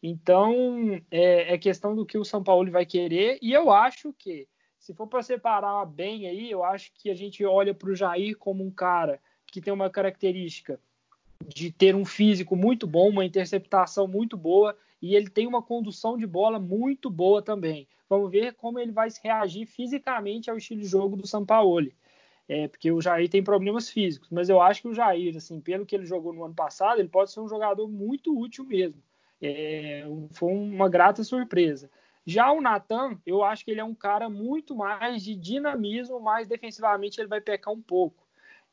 Então, 0.02 0.98
é, 1.10 1.52
é, 1.52 1.58
questão 1.58 1.94
do 1.94 2.06
que 2.06 2.16
o 2.16 2.24
São 2.24 2.42
Paulo 2.42 2.70
vai 2.70 2.86
querer, 2.86 3.38
e 3.42 3.52
eu 3.52 3.70
acho 3.70 4.14
que 4.14 4.48
se 4.88 4.94
for 4.94 5.06
para 5.06 5.22
separar 5.22 5.84
bem 5.84 6.26
aí, 6.26 6.50
eu 6.50 6.64
acho 6.64 6.90
que 6.94 7.10
a 7.10 7.14
gente 7.14 7.44
olha 7.44 7.74
para 7.74 7.90
o 7.90 7.94
Jair 7.94 8.34
como 8.38 8.64
um 8.64 8.70
cara 8.70 9.20
que 9.46 9.60
tem 9.60 9.70
uma 9.70 9.90
característica 9.90 10.80
de 11.46 11.70
ter 11.70 11.94
um 11.94 12.06
físico 12.06 12.56
muito 12.56 12.86
bom, 12.86 13.10
uma 13.10 13.26
interceptação 13.26 14.08
muito 14.08 14.34
boa 14.34 14.74
e 15.02 15.14
ele 15.14 15.28
tem 15.28 15.46
uma 15.46 15.60
condução 15.60 16.16
de 16.16 16.26
bola 16.26 16.58
muito 16.58 17.10
boa 17.10 17.42
também. 17.42 17.86
Vamos 18.08 18.30
ver 18.30 18.54
como 18.54 18.78
ele 18.78 18.90
vai 18.90 19.10
reagir 19.22 19.66
fisicamente 19.66 20.50
ao 20.50 20.56
estilo 20.56 20.80
de 20.80 20.86
jogo 20.86 21.16
do 21.16 21.26
Sampaoli. 21.26 21.94
É, 22.48 22.66
porque 22.66 22.90
o 22.90 23.02
Jair 23.02 23.28
tem 23.28 23.44
problemas 23.44 23.90
físicos, 23.90 24.30
mas 24.30 24.48
eu 24.48 24.58
acho 24.58 24.80
que 24.80 24.88
o 24.88 24.94
Jair, 24.94 25.36
assim, 25.36 25.60
pelo 25.60 25.84
que 25.84 25.94
ele 25.94 26.06
jogou 26.06 26.32
no 26.32 26.44
ano 26.44 26.54
passado, 26.54 26.98
ele 26.98 27.10
pode 27.10 27.30
ser 27.30 27.40
um 27.40 27.48
jogador 27.48 27.86
muito 27.86 28.34
útil 28.34 28.64
mesmo. 28.64 29.02
É, 29.38 30.06
foi 30.30 30.50
uma 30.50 30.88
grata 30.88 31.22
surpresa. 31.22 31.90
Já 32.28 32.52
o 32.52 32.60
Natan, 32.60 33.18
eu 33.24 33.42
acho 33.42 33.64
que 33.64 33.70
ele 33.70 33.80
é 33.80 33.84
um 33.84 33.94
cara 33.94 34.28
muito 34.28 34.76
mais 34.76 35.24
de 35.24 35.34
dinamismo, 35.34 36.20
mas 36.20 36.46
defensivamente 36.46 37.18
ele 37.18 37.26
vai 37.26 37.40
pecar 37.40 37.72
um 37.72 37.80
pouco. 37.80 38.22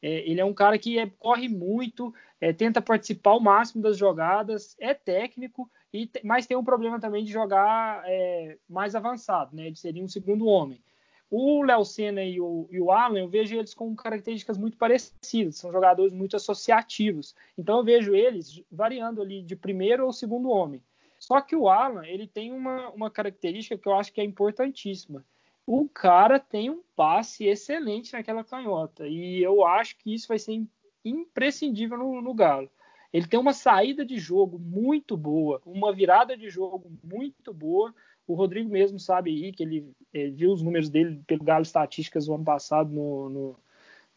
É, 0.02 0.30
ele 0.30 0.42
é 0.42 0.46
um 0.46 0.54
cara 0.54 0.78
que 0.78 1.00
é, 1.00 1.10
corre 1.18 1.48
muito, 1.48 2.14
é, 2.42 2.52
tenta 2.52 2.82
participar 2.82 3.30
ao 3.30 3.40
máximo 3.40 3.82
das 3.82 3.98
jogadas, 3.98 4.76
é 4.78 4.94
técnico, 4.94 5.72
e, 5.94 6.12
mas 6.22 6.46
tem 6.46 6.58
um 6.58 6.66
problema 6.66 7.00
também 7.00 7.24
de 7.24 7.32
jogar 7.32 8.04
é, 8.06 8.58
mais 8.68 8.94
avançado, 8.94 9.56
né? 9.56 9.68
Ele 9.68 9.78
seria 9.78 10.04
um 10.04 10.10
segundo 10.10 10.48
homem. 10.48 10.84
O 11.32 11.64
Léo 11.64 11.86
Senna 11.86 12.26
e 12.26 12.42
o, 12.42 12.68
e 12.70 12.82
o 12.82 12.92
Alan, 12.92 13.20
eu 13.20 13.30
vejo 13.30 13.56
eles 13.56 13.74
com 13.74 13.96
características 13.96 14.58
muito 14.58 14.78
parecidas, 14.78 15.56
são 15.56 15.72
jogadores 15.72 16.12
muito 16.12 16.36
associativos. 16.36 17.34
Então 17.58 17.78
eu 17.78 17.86
vejo 17.86 18.14
eles 18.14 18.62
variando 18.70 19.22
ali 19.22 19.42
de 19.42 19.56
primeiro 19.56 20.06
ou 20.06 20.12
segundo 20.12 20.50
homem. 20.50 20.84
Só 21.26 21.42
que 21.42 21.56
o 21.56 21.68
Alan, 21.68 22.06
ele 22.06 22.28
tem 22.28 22.52
uma, 22.52 22.92
uma 22.92 23.10
característica 23.10 23.76
que 23.76 23.88
eu 23.88 23.96
acho 23.96 24.14
que 24.14 24.22
é 24.22 24.24
importantíssima. 24.24 25.26
O 25.66 25.90
cara 25.90 26.40
tem 26.40 26.70
um 26.70 26.84
passe 26.96 27.46
excelente 27.46 28.14
naquela 28.14 28.44
canhota. 28.44 29.08
E 29.08 29.42
eu 29.42 29.66
acho 29.66 29.98
que 29.98 30.14
isso 30.14 30.28
vai 30.28 30.38
ser 30.38 30.64
imprescindível 31.04 31.98
no, 31.98 32.22
no 32.22 32.32
Galo. 32.32 32.70
Ele 33.12 33.26
tem 33.26 33.40
uma 33.40 33.54
saída 33.54 34.06
de 34.06 34.20
jogo 34.20 34.60
muito 34.60 35.18
boa, 35.18 35.60
uma 35.66 35.92
virada 35.92 36.38
de 36.38 36.48
jogo 36.48 36.92
muito 37.04 37.52
boa. 37.52 37.92
O 38.28 38.36
Rodrigo 38.36 38.70
mesmo 38.70 39.00
sabe 39.00 39.32
aí 39.32 39.52
que 39.52 39.64
ele, 39.64 39.92
ele 40.14 40.30
viu 40.30 40.52
os 40.52 40.62
números 40.62 40.92
dele 40.92 41.24
pelo 41.26 41.44
Galo 41.44 41.64
Estatísticas 41.64 42.28
do 42.28 42.36
ano 42.36 42.44
passado 42.44 42.94
no, 42.94 43.30
no, 43.30 43.60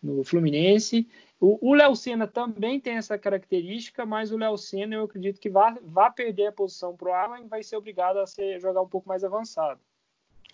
no 0.03 0.25
Fluminense. 0.25 1.09
O 1.41 1.73
Léo 1.73 1.95
Senna 1.95 2.27
também 2.27 2.81
tem 2.81 2.97
essa 2.97 3.17
característica, 3.17 4.05
mas 4.05 4.33
o 4.33 4.37
Léo 4.37 4.59
Senna 4.59 4.97
eu 4.97 5.05
acredito 5.05 5.39
que 5.39 5.49
vai, 5.49 5.77
perder 6.15 6.49
a 6.49 6.53
posição 6.53 6.97
para 6.97 7.09
o 7.09 7.13
Alan 7.13 7.41
e 7.41 7.49
vai 7.49 7.63
ser 7.63 7.77
obrigado 7.77 8.19
a 8.19 8.27
ser, 8.27 8.61
jogar 8.61 8.83
um 8.83 8.89
pouco 8.89 9.09
mais 9.09 9.23
avançado. 9.23 9.81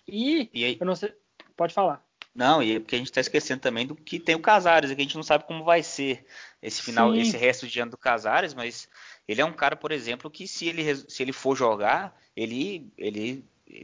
E, 0.07 0.47
e 0.53 0.63
aí, 0.63 0.77
eu 0.79 0.85
não 0.85 0.95
sei, 0.95 1.11
pode 1.57 1.73
falar. 1.73 2.05
Não, 2.35 2.61
e 2.61 2.75
é 2.75 2.79
porque 2.79 2.95
a 2.95 2.97
gente 2.99 3.07
está 3.07 3.21
esquecendo 3.21 3.61
também 3.61 3.87
do 3.87 3.95
que 3.95 4.19
tem 4.19 4.35
o 4.35 4.41
Casares, 4.41 4.91
que 4.91 5.01
a 5.01 5.03
gente 5.03 5.15
não 5.15 5.23
sabe 5.23 5.45
como 5.45 5.63
vai 5.63 5.81
ser 5.81 6.23
esse 6.61 6.83
final, 6.83 7.11
Sim. 7.13 7.21
esse 7.21 7.37
resto 7.37 7.65
de 7.65 7.79
ano 7.79 7.91
do 7.91 7.97
Casares, 7.97 8.53
mas 8.53 8.87
ele 9.27 9.41
é 9.41 9.45
um 9.45 9.53
cara, 9.53 9.75
por 9.75 9.91
exemplo, 9.91 10.29
que 10.29 10.47
se 10.47 10.67
ele, 10.67 10.95
se 10.95 11.23
ele 11.23 11.31
for 11.31 11.55
jogar, 11.55 12.15
ele, 12.35 12.91
ele 12.95 13.43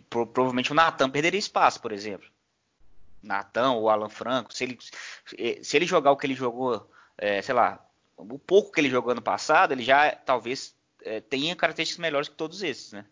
provavelmente 0.10 0.72
o 0.72 0.76
Natan 0.76 1.10
perderia 1.10 1.40
espaço, 1.40 1.82
por 1.82 1.92
exemplo. 1.92 2.30
Natan 3.22 3.74
ou 3.74 3.90
Alan 3.90 4.10
Franco, 4.10 4.54
se 4.54 4.64
ele, 4.64 4.78
se 5.64 5.78
ele 5.78 5.86
jogar 5.86 6.12
o 6.12 6.18
que 6.18 6.26
ele 6.26 6.34
jogou, 6.34 6.90
é, 7.18 7.42
sei 7.42 7.54
lá, 7.54 7.84
o 8.18 8.38
pouco 8.38 8.72
que 8.72 8.80
ele 8.80 8.90
jogou 8.90 9.12
ano 9.12 9.22
passado, 9.22 9.72
ele 9.72 9.84
já 9.84 10.12
talvez 10.12 10.76
é, 11.04 11.20
tenha 11.20 11.56
características 11.56 12.02
melhores 12.02 12.30
que 12.30 12.36
todos 12.36 12.64
esses, 12.64 12.92
né? 12.92 13.06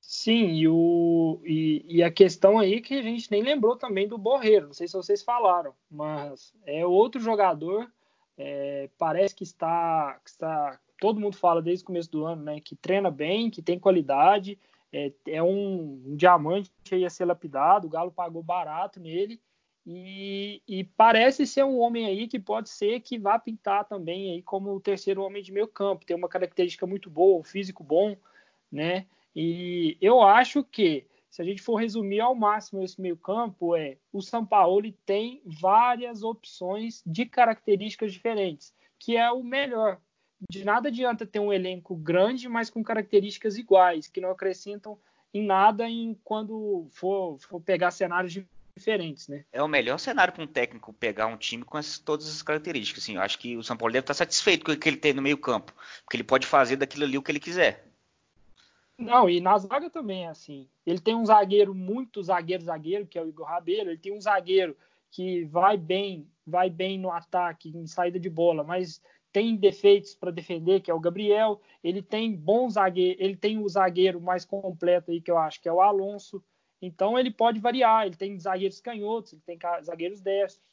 Sim, 0.00 0.48
e, 0.54 0.68
o, 0.68 1.40
e, 1.44 1.84
e, 1.88 2.02
a 2.02 2.10
questão 2.10 2.58
aí 2.58 2.80
que 2.80 2.94
a 2.94 3.02
gente 3.02 3.30
nem 3.30 3.42
lembrou 3.42 3.76
também 3.76 4.06
do 4.08 4.18
Borreiro, 4.18 4.66
não 4.66 4.74
sei 4.74 4.88
se 4.88 4.94
vocês 4.94 5.22
falaram, 5.22 5.72
mas 5.90 6.52
é 6.66 6.84
outro 6.84 7.20
jogador, 7.20 7.90
é, 8.36 8.90
parece 8.98 9.34
que 9.34 9.44
está, 9.44 10.20
que 10.24 10.30
está, 10.30 10.78
todo 11.00 11.20
mundo 11.20 11.36
fala 11.36 11.62
desde 11.62 11.84
o 11.84 11.86
começo 11.86 12.10
do 12.10 12.26
ano, 12.26 12.42
né, 12.42 12.60
que 12.60 12.74
treina 12.74 13.10
bem, 13.10 13.48
que 13.48 13.62
tem 13.62 13.78
qualidade, 13.78 14.58
é, 14.92 15.12
é 15.26 15.42
um, 15.42 16.02
um, 16.06 16.16
diamante 16.16 16.70
que 16.84 16.96
ia 16.96 17.08
ser 17.08 17.24
lapidado, 17.24 17.86
o 17.86 17.90
Galo 17.90 18.12
pagou 18.12 18.42
barato 18.42 19.00
nele. 19.00 19.40
E, 19.84 20.62
e, 20.68 20.84
parece 20.84 21.44
ser 21.44 21.64
um 21.64 21.80
homem 21.80 22.06
aí 22.06 22.28
que 22.28 22.38
pode 22.38 22.68
ser 22.70 23.00
que 23.00 23.18
vá 23.18 23.36
pintar 23.36 23.84
também 23.84 24.32
aí 24.32 24.42
como 24.42 24.72
o 24.72 24.80
terceiro 24.80 25.22
homem 25.22 25.42
de 25.42 25.50
meio 25.50 25.66
campo, 25.66 26.06
tem 26.06 26.16
uma 26.16 26.28
característica 26.28 26.86
muito 26.86 27.10
boa, 27.10 27.40
um 27.40 27.42
físico 27.42 27.82
bom, 27.82 28.16
né? 28.70 29.06
E 29.34 29.96
eu 30.00 30.22
acho 30.22 30.62
que 30.62 31.04
se 31.28 31.42
a 31.42 31.44
gente 31.44 31.62
for 31.62 31.76
resumir 31.76 32.20
ao 32.20 32.34
máximo 32.34 32.82
esse 32.82 33.00
meio 33.00 33.16
campo 33.16 33.74
é 33.74 33.96
o 34.12 34.20
São 34.20 34.44
Paulo 34.46 34.92
tem 35.04 35.42
várias 35.44 36.22
opções 36.22 37.02
de 37.04 37.26
características 37.26 38.12
diferentes, 38.12 38.72
que 38.98 39.16
é 39.16 39.32
o 39.32 39.42
melhor 39.42 39.98
de 40.50 40.64
nada 40.64 40.88
adianta 40.88 41.26
ter 41.26 41.38
um 41.38 41.52
elenco 41.52 41.94
grande, 41.94 42.48
mas 42.48 42.70
com 42.70 42.82
características 42.82 43.56
iguais, 43.56 44.08
que 44.08 44.20
não 44.20 44.30
acrescentam 44.30 44.98
em 45.32 45.44
nada 45.44 45.88
em 45.88 46.18
quando 46.24 46.86
for, 46.90 47.38
for 47.38 47.60
pegar 47.60 47.90
cenários 47.90 48.38
diferentes, 48.76 49.28
né? 49.28 49.44
É 49.52 49.62
o 49.62 49.68
melhor 49.68 49.98
cenário 49.98 50.32
para 50.32 50.42
um 50.42 50.46
técnico 50.46 50.92
pegar 50.92 51.26
um 51.26 51.36
time 51.36 51.64
com 51.64 51.78
essas, 51.78 51.98
todas 51.98 52.28
as 52.28 52.42
características. 52.42 53.04
Assim, 53.04 53.16
eu 53.16 53.22
acho 53.22 53.38
que 53.38 53.56
o 53.56 53.62
São 53.62 53.76
Paulo 53.76 53.92
deve 53.92 54.02
estar 54.02 54.14
satisfeito 54.14 54.64
com 54.64 54.72
o 54.72 54.76
que 54.76 54.88
ele 54.88 54.96
tem 54.96 55.12
no 55.12 55.22
meio 55.22 55.38
campo, 55.38 55.72
porque 56.04 56.16
ele 56.16 56.24
pode 56.24 56.46
fazer 56.46 56.76
daquilo 56.76 57.04
ali 57.04 57.16
o 57.16 57.22
que 57.22 57.30
ele 57.30 57.40
quiser. 57.40 57.86
Não, 58.98 59.28
e 59.28 59.40
na 59.40 59.58
zaga 59.58 59.90
também 59.90 60.26
é 60.26 60.28
assim. 60.28 60.68
Ele 60.86 61.00
tem 61.00 61.14
um 61.14 61.24
zagueiro 61.24 61.74
muito 61.74 62.22
zagueiro 62.22 62.64
zagueiro, 62.64 63.06
que 63.06 63.18
é 63.18 63.22
o 63.22 63.28
Igor 63.28 63.46
Rabelo. 63.46 63.90
Ele 63.90 63.98
tem 63.98 64.12
um 64.12 64.20
zagueiro 64.20 64.76
que 65.10 65.44
vai 65.44 65.76
bem, 65.76 66.28
vai 66.46 66.70
bem 66.70 66.98
no 66.98 67.10
ataque, 67.10 67.76
em 67.76 67.86
saída 67.86 68.18
de 68.18 68.30
bola, 68.30 68.62
mas 68.62 69.02
tem 69.32 69.56
defeitos 69.56 70.14
para 70.14 70.30
defender, 70.30 70.80
que 70.80 70.90
é 70.90 70.94
o 70.94 71.00
Gabriel. 71.00 71.60
Ele 71.82 72.02
tem 72.02 72.34
bom 72.34 72.68
zagueiro, 72.68 73.20
ele 73.22 73.36
tem 73.36 73.58
o 73.58 73.68
zagueiro 73.68 74.20
mais 74.20 74.44
completo 74.44 75.10
aí, 75.10 75.20
que 75.20 75.30
eu 75.30 75.38
acho 75.38 75.60
que 75.60 75.68
é 75.68 75.72
o 75.72 75.80
Alonso. 75.80 76.44
Então 76.80 77.18
ele 77.18 77.30
pode 77.30 77.58
variar, 77.60 78.06
ele 78.06 78.16
tem 78.16 78.38
zagueiros 78.38 78.80
canhotos, 78.80 79.32
ele 79.32 79.42
tem 79.46 79.58
zagueiros 79.82 80.20
destros. 80.20 80.70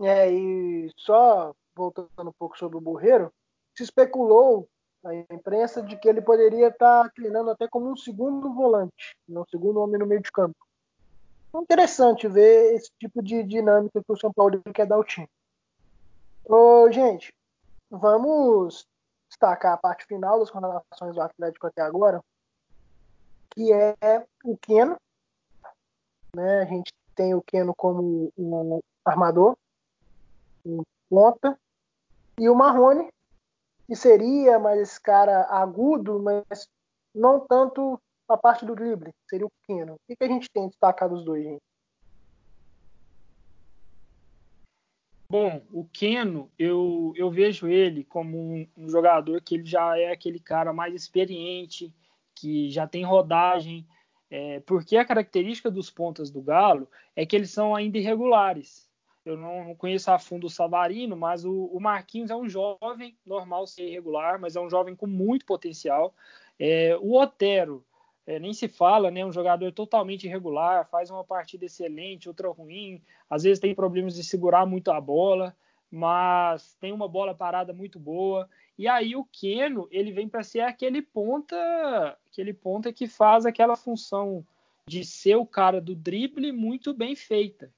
É, 0.00 0.30
e 0.30 0.90
só 0.96 1.54
voltando 1.74 2.28
um 2.28 2.32
pouco 2.32 2.56
sobre 2.58 2.76
o 2.76 2.80
Borreiro, 2.80 3.32
se 3.76 3.82
especulou 3.82 4.68
na 5.02 5.14
imprensa 5.14 5.82
de 5.82 5.96
que 5.96 6.08
ele 6.08 6.20
poderia 6.20 6.68
estar 6.68 7.10
treinando 7.12 7.50
até 7.50 7.68
como 7.68 7.90
um 7.90 7.96
segundo 7.96 8.52
volante, 8.52 9.16
né, 9.28 9.40
um 9.40 9.46
segundo 9.48 9.80
homem 9.80 9.98
no 9.98 10.06
meio 10.06 10.20
de 10.20 10.30
campo. 10.30 10.67
Interessante 11.54 12.28
ver 12.28 12.74
esse 12.74 12.90
tipo 12.98 13.22
de 13.22 13.42
dinâmica 13.42 14.02
que 14.02 14.12
o 14.12 14.16
São 14.16 14.32
Paulo 14.32 14.62
quer 14.74 14.86
dar 14.86 14.96
ao 14.96 15.04
time. 15.04 15.28
Ô, 16.44 16.90
gente, 16.90 17.32
vamos 17.90 18.86
destacar 19.28 19.74
a 19.74 19.76
parte 19.76 20.06
final 20.06 20.38
das 20.38 20.50
contratações 20.50 21.14
do 21.14 21.20
Atlético 21.20 21.66
até 21.66 21.82
agora, 21.82 22.22
que 23.50 23.72
é 23.72 24.26
o 24.44 24.56
Keno. 24.56 24.96
Né? 26.34 26.62
A 26.62 26.64
gente 26.64 26.92
tem 27.14 27.34
o 27.34 27.42
Keno 27.42 27.74
como 27.74 28.32
um 28.36 28.80
armador, 29.04 29.56
um 30.64 30.82
ponta, 31.08 31.58
e 32.38 32.48
o 32.48 32.54
Marrone, 32.54 33.10
que 33.86 33.96
seria 33.96 34.58
mais 34.58 34.80
esse 34.80 35.00
cara 35.00 35.42
agudo, 35.50 36.20
mas 36.20 36.68
não 37.14 37.40
tanto 37.40 38.00
a 38.32 38.36
parte 38.36 38.64
do 38.64 38.74
drible, 38.74 39.12
seria 39.28 39.46
o 39.46 39.52
Keno. 39.66 39.94
O 39.94 39.98
que, 40.06 40.16
que 40.16 40.24
a 40.24 40.28
gente 40.28 40.48
tem 40.50 40.68
destacado 40.68 41.14
dos 41.14 41.24
dois, 41.24 41.44
gente? 41.44 41.62
Bom, 45.30 45.60
o 45.70 45.84
Keno, 45.84 46.50
eu, 46.58 47.12
eu 47.14 47.30
vejo 47.30 47.68
ele 47.68 48.02
como 48.02 48.38
um, 48.38 48.66
um, 48.74 48.88
jogador 48.88 49.42
que 49.42 49.56
ele 49.56 49.66
já 49.66 49.98
é 49.98 50.10
aquele 50.10 50.40
cara 50.40 50.72
mais 50.72 50.94
experiente, 50.94 51.92
que 52.34 52.70
já 52.70 52.86
tem 52.86 53.04
rodagem, 53.04 53.86
é, 54.30 54.60
porque 54.60 54.96
a 54.96 55.04
característica 55.04 55.70
dos 55.70 55.90
pontas 55.90 56.30
do 56.30 56.40
Galo 56.40 56.88
é 57.14 57.26
que 57.26 57.36
eles 57.36 57.50
são 57.50 57.74
ainda 57.74 57.98
irregulares. 57.98 58.88
Eu 59.22 59.36
não, 59.36 59.66
não 59.66 59.74
conheço 59.74 60.10
a 60.10 60.18
fundo 60.18 60.46
o 60.46 60.50
Savarino, 60.50 61.14
mas 61.14 61.44
o, 61.44 61.66
o, 61.66 61.78
Marquinhos 61.78 62.30
é 62.30 62.36
um 62.36 62.48
jovem, 62.48 63.14
normal 63.26 63.66
ser 63.66 63.86
irregular, 63.86 64.40
mas 64.40 64.56
é 64.56 64.60
um 64.60 64.70
jovem 64.70 64.96
com 64.96 65.06
muito 65.06 65.44
potencial. 65.44 66.14
É, 66.58 66.96
o 67.02 67.14
Otero, 67.14 67.84
é, 68.28 68.38
nem 68.38 68.52
se 68.52 68.68
fala, 68.68 69.10
né? 69.10 69.24
Um 69.24 69.32
jogador 69.32 69.72
totalmente 69.72 70.26
irregular, 70.26 70.86
faz 70.90 71.08
uma 71.08 71.24
partida 71.24 71.64
excelente, 71.64 72.28
outra 72.28 72.50
ruim, 72.50 73.00
às 73.30 73.42
vezes 73.42 73.58
tem 73.58 73.74
problemas 73.74 74.14
de 74.14 74.22
segurar 74.22 74.66
muito 74.66 74.90
a 74.90 75.00
bola, 75.00 75.56
mas 75.90 76.76
tem 76.78 76.92
uma 76.92 77.08
bola 77.08 77.34
parada 77.34 77.72
muito 77.72 77.98
boa. 77.98 78.46
E 78.76 78.86
aí 78.86 79.16
o 79.16 79.24
Keno, 79.24 79.88
ele 79.90 80.12
vem 80.12 80.28
para 80.28 80.42
ser 80.42 80.60
aquele 80.60 81.00
ponta, 81.00 81.56
aquele 82.30 82.52
ponta 82.52 82.92
que 82.92 83.06
faz 83.06 83.46
aquela 83.46 83.76
função 83.76 84.46
de 84.86 85.06
ser 85.06 85.36
o 85.36 85.46
cara 85.46 85.80
do 85.80 85.94
drible 85.94 86.52
muito 86.52 86.92
bem 86.92 87.16
feita. 87.16 87.72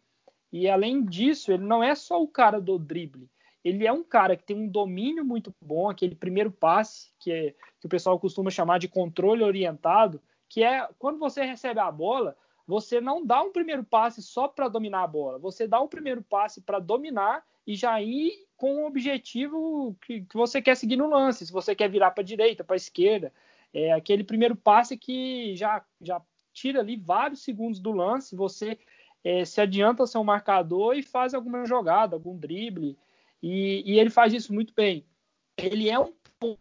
E 0.53 0.69
além 0.69 1.05
disso, 1.05 1.53
ele 1.53 1.63
não 1.63 1.81
é 1.81 1.95
só 1.95 2.21
o 2.21 2.27
cara 2.27 2.61
do 2.61 2.77
drible, 2.77 3.31
ele 3.65 3.87
é 3.87 3.93
um 3.93 4.03
cara 4.03 4.37
que 4.37 4.43
tem 4.43 4.57
um 4.57 4.67
domínio 4.67 5.25
muito 5.25 5.55
bom, 5.61 5.89
aquele 5.89 6.17
primeiro 6.17 6.51
passe, 6.51 7.13
que, 7.21 7.31
é, 7.31 7.55
que 7.79 7.87
o 7.87 7.89
pessoal 7.89 8.19
costuma 8.19 8.51
chamar 8.51 8.79
de 8.79 8.89
controle 8.89 9.45
orientado, 9.45 10.21
que 10.51 10.65
é 10.65 10.87
quando 10.99 11.19
você 11.19 11.45
recebe 11.45 11.79
a 11.79 11.91
bola, 11.91 12.37
você 12.67 13.01
não 13.01 13.25
dá 13.25 13.41
um 13.41 13.53
primeiro 13.53 13.85
passe 13.85 14.21
só 14.21 14.49
para 14.49 14.69
dominar 14.69 15.05
a 15.05 15.07
bola, 15.07 15.39
você 15.39 15.67
dá 15.67 15.81
um 15.81 15.89
primeiro 15.89 16.23
passe 16.23 16.61
para 16.61 16.81
dominar 16.81 17.43
e 17.67 17.77
já 17.77 18.03
ir 18.03 18.33
com 18.57 18.83
o 18.83 18.87
objetivo 18.87 19.97
que, 20.05 20.23
que, 20.23 20.37
você 20.37 20.61
quer 20.61 20.77
seguir 20.77 20.97
no 20.97 21.09
lance. 21.09 21.47
Se 21.47 21.53
você 21.53 21.75
quer 21.75 21.89
virar 21.89 22.11
para 22.11 22.23
a 22.23 22.27
direita, 22.27 22.65
para 22.65 22.75
a 22.75 22.77
esquerda, 22.77 23.33
é 23.73 23.93
aquele 23.93 24.25
primeiro 24.25 24.57
passe 24.57 24.97
que 24.97 25.55
já, 25.57 25.85
já 26.01 26.21
tira 26.53 26.81
ali 26.81 26.97
vários 26.97 27.43
segundos 27.43 27.79
do 27.79 27.93
lance, 27.93 28.35
você 28.35 28.77
é, 29.23 29.45
se 29.45 29.61
adianta 29.61 30.03
ao 30.03 30.07
seu 30.07 30.25
marcador 30.25 30.97
e 30.97 31.03
faz 31.03 31.33
alguma 31.33 31.65
jogada, 31.65 32.17
algum 32.17 32.37
drible, 32.37 32.99
e, 33.41 33.83
e 33.87 34.01
ele 34.01 34.11
faz 34.11 34.33
isso 34.33 34.53
muito 34.53 34.75
bem. 34.75 35.07
Ele 35.57 35.89
é 35.89 35.99
um 35.99 36.13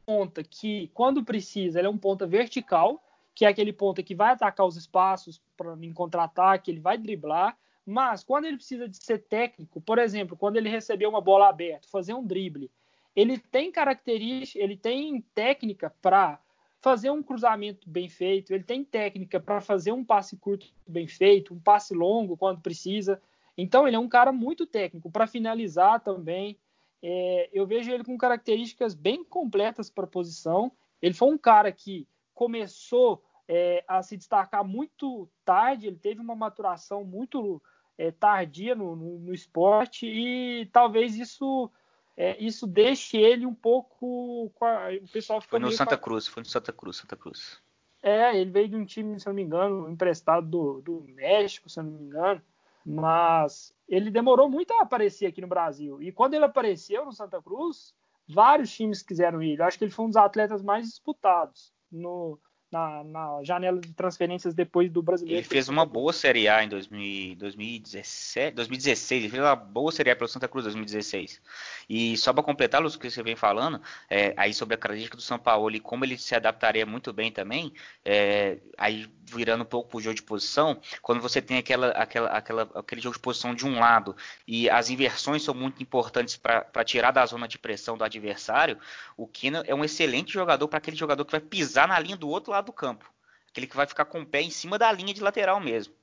ponta 0.06 0.44
que, 0.44 0.90
quando 0.94 1.24
precisa, 1.24 1.80
ele 1.80 1.88
é 1.88 1.92
um 1.92 1.98
ponta 1.98 2.28
vertical, 2.28 3.04
que 3.40 3.46
é 3.46 3.48
aquele 3.48 3.72
ponto 3.72 4.04
que 4.04 4.14
vai 4.14 4.34
atacar 4.34 4.68
os 4.68 4.76
espaços 4.76 5.42
para 5.56 5.74
em 5.82 5.94
contra-ataque, 5.94 6.70
ele 6.70 6.82
vai 6.82 6.98
driblar, 6.98 7.58
mas 7.86 8.22
quando 8.22 8.44
ele 8.44 8.58
precisa 8.58 8.86
de 8.86 9.02
ser 9.02 9.20
técnico, 9.20 9.80
por 9.80 9.98
exemplo, 9.98 10.36
quando 10.36 10.58
ele 10.58 10.68
receber 10.68 11.08
uma 11.08 11.22
bola 11.22 11.48
aberta, 11.48 11.88
fazer 11.90 12.14
um 12.14 12.22
drible, 12.22 12.70
ele 13.16 13.38
tem 13.38 13.72
características, 13.72 14.62
ele 14.62 14.76
tem 14.76 15.22
técnica 15.34 15.90
para 16.02 16.38
fazer 16.82 17.12
um 17.12 17.24
cruzamento 17.24 17.90
bem 17.90 18.10
feito, 18.10 18.54
ele 18.54 18.66
tem 18.66 18.84
técnica 18.84 19.40
para 19.40 19.62
fazer 19.62 19.94
um 19.94 20.04
passe 20.04 20.36
curto 20.36 20.68
bem 20.86 21.08
feito, 21.08 21.54
um 21.54 21.60
passe 21.62 21.94
longo 21.94 22.36
quando 22.36 22.60
precisa. 22.60 23.22
Então 23.58 23.88
ele 23.88 23.96
é 23.96 24.00
um 24.00 24.10
cara 24.10 24.34
muito 24.34 24.66
técnico 24.66 25.10
para 25.10 25.26
finalizar 25.26 26.02
também. 26.02 26.60
É, 27.02 27.50
eu 27.54 27.66
vejo 27.66 27.90
ele 27.90 28.04
com 28.04 28.18
características 28.18 28.94
bem 28.94 29.24
completas 29.24 29.90
para 29.90 30.04
a 30.04 30.08
posição. 30.08 30.74
Ele 31.02 31.14
foi 31.14 31.30
um 31.30 31.38
cara 31.38 31.72
que 31.72 32.06
começou 32.34 33.24
é, 33.52 33.84
a 33.88 34.04
se 34.04 34.16
destacar 34.16 34.64
muito 34.64 35.28
tarde, 35.44 35.88
ele 35.88 35.98
teve 35.98 36.22
uma 36.22 36.36
maturação 36.36 37.04
muito 37.04 37.60
é, 37.98 38.12
tardia 38.12 38.76
no, 38.76 38.96
no, 38.96 39.18
no, 39.18 39.34
esporte 39.34 40.06
e 40.06 40.68
talvez 40.68 41.16
isso 41.16 41.72
é, 42.16 42.38
isso 42.40 42.68
deixe 42.68 43.18
ele 43.18 43.48
um 43.48 43.54
pouco. 43.54 44.46
O 44.46 45.08
pessoal 45.12 45.42
foi 45.42 45.58
no 45.58 45.72
Santa 45.72 45.98
Cruz, 45.98 46.28
foi 46.28 46.44
no 46.44 46.48
Santa 46.48 46.72
Cruz, 46.72 46.98
Santa 46.98 47.16
Cruz. 47.16 47.60
É, 48.04 48.40
ele 48.40 48.52
veio 48.52 48.70
de 48.70 48.76
um 48.76 48.86
time, 48.86 49.20
se 49.20 49.26
não 49.26 49.34
me 49.34 49.42
engano, 49.42 49.90
emprestado 49.90 50.46
do, 50.48 50.82
do 50.82 51.06
México, 51.16 51.70
se 51.70 51.82
não 51.82 51.90
me 51.90 52.04
engano, 52.04 52.42
mas 52.86 53.74
ele 53.88 54.12
demorou 54.12 54.48
muito 54.48 54.72
a 54.74 54.84
aparecer 54.84 55.26
aqui 55.26 55.42
no 55.42 55.48
Brasil. 55.48 56.02
E 56.04 56.12
quando 56.12 56.36
ele 56.36 56.46
apareceu 56.46 57.04
no 57.04 57.12
Santa 57.12 57.42
Cruz, 57.42 57.96
vários 58.28 58.72
times 58.72 59.02
quiseram 59.02 59.42
ele. 59.42 59.60
Eu 59.60 59.66
acho 59.66 59.78
que 59.78 59.84
ele 59.84 59.92
foi 59.92 60.06
um 60.06 60.10
dos 60.10 60.18
atletas 60.18 60.62
mais 60.62 60.88
disputados 60.88 61.74
no, 61.92 62.40
na, 62.72 63.04
na, 63.04 63.44
janela 63.44 63.80
de 63.80 63.92
transferências 63.94 64.54
depois 64.54 64.92
do 64.92 65.02
brasileiro. 65.02 65.40
Ele 65.40 65.48
fez 65.48 65.68
uma 65.70 65.86
boa 65.86 66.14
Série 66.14 66.48
A 66.48 66.64
em 66.64 66.70
2000, 66.70 67.36
2017, 67.36 68.56
2016, 68.56 69.24
ele 69.24 69.32
fez 69.32 69.42
uma 69.42 69.56
boa 69.56 69.92
Série 69.92 70.12
A 70.12 70.16
pelo 70.16 70.28
Santa 70.28 70.48
Cruz 70.48 70.66
2016. 70.66 71.42
E 71.90 72.16
só 72.18 72.32
para 72.32 72.44
completar, 72.44 72.82
Lúcio, 72.82 73.00
o 73.00 73.02
que 73.02 73.10
você 73.10 73.24
vem 73.24 73.36
falando, 73.36 73.82
é, 74.10 74.34
aí 74.38 74.54
sobre 74.54 74.76
a 74.76 74.78
característica 74.78 75.18
do 75.18 75.24
São 75.24 75.40
Paulo 75.40 75.76
e 75.76 75.80
como 75.80 76.06
ele 76.06 76.18
se 76.18 76.36
adaptaria 76.36 76.86
muito 76.86 77.12
bem 77.12 77.32
também, 77.32 77.74
é, 78.06 78.58
aí 78.78 79.10
virando 79.26 79.62
um 79.62 79.66
pouco 79.66 79.98
o 79.98 80.02
jogo 80.02 80.16
de 80.16 80.24
posição, 80.24 80.80
quando 81.02 81.22
você 81.22 81.42
tem 81.42 81.58
aquela, 81.58 81.90
aquela, 81.90 82.30
aquela, 82.30 82.70
aquele 82.76 83.02
jogo 83.02 83.16
de 83.16 83.22
posição 83.22 83.54
de 83.54 83.66
um 83.66 83.80
lado 83.80 84.16
e 84.48 84.70
as 84.70 84.90
inversões 84.90 85.44
são 85.44 85.54
muito 85.54 85.82
importantes 85.84 86.36
para 86.36 86.84
tirar 86.84 87.12
da 87.12 87.26
zona 87.26 87.48
de 87.48 87.58
pressão 87.58 87.98
do 87.98 88.04
adversário, 88.04 88.78
o 89.16 89.28
Kina 89.28 89.64
é 89.68 89.76
um 89.76 89.84
excelente 89.84 90.34
jogador 90.34 90.68
para 90.68 90.78
aquele 90.78 90.98
jogador 90.98 91.26
que 91.26 91.32
vai 91.32 91.40
pisar 91.40 91.88
na 91.88 92.00
linha 92.00 92.18
do 92.18 92.28
outro 92.28 92.52
lado 92.52 92.59
do 92.62 92.74
campo. 92.74 93.12
Aquele 93.50 93.68
que 93.68 93.76
vai 93.76 93.88
ficar 93.88 94.06
com 94.06 94.22
o 94.22 94.26
pé 94.26 94.42
em 94.42 94.52
cima 94.52 94.78
da 94.78 94.92
linha 94.92 95.14
de 95.14 95.22
lateral 95.22 95.60
mesmo 95.60 95.94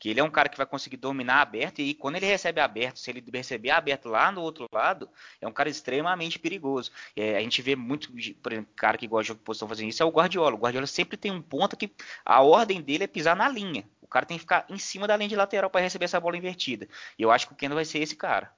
que 0.00 0.08
ele 0.08 0.18
é 0.18 0.24
um 0.24 0.30
cara 0.30 0.48
que 0.48 0.56
vai 0.56 0.64
conseguir 0.64 0.96
dominar 0.96 1.42
aberto 1.42 1.80
e 1.80 1.92
quando 1.92 2.16
ele 2.16 2.24
recebe 2.24 2.58
aberto, 2.58 2.98
se 2.98 3.10
ele 3.10 3.22
receber 3.32 3.68
aberto 3.70 4.08
lá 4.08 4.32
no 4.32 4.40
outro 4.40 4.66
lado, 4.72 5.10
é 5.42 5.46
um 5.46 5.52
cara 5.52 5.68
extremamente 5.68 6.38
perigoso. 6.38 6.90
É, 7.14 7.36
a 7.36 7.40
gente 7.40 7.60
vê 7.60 7.76
muito, 7.76 8.10
por 8.42 8.50
exemplo, 8.50 8.72
cara 8.74 8.96
que 8.96 9.06
gosta 9.06 9.24
de 9.24 9.28
jogo 9.28 9.40
de 9.40 9.44
posição 9.44 9.68
fazendo 9.68 9.90
isso 9.90 10.02
é 10.02 10.06
o 10.06 10.10
Guardiola. 10.10 10.56
O 10.56 10.58
Guardiola 10.58 10.86
sempre 10.86 11.18
tem 11.18 11.30
um 11.30 11.42
ponto 11.42 11.76
que 11.76 11.92
a 12.24 12.40
ordem 12.40 12.80
dele 12.80 13.04
é 13.04 13.06
pisar 13.06 13.36
na 13.36 13.46
linha. 13.46 13.86
O 14.00 14.08
cara 14.08 14.24
tem 14.24 14.38
que 14.38 14.40
ficar 14.40 14.64
em 14.70 14.78
cima 14.78 15.06
da 15.06 15.14
linha 15.18 15.28
de 15.28 15.36
lateral 15.36 15.68
para 15.68 15.82
receber 15.82 16.06
essa 16.06 16.18
bola 16.18 16.36
invertida. 16.36 16.88
E 17.18 17.22
eu 17.22 17.30
acho 17.30 17.46
que 17.46 17.52
o 17.52 17.56
Keno 17.56 17.74
vai 17.74 17.84
ser 17.84 17.98
esse 17.98 18.16
cara. 18.16 18.50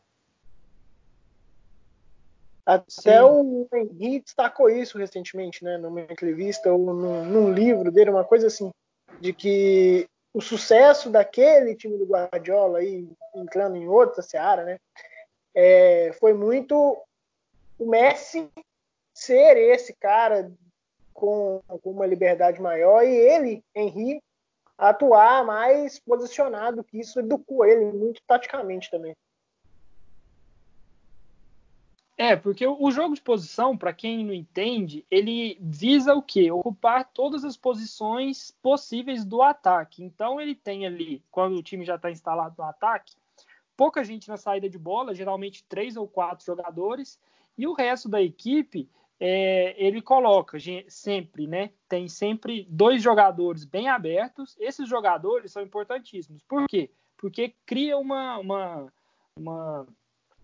Até 2.64 3.18
Sim. 3.18 3.24
o 3.24 3.68
Henry 3.72 4.20
destacou 4.20 4.70
isso 4.70 4.96
recentemente, 4.96 5.64
né, 5.64 5.78
numa 5.78 6.00
entrevista 6.02 6.72
ou 6.72 6.94
num, 6.94 7.24
num 7.24 7.52
livro 7.52 7.90
dele, 7.90 8.10
uma 8.10 8.24
coisa 8.24 8.46
assim, 8.46 8.70
de 9.20 9.32
que 9.32 10.08
o 10.32 10.40
sucesso 10.40 11.10
daquele 11.10 11.74
time 11.74 11.98
do 11.98 12.06
Guardiola 12.06 12.78
aí 12.78 13.06
entrando 13.34 13.76
em 13.76 13.88
outra 13.88 14.22
seara, 14.22 14.64
né? 14.64 14.78
É, 15.54 16.12
foi 16.18 16.32
muito 16.32 16.98
o 17.78 17.86
Messi 17.86 18.48
ser 19.12 19.56
esse 19.56 19.92
cara 19.94 20.50
com, 21.12 21.60
com, 21.82 21.90
uma 21.90 22.06
liberdade 22.06 22.60
maior 22.60 23.04
e 23.04 23.14
ele, 23.14 23.62
Henry, 23.74 24.22
atuar 24.78 25.44
mais 25.44 25.98
posicionado, 25.98 26.82
que 26.82 26.98
isso 26.98 27.20
educou 27.20 27.66
ele 27.66 27.84
muito 27.92 28.22
taticamente 28.26 28.90
também. 28.90 29.14
É, 32.22 32.36
porque 32.36 32.64
o 32.64 32.88
jogo 32.92 33.16
de 33.16 33.20
posição, 33.20 33.76
para 33.76 33.92
quem 33.92 34.24
não 34.24 34.32
entende, 34.32 35.04
ele 35.10 35.58
visa 35.60 36.14
o 36.14 36.22
quê? 36.22 36.52
Ocupar 36.52 37.10
todas 37.12 37.44
as 37.44 37.56
posições 37.56 38.52
possíveis 38.62 39.24
do 39.24 39.42
ataque. 39.42 40.04
Então 40.04 40.40
ele 40.40 40.54
tem 40.54 40.86
ali, 40.86 41.20
quando 41.32 41.56
o 41.56 41.62
time 41.64 41.84
já 41.84 41.96
está 41.96 42.12
instalado 42.12 42.54
no 42.56 42.62
ataque, 42.62 43.16
pouca 43.76 44.04
gente 44.04 44.28
na 44.28 44.36
saída 44.36 44.70
de 44.70 44.78
bola, 44.78 45.16
geralmente 45.16 45.64
três 45.64 45.96
ou 45.96 46.06
quatro 46.06 46.46
jogadores, 46.46 47.18
e 47.58 47.66
o 47.66 47.72
resto 47.72 48.08
da 48.08 48.22
equipe 48.22 48.88
é, 49.18 49.74
ele 49.76 50.00
coloca 50.00 50.58
sempre, 50.86 51.48
né? 51.48 51.70
Tem 51.88 52.06
sempre 52.06 52.64
dois 52.70 53.02
jogadores 53.02 53.64
bem 53.64 53.88
abertos. 53.88 54.54
Esses 54.60 54.88
jogadores 54.88 55.50
são 55.50 55.60
importantíssimos. 55.60 56.40
Por 56.44 56.68
quê? 56.68 56.88
Porque 57.16 57.56
cria 57.66 57.98
uma, 57.98 58.38
uma, 58.38 58.92
uma 59.36 59.86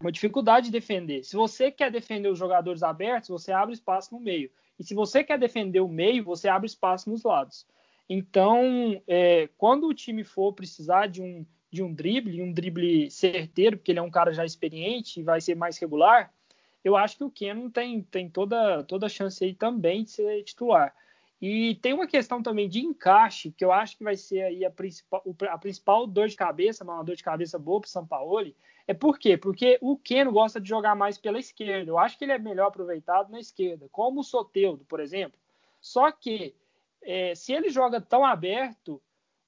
uma 0.01 0.13
dificuldade 0.13 0.67
de 0.67 0.73
defender. 0.73 1.25
Se 1.25 1.35
você 1.35 1.71
quer 1.71 1.91
defender 1.91 2.29
os 2.29 2.39
jogadores 2.39 2.83
abertos, 2.83 3.29
você 3.29 3.53
abre 3.53 3.75
espaço 3.75 4.15
no 4.15 4.21
meio. 4.21 4.51
E 4.79 4.85
se 4.85 4.95
você 4.95 5.25
quer 5.25 5.39
defender 5.39 5.81
o 5.81 5.89
meio, 5.89 6.25
você 6.25 6.49
abre 6.49 6.67
espaço 6.67 7.11
nos 7.11 7.25
lados. 7.25 7.67
Então, 8.09 9.03
é, 9.07 9.49
quando 9.59 9.87
o 9.87 9.95
time 9.95 10.25
for 10.25 10.53
precisar 10.53 11.09
de 11.09 11.21
um, 11.21 11.45
de 11.71 11.83
um 11.83 11.93
drible, 11.93 12.41
um 12.41 12.53
drible 12.53 13.11
certeiro, 13.11 13.77
porque 13.77 13.93
ele 13.93 13.99
é 13.99 14.03
um 14.03 14.11
cara 14.11 14.33
já 14.33 14.45
experiente 14.45 15.21
e 15.21 15.23
vai 15.23 15.41
ser 15.41 15.57
mais 15.57 15.77
regular, 15.79 16.33
eu 16.85 16.97
acho 16.97 17.19
que 17.19 17.25
o 17.25 17.31
Kenon 17.31 17.69
tem, 17.69 18.01
tem 18.03 18.31
toda, 18.31 18.83
toda 18.85 19.07
a 19.07 19.11
chance 19.11 19.45
aí 19.45 19.53
também 19.53 20.05
de 20.05 20.11
ser 20.11 20.43
titular. 20.45 20.95
E 21.41 21.77
tem 21.77 21.93
uma 21.93 22.07
questão 22.07 22.43
também 22.43 22.69
de 22.69 22.81
encaixe, 22.81 23.53
que 23.53 23.65
eu 23.65 23.71
acho 23.71 23.97
que 23.97 24.03
vai 24.03 24.17
ser 24.17 24.43
aí 24.43 24.65
a 24.65 24.71
principal, 24.71 25.23
a 25.49 25.59
principal 25.59 26.07
dor 26.07 26.29
de 26.29 26.35
cabeça, 26.35 26.83
uma 26.83 27.03
dor 27.03 27.15
de 27.15 27.23
cabeça 27.23 27.59
boa 27.59 27.81
para 27.81 27.87
o 27.87 27.91
São 27.91 28.05
Paulo. 28.05 28.53
É 28.89 28.95
por 28.95 29.19
quê? 29.19 29.37
Porque 29.37 29.79
o 29.81 29.97
Keno 29.97 30.33
gosta 30.33 30.61
de 30.61 30.69
jogar 30.69 30.97
mais 30.97 31.17
pela 31.17 31.39
esquerda. 31.39 31.91
Eu 31.91 31.99
acho 31.99 32.19
que 32.19 32.25
ele 32.25 32.33
é 32.33 32.39
melhor 32.39 32.69
aproveitado 32.69 33.31
na 33.31 33.39
esquerda, 33.39 33.89
como 33.93 34.21
o 34.21 34.25
Soteudo, 34.25 34.85
por 34.87 34.99
exemplo. 34.99 35.39
Só 35.81 36.11
que 36.11 36.55
é, 37.03 37.35
se 37.35 37.53
ele 37.53 37.71
joga 37.71 38.01
tão 38.01 38.25
aberto, 38.25 39.01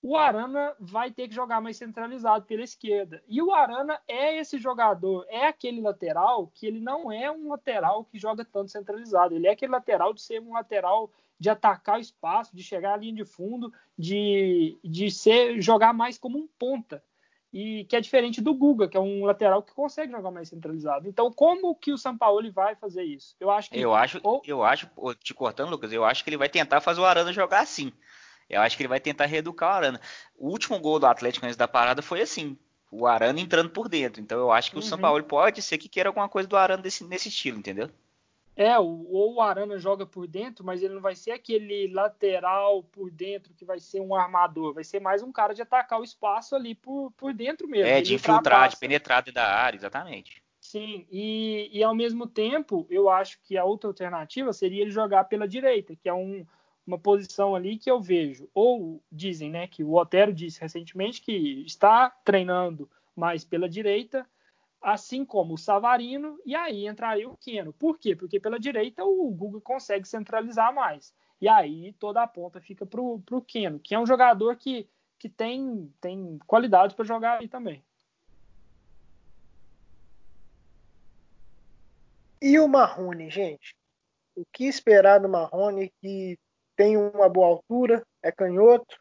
o 0.03 0.17
Arana 0.17 0.75
vai 0.79 1.11
ter 1.11 1.29
que 1.29 1.35
jogar 1.35 1.61
mais 1.61 1.77
centralizado 1.77 2.47
pela 2.47 2.63
esquerda. 2.63 3.23
E 3.29 3.43
o 3.43 3.53
Arana 3.53 4.01
é 4.09 4.39
esse 4.39 4.59
jogador, 4.59 5.27
é 5.29 5.47
aquele 5.47 5.81
lateral 5.81 6.51
que 6.55 6.67
ele 6.67 6.81
não 6.81 7.13
é 7.13 7.31
um 7.31 7.51
lateral 7.51 8.05
que 8.05 8.19
joga 8.19 8.45
tanto 8.45 8.71
centralizado. 8.71 9.35
Ele 9.35 9.47
é 9.47 9.51
aquele 9.51 9.73
lateral 9.73 10.15
de 10.15 10.23
ser 10.23 10.41
um 10.41 10.55
lateral 10.55 11.11
de 11.39 11.51
atacar 11.51 11.99
o 11.99 12.01
espaço, 12.01 12.55
de 12.55 12.63
chegar 12.63 12.95
à 12.95 12.97
linha 12.97 13.15
de 13.15 13.25
fundo, 13.25 13.73
de, 13.99 14.79
de 14.83 15.11
ser 15.11 15.61
jogar 15.61 15.93
mais 15.93 16.19
como 16.19 16.39
um 16.39 16.49
ponta. 16.59 17.03
E 17.53 17.85
que 17.87 17.97
é 17.97 18.01
diferente 18.01 18.41
do 18.41 18.55
Guga, 18.55 18.87
que 18.87 18.97
é 18.97 19.01
um 19.01 19.25
lateral 19.25 19.63
que 19.63 19.75
consegue 19.75 20.13
jogar 20.13 20.31
mais 20.31 20.49
centralizado. 20.49 21.09
Então, 21.09 21.33
como 21.33 21.75
que 21.75 21.93
o 21.93 21.99
Sampaoli 21.99 22.49
vai 22.49 22.77
fazer 22.77 23.03
isso? 23.03 23.35
Eu 23.41 23.51
acho 23.51 23.71
que 23.71 23.79
Eu 23.79 23.93
acho, 23.93 24.21
ou... 24.23 24.41
eu 24.47 24.63
acho, 24.63 24.89
te 25.19 25.35
cortando, 25.35 25.71
Lucas, 25.71 25.93
eu 25.93 26.05
acho 26.05 26.23
que 26.23 26.31
ele 26.31 26.37
vai 26.37 26.49
tentar 26.49 26.81
fazer 26.81 27.01
o 27.01 27.05
Arana 27.05 27.33
jogar 27.33 27.61
assim. 27.61 27.93
Eu 28.51 28.61
acho 28.61 28.77
que 28.77 28.83
ele 28.83 28.89
vai 28.89 29.01
tentar 29.01 29.27
reeducar 29.27 29.71
o 29.71 29.77
Arana. 29.77 30.01
O 30.37 30.49
último 30.49 30.79
gol 30.79 30.99
do 30.99 31.07
Atlético 31.07 31.47
antes 31.47 31.57
da 31.57 31.69
parada 31.69 32.03
foi 32.03 32.21
assim. 32.21 32.59
O 32.91 33.07
Arana 33.07 33.41
entrando 33.41 33.71
por 33.71 33.89
dentro. 33.89 34.21
Então 34.21 34.39
eu 34.39 34.51
acho 34.51 34.71
que 34.71 34.77
uhum. 34.77 34.83
o 34.83 34.85
São 34.85 34.99
Paulo 34.99 35.23
pode 35.23 35.63
ser 35.63 35.79
que 35.79 35.89
queira 35.89 36.09
alguma 36.09 36.29
coisa 36.29 36.49
do 36.49 36.57
Arana 36.57 36.83
desse, 36.83 37.05
nesse 37.05 37.29
estilo, 37.29 37.59
entendeu? 37.59 37.89
É, 38.57 38.79
ou 38.79 39.35
o 39.35 39.41
Arana 39.41 39.79
joga 39.79 40.05
por 40.05 40.27
dentro, 40.27 40.65
mas 40.65 40.83
ele 40.83 40.93
não 40.93 41.01
vai 41.01 41.15
ser 41.15 41.31
aquele 41.31 41.87
lateral 41.93 42.83
por 42.83 43.11
dentro 43.11 43.55
que 43.55 43.65
vai 43.65 43.79
ser 43.79 44.01
um 44.01 44.15
armador, 44.15 44.75
vai 44.75 44.85
ser 44.85 45.01
mais 45.01 45.23
um 45.23 45.33
cara 45.33 45.55
de 45.55 45.63
atacar 45.63 45.99
o 45.99 46.05
espaço 46.05 46.55
ali 46.55 46.75
por, 46.75 47.11
por 47.13 47.33
dentro 47.33 47.67
mesmo. 47.67 47.87
É, 47.87 48.03
de 48.03 48.15
infiltrar, 48.15 48.69
de 48.69 48.77
penetrar 48.77 49.23
dentro 49.23 49.35
da 49.35 49.47
área, 49.47 49.79
exatamente. 49.79 50.43
Sim, 50.61 51.07
e, 51.11 51.71
e 51.73 51.83
ao 51.83 51.95
mesmo 51.95 52.27
tempo, 52.27 52.87
eu 52.91 53.09
acho 53.09 53.39
que 53.43 53.57
a 53.57 53.65
outra 53.65 53.89
alternativa 53.89 54.53
seria 54.53 54.83
ele 54.83 54.91
jogar 54.91 55.25
pela 55.25 55.49
direita, 55.49 55.97
que 55.97 56.09
é 56.09 56.13
um, 56.13 56.45
uma 56.91 56.99
posição 56.99 57.55
ali 57.55 57.79
que 57.79 57.91
eu 57.91 58.01
vejo. 58.01 58.49
Ou 58.53 59.03
dizem, 59.11 59.51
né, 59.51 59.67
que 59.67 59.85
o 59.85 59.95
Otero 59.95 60.33
disse 60.33 60.61
recentemente 60.61 61.23
que 61.23 61.65
está 61.65 62.11
treinando 62.25 62.91
mais 63.15 63.45
pela 63.45 63.69
direita, 63.69 64.27
assim 64.81 65.25
como 65.25 65.55
o 65.55 65.59
Savarino, 65.59 66.39
e 66.45 66.55
aí 66.55 66.87
entraria 66.87 67.29
o 67.29 67.37
Keno. 67.37 67.73
Por 67.73 67.99
quê? 67.99 68.17
Porque 68.17 68.41
pela 68.41 68.59
direita 68.59 69.05
o 69.05 69.31
Guga 69.31 69.61
consegue 69.61 70.09
centralizar 70.09 70.75
mais. 70.75 71.15
E 71.41 71.49
aí 71.49 71.93
toda 71.99 72.23
a 72.23 72.27
ponta 72.27 72.61
fica 72.61 72.85
para 72.85 73.01
o 73.01 73.45
Keno, 73.47 73.79
que 73.79 73.95
é 73.95 73.99
um 73.99 74.07
jogador 74.07 74.57
que, 74.57 74.89
que 75.19 75.29
tem, 75.29 75.93
tem 76.01 76.39
qualidade 76.47 76.95
para 76.95 77.05
jogar 77.05 77.39
aí 77.39 77.49
também. 77.49 77.83
E 82.43 82.59
o 82.59 82.67
Marrone, 82.67 83.31
gente? 83.31 83.77
O 84.35 84.45
que 84.51 84.65
esperar 84.65 85.21
do 85.21 85.29
Marrone 85.29 85.93
que 86.01 86.39
tem 86.81 86.97
uma 86.97 87.29
boa 87.29 87.47
altura, 87.47 88.03
é 88.23 88.33
canhoto, 88.33 88.99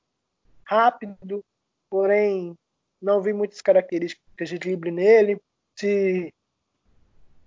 rápido, 0.65 1.41
porém 1.89 2.53
não 3.01 3.21
vi 3.21 3.31
muitas 3.31 3.61
características 3.61 4.49
de 4.49 4.59
drible 4.59 4.91
nele. 4.91 5.41
Se, 5.77 6.33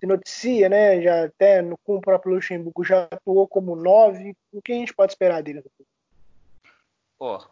se 0.00 0.06
noticia, 0.06 0.70
né? 0.70 1.02
Já 1.02 1.26
até 1.26 1.60
no, 1.60 1.76
com 1.84 1.96
o 1.96 2.00
próprio 2.00 2.32
Luxemburgo 2.32 2.82
já 2.82 3.02
atuou 3.10 3.46
como 3.46 3.76
nove. 3.76 4.34
O 4.50 4.62
que 4.62 4.72
a 4.72 4.76
gente 4.76 4.94
pode 4.94 5.12
esperar 5.12 5.42
dele? 5.42 5.62
Pô, 7.18 7.36
oh, 7.36 7.46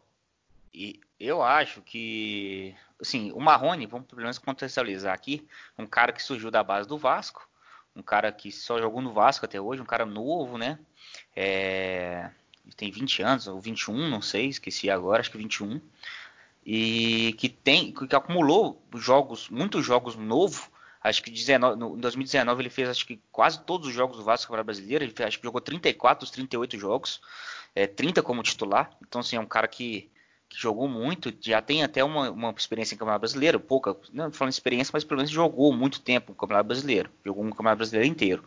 e 0.72 0.98
eu 1.18 1.42
acho 1.42 1.82
que 1.82 2.74
assim, 2.98 3.30
o 3.32 3.40
Marrone, 3.40 3.84
vamos 3.84 4.06
pelo 4.06 4.22
menos 4.22 4.38
contextualizar 4.38 5.12
aqui, 5.12 5.46
um 5.78 5.86
cara 5.86 6.14
que 6.14 6.22
surgiu 6.22 6.50
da 6.50 6.64
base 6.64 6.88
do 6.88 6.96
Vasco, 6.96 7.46
um 7.94 8.02
cara 8.02 8.32
que 8.32 8.50
só 8.50 8.80
jogou 8.80 9.02
no 9.02 9.12
Vasco 9.12 9.44
até 9.44 9.60
hoje, 9.60 9.82
um 9.82 9.86
cara 9.86 10.06
novo, 10.06 10.56
né? 10.56 10.78
É, 11.36 12.30
tem 12.76 12.90
20 12.90 13.22
anos, 13.22 13.46
ou 13.46 13.60
21, 13.60 14.08
não 14.08 14.22
sei, 14.22 14.46
esqueci 14.46 14.88
agora, 14.90 15.20
acho 15.20 15.30
que 15.30 15.38
21. 15.38 15.80
E 16.64 17.34
que 17.38 17.48
tem, 17.48 17.92
que 17.92 18.14
acumulou 18.14 18.82
jogos, 18.94 19.48
muitos 19.48 19.84
jogos 19.84 20.16
novo. 20.16 20.70
Acho 21.02 21.22
que 21.22 21.30
19, 21.30 21.78
no, 21.78 21.96
em 21.96 22.00
2019 22.00 22.62
ele 22.62 22.70
fez 22.70 22.88
acho 22.88 23.06
que 23.06 23.18
quase 23.32 23.64
todos 23.64 23.88
os 23.88 23.94
jogos 23.94 24.18
do 24.18 24.24
Vasco 24.24 24.52
para 24.52 24.62
brasileiro. 24.62 25.02
Ele 25.02 25.12
fez, 25.12 25.28
acho 25.28 25.38
que 25.38 25.44
jogou 25.44 25.60
34 25.60 26.24
dos 26.24 26.30
38 26.30 26.78
jogos, 26.78 27.20
é, 27.74 27.86
30 27.86 28.22
como 28.22 28.42
titular. 28.42 28.90
Então, 29.06 29.20
assim, 29.20 29.36
é 29.36 29.40
um 29.40 29.46
cara 29.46 29.66
que, 29.66 30.10
que 30.50 30.60
jogou 30.60 30.88
muito, 30.88 31.32
já 31.40 31.62
tem 31.62 31.82
até 31.82 32.02
uma, 32.02 32.30
uma 32.30 32.54
experiência 32.56 32.94
em 32.94 32.98
Campeonato 32.98 33.20
Brasileiro, 33.20 33.60
pouca, 33.60 33.96
não 34.12 34.32
falando 34.32 34.52
experiência, 34.52 34.90
mas 34.92 35.04
pelo 35.04 35.18
menos 35.18 35.30
jogou 35.30 35.72
muito 35.72 36.00
tempo 36.00 36.32
no 36.32 36.36
Campeonato 36.36 36.66
Brasileiro, 36.66 37.08
jogou 37.24 37.44
no 37.44 37.50
Campeonato 37.50 37.78
Brasileiro 37.78 38.06
inteiro. 38.06 38.44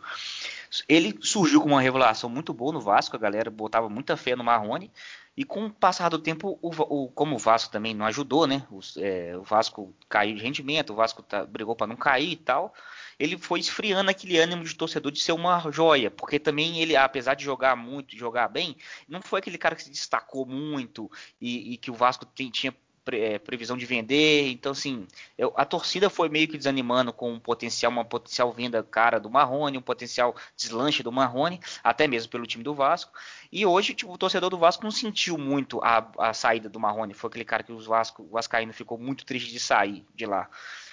Ele 0.88 1.16
surgiu 1.20 1.60
com 1.60 1.68
uma 1.68 1.80
revelação 1.80 2.28
muito 2.28 2.52
boa 2.52 2.72
no 2.72 2.80
Vasco, 2.80 3.16
a 3.16 3.18
galera 3.18 3.50
botava 3.50 3.88
muita 3.88 4.16
fé 4.16 4.34
no 4.34 4.44
Marrone. 4.44 4.90
E 5.36 5.44
com 5.44 5.66
o 5.66 5.70
passar 5.70 6.08
do 6.10 6.18
tempo, 6.18 6.58
o, 6.62 6.68
o, 6.68 7.08
como 7.08 7.34
o 7.34 7.38
Vasco 7.38 7.72
também 7.72 7.92
não 7.92 8.06
ajudou, 8.06 8.46
né? 8.46 8.64
O, 8.70 8.78
é, 8.98 9.36
o 9.36 9.42
Vasco 9.42 9.92
caiu 10.08 10.36
de 10.36 10.42
rendimento, 10.42 10.92
o 10.92 10.96
Vasco 10.96 11.22
tá, 11.24 11.44
brigou 11.44 11.74
para 11.74 11.88
não 11.88 11.96
cair 11.96 12.32
e 12.32 12.36
tal. 12.36 12.72
Ele 13.18 13.36
foi 13.36 13.58
esfriando 13.58 14.10
aquele 14.10 14.38
ânimo 14.38 14.62
de 14.62 14.74
torcedor 14.76 15.10
de 15.10 15.20
ser 15.20 15.32
uma 15.32 15.58
joia, 15.72 16.10
porque 16.10 16.38
também 16.38 16.80
ele, 16.80 16.94
apesar 16.94 17.34
de 17.34 17.44
jogar 17.44 17.76
muito, 17.76 18.16
jogar 18.16 18.46
bem, 18.46 18.76
não 19.08 19.20
foi 19.20 19.40
aquele 19.40 19.58
cara 19.58 19.74
que 19.74 19.82
se 19.82 19.90
destacou 19.90 20.46
muito 20.46 21.10
e, 21.40 21.74
e 21.74 21.76
que 21.78 21.90
o 21.90 21.94
Vasco 21.94 22.24
tem, 22.24 22.48
tinha 22.50 22.72
é, 23.12 23.38
previsão 23.38 23.76
de 23.76 23.86
vender. 23.86 24.50
Então, 24.50 24.72
assim, 24.72 25.06
eu, 25.36 25.52
a 25.56 25.64
torcida 25.64 26.08
foi 26.08 26.28
meio 26.28 26.48
que 26.48 26.56
desanimando 26.56 27.12
com 27.12 27.32
um 27.32 27.40
potencial, 27.40 27.90
uma 27.90 28.04
potencial 28.04 28.52
venda 28.52 28.82
cara 28.82 29.18
do 29.18 29.30
Marrone, 29.30 29.78
um 29.78 29.82
potencial 29.82 30.34
deslanche 30.56 31.02
do 31.02 31.12
Marrone, 31.12 31.60
até 31.82 32.06
mesmo 32.06 32.30
pelo 32.30 32.46
time 32.46 32.64
do 32.64 32.74
Vasco. 32.74 33.12
E 33.52 33.66
hoje, 33.66 33.94
tipo, 33.94 34.12
o 34.12 34.18
torcedor 34.18 34.50
do 34.50 34.58
Vasco 34.58 34.84
não 34.84 34.90
sentiu 34.90 35.36
muito 35.36 35.80
a, 35.82 36.10
a 36.18 36.34
saída 36.34 36.68
do 36.68 36.80
Marrone. 36.80 37.14
Foi 37.14 37.28
aquele 37.28 37.44
cara 37.44 37.62
que 37.62 37.72
os 37.72 37.86
Vasco, 37.86 38.22
o 38.22 38.30
Vascaíno 38.30 38.72
ficou 38.72 38.98
muito 38.98 39.24
triste 39.24 39.52
de 39.52 39.60
sair 39.60 40.04
de 40.14 40.26
lá. 40.26 40.48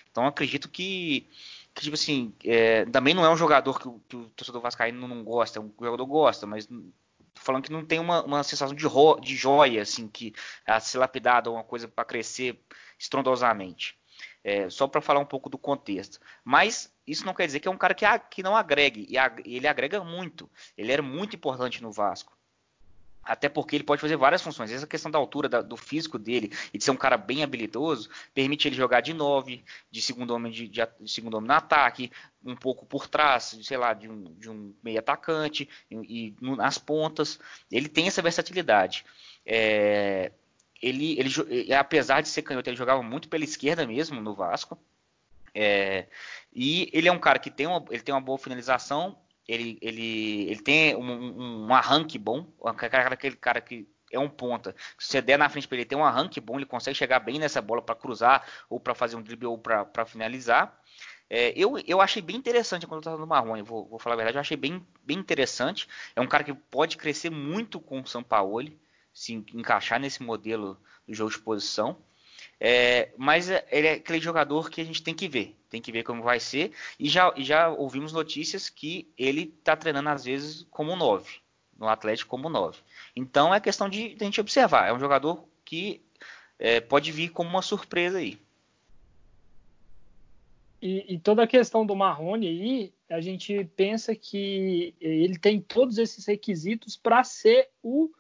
Então, 0.10 0.26
acredito 0.26 0.70
que 0.70 1.28
que, 1.74 1.84
tipo 1.84 1.94
assim, 1.96 2.34
é, 2.44 2.86
também 2.86 3.14
não 3.14 3.24
é 3.24 3.30
um 3.30 3.38
jogador 3.38 3.80
que 3.80 3.88
o, 3.88 4.02
que 4.08 4.16
o 4.16 4.30
torcedor 4.36 4.62
vascaíno 4.62 5.08
não 5.08 5.24
gosta, 5.24 5.60
é 5.60 5.62
um 5.62 5.72
jogador 5.80 6.06
gosta, 6.06 6.46
mas 6.46 6.68
falando 7.42 7.64
que 7.64 7.72
não 7.72 7.86
tem 7.86 8.00
uma, 8.00 8.24
uma 8.24 8.44
sensação 8.44 8.76
de, 8.76 8.86
ro, 8.86 9.20
de 9.20 9.36
joia, 9.36 9.82
assim, 9.82 10.08
que 10.08 10.34
a 10.66 10.80
ser 10.80 10.98
lapidada 10.98 11.52
uma 11.52 11.64
coisa 11.64 11.88
para 11.88 12.06
crescer 12.06 12.64
estrondosamente. 13.00 13.98
É, 14.44 14.70
só 14.70 14.88
para 14.88 15.02
falar 15.02 15.20
um 15.20 15.26
pouco 15.26 15.50
do 15.50 15.58
contexto. 15.58 16.20
Mas 16.44 16.94
isso 17.06 17.26
não 17.26 17.34
quer 17.34 17.46
dizer 17.46 17.60
que 17.60 17.68
é 17.68 17.72
um 17.72 17.78
cara 17.78 17.94
que, 17.94 18.06
que 18.30 18.44
não 18.44 18.56
agregue, 18.56 19.08
e 19.10 19.56
ele 19.56 19.68
agrega 19.68 20.04
muito. 20.04 20.50
Ele 20.78 20.92
era 20.92 21.02
muito 21.02 21.36
importante 21.36 21.82
no 21.82 21.92
Vasco. 21.92 22.38
Até 23.24 23.48
porque 23.48 23.76
ele 23.76 23.84
pode 23.84 24.02
fazer 24.02 24.16
várias 24.18 24.42
funções. 24.42 24.72
Essa 24.72 24.88
questão 24.88 25.12
da 25.12 25.20
altura, 25.20 25.48
da, 25.48 25.62
do 25.62 25.78
físico 25.78 26.18
dele 26.18 26.52
e 26.74 26.78
de 26.78 26.84
ser 26.84 26.92
um 26.92 26.98
cara 26.98 27.18
bem 27.18 27.44
habilidoso, 27.44 28.10
permite 28.34 28.68
ele 28.68 28.76
jogar 28.76 29.02
de 29.02 29.14
9, 29.14 29.64
de 29.92 30.02
segundo 30.02 30.34
homem, 30.34 30.52
de, 30.52 30.68
de, 30.68 30.82
de 31.00 31.12
segundo 31.12 31.36
homem 31.38 31.48
no 31.48 31.54
ataque, 31.54 32.12
um 32.44 32.56
pouco 32.56 32.86
por 32.86 33.08
trás, 33.08 33.58
sei 33.62 33.78
lá, 33.78 33.94
de 33.94 34.10
um, 34.10 34.24
de 34.40 34.50
um 34.50 34.74
meio 34.84 35.00
atacante 35.00 35.70
e, 35.90 36.34
e 36.42 36.46
nas 36.56 36.80
pontas. 36.80 37.40
Ele 37.72 37.88
tem 37.88 38.08
essa 38.08 38.22
versatilidade. 38.22 39.06
É, 39.46 40.32
ele, 40.82 41.20
ele, 41.20 41.74
apesar 41.74 42.22
de 42.22 42.28
ser 42.28 42.42
canhoto, 42.42 42.70
ele 42.70 42.78
jogava 42.78 43.04
muito 43.04 43.30
pela 43.30 43.44
esquerda 43.44 43.86
mesmo 43.86 44.20
no 44.20 44.34
Vasco. 44.34 44.78
É, 45.54 46.08
e 46.54 46.90
ele 46.92 47.08
é 47.08 47.12
um 47.12 47.20
cara 47.20 47.38
que 47.38 47.52
tem 47.52 47.68
uma, 47.68 47.86
ele 47.92 48.02
tem 48.02 48.16
uma 48.16 48.22
boa 48.22 48.38
finalização 48.38 49.18
ele, 49.52 49.78
ele, 49.82 50.50
ele 50.50 50.62
tem 50.62 50.96
um, 50.96 51.66
um 51.66 51.74
arranque 51.74 52.18
bom, 52.18 52.48
aquele 52.64 53.36
cara 53.36 53.60
que 53.60 53.86
é 54.12 54.18
um 54.18 54.30
ponta. 54.30 54.74
Se 54.98 55.08
você 55.08 55.22
der 55.22 55.38
na 55.38 55.50
frente 55.50 55.68
para 55.68 55.78
ele, 55.78 55.86
tem 55.86 55.98
um 55.98 56.06
arranque 56.06 56.40
bom, 56.40 56.56
ele 56.56 56.66
consegue 56.66 56.98
chegar 56.98 57.20
bem 57.20 57.38
nessa 57.38 57.62
bola 57.62 57.82
para 57.82 57.96
cruzar, 57.96 58.46
ou 58.70 58.80
para 58.80 58.96
fazer 58.96 59.18
um 59.18 59.22
drible, 59.22 59.48
ou 59.48 59.58
para 59.58 60.06
finalizar. 60.06 60.80
É, 61.30 61.54
eu, 61.56 61.78
eu 61.86 62.02
achei 62.02 62.22
bem 62.22 62.36
interessante 62.36 62.86
quando 62.86 62.98
eu 62.98 63.02
estava 63.02 63.18
no 63.18 63.28
Marrone, 63.28 63.62
vou, 63.62 63.88
vou 63.88 64.00
falar 64.00 64.16
a 64.16 64.18
verdade, 64.18 64.38
eu 64.38 64.42
achei 64.42 64.58
bem, 64.58 64.86
bem 65.04 65.18
interessante. 65.18 65.88
É 66.16 66.22
um 66.22 66.28
cara 66.28 66.44
que 66.44 66.54
pode 66.54 66.98
crescer 66.98 67.30
muito 67.30 67.80
com 67.80 68.02
o 68.02 68.08
Sampaoli, 68.08 68.80
se 69.14 69.34
encaixar 69.54 70.00
nesse 70.00 70.24
modelo 70.24 70.78
do 71.06 71.14
jogo 71.14 71.32
de 71.32 71.40
posição. 71.40 71.98
É, 72.64 73.10
mas 73.18 73.50
é, 73.50 73.66
ele 73.72 73.88
é 73.88 73.94
aquele 73.94 74.20
jogador 74.20 74.70
que 74.70 74.80
a 74.80 74.84
gente 74.84 75.02
tem 75.02 75.16
que 75.16 75.28
ver, 75.28 75.58
tem 75.68 75.82
que 75.82 75.92
ver 75.92 76.04
como 76.04 76.22
vai 76.22 76.40
ser. 76.40 76.72
E 77.00 77.10
já, 77.10 77.34
já 77.38 77.70
ouvimos 77.70 78.14
notícias 78.14 78.70
que 78.70 79.12
ele 79.18 79.52
está 79.58 79.76
treinando 79.76 80.10
às 80.10 80.26
vezes 80.26 80.68
como 80.70 80.96
9, 80.96 81.40
no 81.76 81.88
Atlético 81.88 82.30
como 82.30 82.50
9. 82.50 82.78
Então 83.16 83.52
é 83.52 83.60
questão 83.60 83.90
de, 83.90 84.14
de 84.14 84.24
a 84.24 84.26
gente 84.26 84.40
observar. 84.40 84.88
É 84.88 84.94
um 84.94 85.00
jogador 85.00 85.44
que 85.66 86.04
é, 86.60 86.80
pode 86.80 87.12
vir 87.12 87.30
como 87.30 87.50
uma 87.50 87.64
surpresa 87.64 88.20
aí. 88.20 88.38
E, 90.80 91.16
e, 91.16 91.20
toda 91.20 91.44
a 91.44 91.48
questão 91.48 91.84
do 91.84 91.96
Marrone 91.96 92.48
aí, 92.48 92.94
a 93.10 93.22
gente 93.22 93.66
pensa 93.76 94.16
que 94.16 94.94
ele 95.02 95.38
tem 95.38 95.60
todos 95.60 95.98
esses 95.98 96.28
requisitos 96.28 96.96
para 96.96 97.24
ser 97.24 97.70
o, 97.82 98.12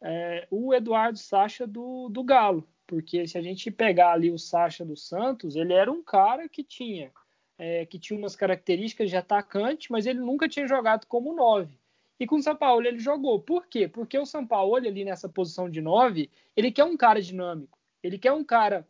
é, 0.00 0.46
o 0.50 0.72
Eduardo 0.72 1.18
Sacha 1.18 1.66
do, 1.66 2.08
do 2.08 2.24
Galo. 2.24 2.66
Porque 2.90 3.24
se 3.28 3.38
a 3.38 3.40
gente 3.40 3.70
pegar 3.70 4.14
ali 4.14 4.32
o 4.32 4.38
Sacha 4.38 4.84
do 4.84 4.96
Santos, 4.96 5.54
ele 5.54 5.72
era 5.72 5.92
um 5.92 6.02
cara 6.02 6.48
que 6.48 6.64
tinha 6.64 7.12
é, 7.56 7.86
que 7.86 8.00
tinha 8.00 8.18
umas 8.18 8.34
características 8.34 9.08
de 9.08 9.16
atacante, 9.16 9.92
mas 9.92 10.06
ele 10.06 10.18
nunca 10.18 10.48
tinha 10.48 10.66
jogado 10.66 11.06
como 11.06 11.32
nove. 11.32 11.78
E 12.18 12.26
com 12.26 12.34
o 12.34 12.42
São 12.42 12.56
Paulo 12.56 12.84
ele 12.84 12.98
jogou. 12.98 13.38
Por 13.38 13.68
quê? 13.68 13.86
Porque 13.86 14.18
o 14.18 14.26
São 14.26 14.44
Paulo 14.44 14.74
ali 14.74 15.04
nessa 15.04 15.28
posição 15.28 15.70
de 15.70 15.80
nove, 15.80 16.28
ele 16.56 16.72
quer 16.72 16.82
um 16.82 16.96
cara 16.96 17.22
dinâmico. 17.22 17.78
Ele 18.02 18.18
quer 18.18 18.32
um 18.32 18.42
cara 18.42 18.84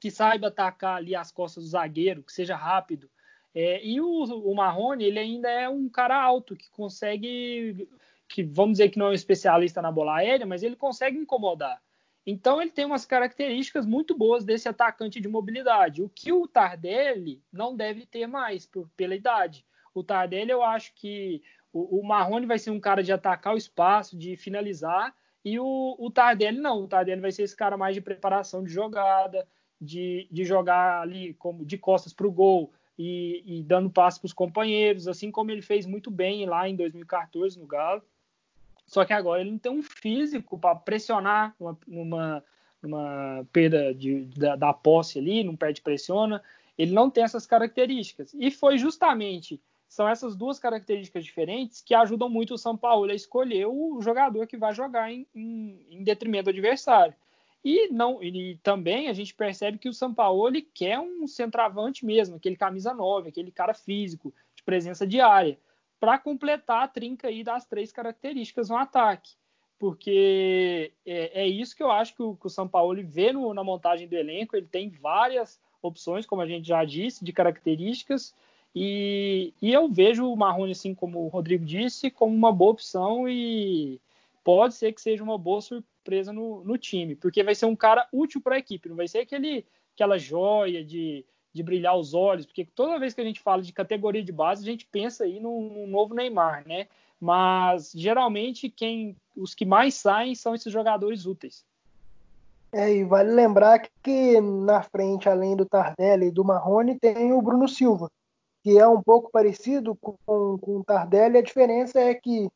que 0.00 0.10
saiba 0.10 0.48
atacar 0.48 0.96
ali 0.96 1.14
as 1.14 1.30
costas 1.30 1.62
do 1.62 1.70
zagueiro, 1.70 2.24
que 2.24 2.32
seja 2.32 2.56
rápido. 2.56 3.08
É, 3.54 3.86
e 3.86 4.00
o, 4.00 4.24
o 4.24 4.52
Marrone, 4.52 5.04
ele 5.04 5.20
ainda 5.20 5.48
é 5.48 5.68
um 5.68 5.88
cara 5.88 6.20
alto, 6.20 6.56
que 6.56 6.68
consegue, 6.70 7.88
que 8.26 8.42
vamos 8.42 8.78
dizer 8.78 8.88
que 8.88 8.98
não 8.98 9.06
é 9.06 9.10
um 9.10 9.12
especialista 9.14 9.80
na 9.80 9.92
bola 9.92 10.16
aérea, 10.16 10.44
mas 10.44 10.64
ele 10.64 10.74
consegue 10.74 11.16
incomodar. 11.16 11.80
Então 12.30 12.60
ele 12.60 12.70
tem 12.70 12.84
umas 12.84 13.06
características 13.06 13.86
muito 13.86 14.14
boas 14.14 14.44
desse 14.44 14.68
atacante 14.68 15.18
de 15.18 15.26
mobilidade, 15.26 16.02
o 16.02 16.10
que 16.10 16.30
o 16.30 16.46
Tardelli 16.46 17.42
não 17.50 17.74
deve 17.74 18.04
ter 18.04 18.26
mais 18.26 18.66
por, 18.66 18.86
pela 18.94 19.14
idade. 19.14 19.64
O 19.94 20.04
Tardelli 20.04 20.50
eu 20.50 20.62
acho 20.62 20.92
que 20.94 21.42
o, 21.72 22.00
o 22.00 22.06
Marrone 22.06 22.44
vai 22.44 22.58
ser 22.58 22.70
um 22.70 22.78
cara 22.78 23.02
de 23.02 23.10
atacar 23.10 23.54
o 23.54 23.56
espaço, 23.56 24.14
de 24.14 24.36
finalizar, 24.36 25.16
e 25.42 25.58
o, 25.58 25.96
o 25.98 26.10
Tardelli 26.10 26.58
não. 26.58 26.82
O 26.82 26.86
Tardelli 26.86 27.22
vai 27.22 27.32
ser 27.32 27.44
esse 27.44 27.56
cara 27.56 27.78
mais 27.78 27.94
de 27.94 28.02
preparação 28.02 28.62
de 28.62 28.70
jogada, 28.70 29.48
de, 29.80 30.28
de 30.30 30.44
jogar 30.44 31.00
ali 31.00 31.32
como 31.32 31.64
de 31.64 31.78
costas 31.78 32.12
para 32.12 32.26
o 32.26 32.30
gol 32.30 32.74
e, 32.98 33.42
e 33.46 33.62
dando 33.62 33.88
passe 33.88 34.20
para 34.20 34.26
os 34.26 34.34
companheiros, 34.34 35.08
assim 35.08 35.30
como 35.30 35.50
ele 35.50 35.62
fez 35.62 35.86
muito 35.86 36.10
bem 36.10 36.44
lá 36.44 36.68
em 36.68 36.76
2014 36.76 37.58
no 37.58 37.66
Galo. 37.66 38.02
Só 38.88 39.04
que 39.04 39.12
agora 39.12 39.42
ele 39.42 39.50
não 39.50 39.58
tem 39.58 39.70
um 39.70 39.82
físico 39.82 40.58
para 40.58 40.74
pressionar 40.74 41.54
numa, 41.60 41.78
numa, 41.86 42.44
numa 42.82 43.46
perda 43.52 43.94
de, 43.94 44.24
da, 44.34 44.56
da, 44.56 44.72
posse 44.72 45.18
ali, 45.18 45.44
não 45.44 45.54
perde 45.54 45.82
pressiona. 45.82 46.42
Ele 46.76 46.92
não 46.92 47.10
tem 47.10 47.22
essas 47.22 47.46
características. 47.46 48.34
E 48.34 48.50
foi 48.50 48.78
justamente 48.78 49.60
são 49.86 50.08
essas 50.08 50.34
duas 50.34 50.58
características 50.58 51.24
diferentes 51.24 51.80
que 51.80 51.94
ajudam 51.94 52.28
muito 52.28 52.54
o 52.54 52.58
São 52.58 52.76
Paulo 52.76 53.10
a 53.10 53.14
escolher 53.14 53.66
o 53.66 54.00
jogador 54.02 54.46
que 54.46 54.56
vai 54.56 54.74
jogar 54.74 55.10
em, 55.10 55.26
em, 55.34 55.86
em 55.90 56.02
detrimento 56.02 56.44
do 56.44 56.50
adversário. 56.50 57.14
E 57.64 57.88
não 57.88 58.22
e 58.22 58.58
também 58.62 59.08
a 59.08 59.12
gente 59.12 59.34
percebe 59.34 59.78
que 59.78 59.88
o 59.88 59.94
São 59.94 60.14
Paulo 60.14 60.52
quer 60.74 60.98
um 60.98 61.26
centroavante 61.26 62.06
mesmo, 62.06 62.36
aquele 62.36 62.56
camisa 62.56 62.94
9, 62.94 63.28
aquele 63.28 63.50
cara 63.50 63.74
físico, 63.74 64.32
de 64.54 64.62
presença 64.62 65.06
diária 65.06 65.58
para 66.00 66.18
completar 66.18 66.84
a 66.84 66.88
trinca 66.88 67.28
aí 67.28 67.42
das 67.42 67.66
três 67.66 67.92
características 67.92 68.68
no 68.68 68.76
ataque. 68.76 69.32
Porque 69.78 70.92
é, 71.06 71.42
é 71.42 71.46
isso 71.46 71.76
que 71.76 71.82
eu 71.82 71.90
acho 71.90 72.14
que 72.14 72.22
o, 72.22 72.36
que 72.36 72.46
o 72.46 72.50
São 72.50 72.66
Paulo 72.66 73.00
vê 73.04 73.32
no, 73.32 73.54
na 73.54 73.62
montagem 73.62 74.08
do 74.08 74.16
elenco. 74.16 74.56
Ele 74.56 74.66
tem 74.66 74.90
várias 74.90 75.60
opções, 75.80 76.26
como 76.26 76.42
a 76.42 76.46
gente 76.46 76.66
já 76.66 76.84
disse, 76.84 77.24
de 77.24 77.32
características. 77.32 78.34
E, 78.74 79.54
e 79.62 79.72
eu 79.72 79.88
vejo 79.88 80.30
o 80.30 80.36
Marrone, 80.36 80.72
assim 80.72 80.94
como 80.94 81.24
o 81.24 81.28
Rodrigo 81.28 81.64
disse, 81.64 82.10
como 82.10 82.34
uma 82.34 82.52
boa 82.52 82.72
opção 82.72 83.28
e 83.28 84.00
pode 84.44 84.74
ser 84.74 84.92
que 84.92 85.00
seja 85.00 85.22
uma 85.22 85.36
boa 85.36 85.60
surpresa 85.60 86.32
no, 86.32 86.62
no 86.64 86.78
time, 86.78 87.14
porque 87.14 87.42
vai 87.42 87.54
ser 87.54 87.66
um 87.66 87.76
cara 87.76 88.08
útil 88.12 88.40
para 88.40 88.54
a 88.54 88.58
equipe, 88.58 88.88
não 88.88 88.96
vai 88.96 89.06
ser 89.06 89.18
aquele, 89.18 89.66
aquela 89.94 90.16
joia 90.16 90.84
de 90.84 91.24
de 91.58 91.62
brilhar 91.64 91.96
os 91.96 92.14
olhos, 92.14 92.46
porque 92.46 92.64
toda 92.64 92.98
vez 93.00 93.12
que 93.12 93.20
a 93.20 93.24
gente 93.24 93.40
fala 93.40 93.60
de 93.60 93.72
categoria 93.72 94.22
de 94.22 94.30
base, 94.30 94.62
a 94.62 94.70
gente 94.70 94.86
pensa 94.86 95.24
aí 95.24 95.40
no, 95.40 95.86
novo 95.88 96.14
Neymar, 96.14 96.66
né? 96.66 96.86
Mas 97.20 97.90
geralmente 97.92 98.70
quem 98.70 99.16
os 99.36 99.54
que 99.54 99.66
mais 99.66 99.94
saem 99.94 100.36
são 100.36 100.54
esses 100.54 100.72
jogadores 100.72 101.26
úteis. 101.26 101.64
É, 102.72 102.92
e 102.94 103.04
vale 103.04 103.32
lembrar 103.32 103.88
que 104.02 104.40
na 104.40 104.82
frente, 104.82 105.28
além 105.28 105.56
do 105.56 105.66
Tardelli 105.66 106.26
e 106.26 106.30
do 106.30 106.44
Marrone, 106.44 106.98
tem 106.98 107.32
o 107.32 107.42
Bruno 107.42 107.66
Silva, 107.66 108.08
que 108.62 108.78
é 108.78 108.86
um 108.86 109.02
pouco 109.02 109.30
parecido 109.32 109.96
com, 109.96 110.16
com 110.26 110.76
o 110.76 110.84
Tardelli. 110.84 111.38
A 111.38 111.42
diferença 111.42 111.98
é 111.98 112.14
que, 112.14 112.48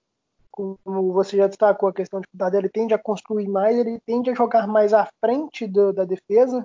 como 0.48 1.12
você 1.12 1.36
já 1.38 1.48
destacou, 1.48 1.88
a 1.88 1.94
questão 1.94 2.20
de 2.20 2.28
que 2.28 2.36
o 2.36 2.38
Tardelli 2.38 2.68
tende 2.68 2.94
a 2.94 2.98
construir 2.98 3.48
mais, 3.48 3.76
ele 3.76 3.98
tende 4.06 4.30
a 4.30 4.34
jogar 4.34 4.68
mais 4.68 4.92
à 4.92 5.08
frente 5.20 5.66
do, 5.66 5.92
da 5.92 6.04
defesa, 6.04 6.64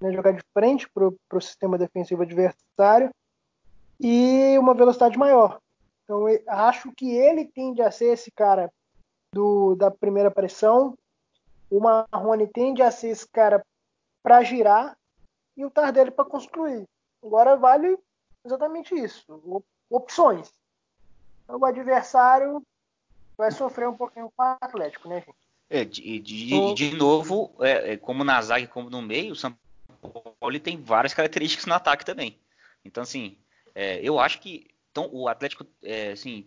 né, 0.00 0.12
jogar 0.12 0.32
de 0.32 0.42
frente 0.52 0.88
para 0.88 1.06
o 1.06 1.40
sistema 1.40 1.76
defensivo 1.76 2.22
adversário 2.22 3.10
e 3.98 4.56
uma 4.58 4.74
velocidade 4.74 5.18
maior. 5.18 5.60
Então, 6.04 6.24
acho 6.48 6.90
que 6.92 7.10
ele 7.10 7.44
tende 7.44 7.82
a 7.82 7.90
ser 7.90 8.12
esse 8.12 8.30
cara 8.30 8.72
do, 9.32 9.74
da 9.76 9.90
primeira 9.90 10.30
pressão. 10.30 10.96
O 11.70 11.78
Marrone 11.78 12.48
tende 12.48 12.82
a 12.82 12.90
ser 12.90 13.08
esse 13.08 13.28
cara 13.28 13.64
para 14.22 14.42
girar 14.42 14.96
e 15.56 15.64
o 15.64 15.70
Tardelli 15.70 16.10
para 16.10 16.24
construir. 16.24 16.84
Agora 17.22 17.56
vale 17.56 17.96
exatamente 18.44 18.94
isso, 18.94 19.62
opções. 19.88 20.50
Então, 21.44 21.60
o 21.60 21.64
adversário 21.64 22.62
vai 23.36 23.50
sofrer 23.50 23.88
um 23.88 23.96
pouquinho 23.96 24.32
com 24.34 24.42
o 24.42 24.56
Atlético, 24.60 25.08
né, 25.08 25.20
gente? 25.20 25.38
É, 25.68 25.84
de, 25.84 26.18
de, 26.18 26.74
de 26.74 26.96
novo, 26.96 27.52
é, 27.60 27.92
é, 27.92 27.96
como 27.96 28.24
na 28.24 28.42
zaga 28.42 28.66
como 28.66 28.90
no 28.90 29.00
meio, 29.00 29.32
o 29.32 29.36
São 29.36 29.56
Paulo 30.00 30.60
tem 30.60 30.80
várias 30.80 31.14
características 31.14 31.66
no 31.66 31.74
ataque 31.74 32.04
também. 32.04 32.38
Então, 32.84 33.02
assim, 33.02 33.36
é, 33.74 34.00
eu 34.02 34.18
acho 34.18 34.40
que 34.40 34.66
então, 34.90 35.08
o 35.12 35.28
Atlético, 35.28 35.64
é, 35.82 36.12
assim, 36.12 36.46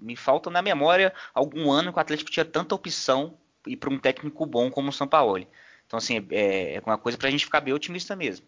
me 0.00 0.16
falta 0.16 0.48
na 0.48 0.62
memória 0.62 1.12
algum 1.34 1.70
ano 1.70 1.92
que 1.92 1.98
o 1.98 2.00
Atlético 2.00 2.30
tinha 2.30 2.44
tanta 2.44 2.74
opção 2.74 3.34
e 3.66 3.76
para 3.76 3.90
um 3.90 3.98
técnico 3.98 4.46
bom 4.46 4.70
como 4.70 4.88
o 4.88 4.92
São 4.92 5.06
Paulo. 5.06 5.46
Então, 5.86 5.98
assim, 5.98 6.26
é, 6.30 6.76
é 6.76 6.82
uma 6.84 6.96
coisa 6.96 7.18
para 7.18 7.28
a 7.28 7.30
gente 7.30 7.44
ficar 7.44 7.60
bem 7.60 7.74
otimista 7.74 8.16
mesmo. 8.16 8.46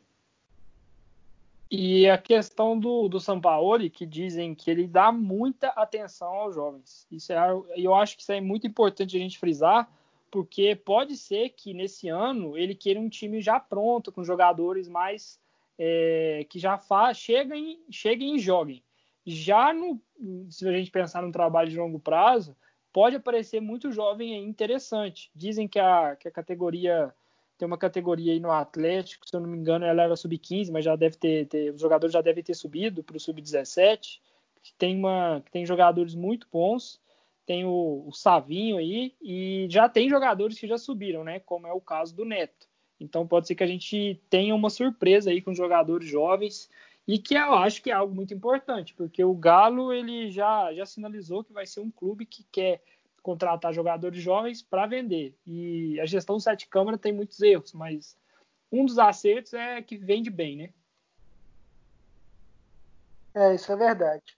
E 1.71 2.09
a 2.09 2.17
questão 2.17 2.79
do, 2.79 3.09
do 3.09 3.21
Sampaoli, 3.21 3.91
que 3.91 4.07
dizem 4.07 4.55
que 4.55 4.71
ele 4.71 4.87
dá 4.87 5.13
muita 5.13 5.69
atenção 5.69 6.29
aos 6.29 6.55
jovens. 6.55 7.07
Isso 7.11 7.31
é, 7.31 7.39
eu 7.77 7.95
acho 7.95 8.17
que 8.17 8.23
isso 8.23 8.33
é 8.33 8.41
muito 8.41 8.67
importante 8.67 9.15
a 9.15 9.21
gente 9.21 9.39
frisar, 9.39 9.87
porque 10.31 10.75
pode 10.77 11.17
ser 11.17 11.51
que 11.51 11.73
nesse 11.73 12.09
ano 12.09 12.57
ele 12.57 12.75
queira 12.75 13.01
um 13.01 13.09
time 13.09 13.41
já 13.41 13.59
pronto, 13.59 14.13
com 14.13 14.25
jogadores 14.25 14.89
mais 14.89 15.41
é, 15.79 16.47
que 16.49 16.59
já 16.59 16.77
faz, 16.79 17.17
cheguem, 17.19 17.81
cheguem 17.91 18.37
e 18.37 18.39
joguem. 18.39 18.83
Já 19.25 19.73
no, 19.73 20.01
se 20.51 20.67
a 20.69 20.73
gente 20.73 20.91
pensar 20.91 21.23
num 21.23 21.33
trabalho 21.33 21.71
de 21.71 21.79
longo 21.79 22.01
prazo, 22.01 22.57
pode 22.93 23.17
aparecer 23.17 23.61
muito 23.61 23.93
jovem 23.93 24.35
e 24.35 24.49
interessante. 24.49 25.31
Dizem 25.35 25.69
que 25.69 25.79
a, 25.79 26.17
que 26.17 26.29
a 26.29 26.33
categoria 26.33 27.15
tem 27.57 27.67
uma 27.67 27.77
categoria 27.77 28.33
aí 28.33 28.39
no 28.39 28.53
Atlético, 28.53 29.29
se 29.29 29.35
eu 29.35 29.41
não 29.41 29.49
me 29.49 29.59
engano, 29.59 29.85
ela 29.85 30.05
era 30.05 30.15
sub-15, 30.15 30.71
mas 30.71 30.85
já 30.85 30.95
deve 30.95 31.17
ter, 31.17 31.47
ter, 31.49 31.75
os 31.75 31.81
jogadores 31.81 32.13
já 32.13 32.21
devem 32.21 32.43
ter 32.43 32.55
subido 32.55 33.03
para 33.03 33.17
o 33.17 33.21
sub-17, 33.21 34.21
que 34.63 34.73
tem 34.75 34.97
uma 34.97 35.43
que 35.45 35.51
tem 35.51 35.67
jogadores 35.67 36.15
muito 36.15 36.47
bons 36.53 37.01
tem 37.49 37.65
o, 37.65 38.05
o, 38.07 38.13
Savinho 38.13 38.77
aí, 38.77 39.15
e 39.23 39.67
já 39.71 39.89
tem 39.89 40.07
jogadores 40.07 40.61
que 40.61 40.69
já 40.69 40.77
subiram, 40.77 41.25
né? 41.25 41.41
Como 41.41 41.67
é 41.67 41.73
o 41.73 41.81
caso 41.81 42.15
do 42.15 42.23
Neto. 42.23 42.69
Então 43.01 43.27
pode 43.27 43.47
ser 43.47 43.55
que 43.55 43.65
a 43.65 43.67
gente 43.67 44.21
tenha 44.29 44.55
uma 44.55 44.69
surpresa 44.69 45.31
aí 45.31 45.41
com 45.41 45.55
jogadores 45.55 46.07
jovens 46.07 46.69
e 47.07 47.19
que 47.19 47.35
eu 47.35 47.55
acho 47.55 47.83
que 47.83 47.91
é 47.91 47.95
algo 47.95 48.15
muito 48.15 48.35
importante, 48.35 48.93
porque 48.93 49.25
o 49.25 49.33
Galo 49.33 49.95
ele 49.95 50.31
já, 50.31 50.75
já 50.75 50.85
sinalizou 50.85 51.43
que 51.43 51.55
vai 51.55 51.65
ser 51.65 51.81
um 51.81 51.91
clube 51.91 52.27
que 52.27 52.45
quer 52.53 52.83
contratar 53.23 53.73
jogadores 53.73 54.23
jovens 54.23 54.61
para 54.61 54.85
vender. 54.85 55.35
E 55.47 55.99
a 56.01 56.05
gestão 56.05 56.39
Sete 56.39 56.69
Câmara 56.69 56.99
tem 56.99 57.15
muitos 57.15 57.41
erros, 57.41 57.73
mas 57.73 58.15
um 58.71 58.85
dos 58.85 58.99
acertos 58.99 59.55
é 59.55 59.81
que 59.81 59.97
vende 59.97 60.29
bem, 60.29 60.55
né? 60.55 60.71
É, 63.35 63.55
isso 63.55 63.73
é 63.73 63.77
verdade. 63.77 64.38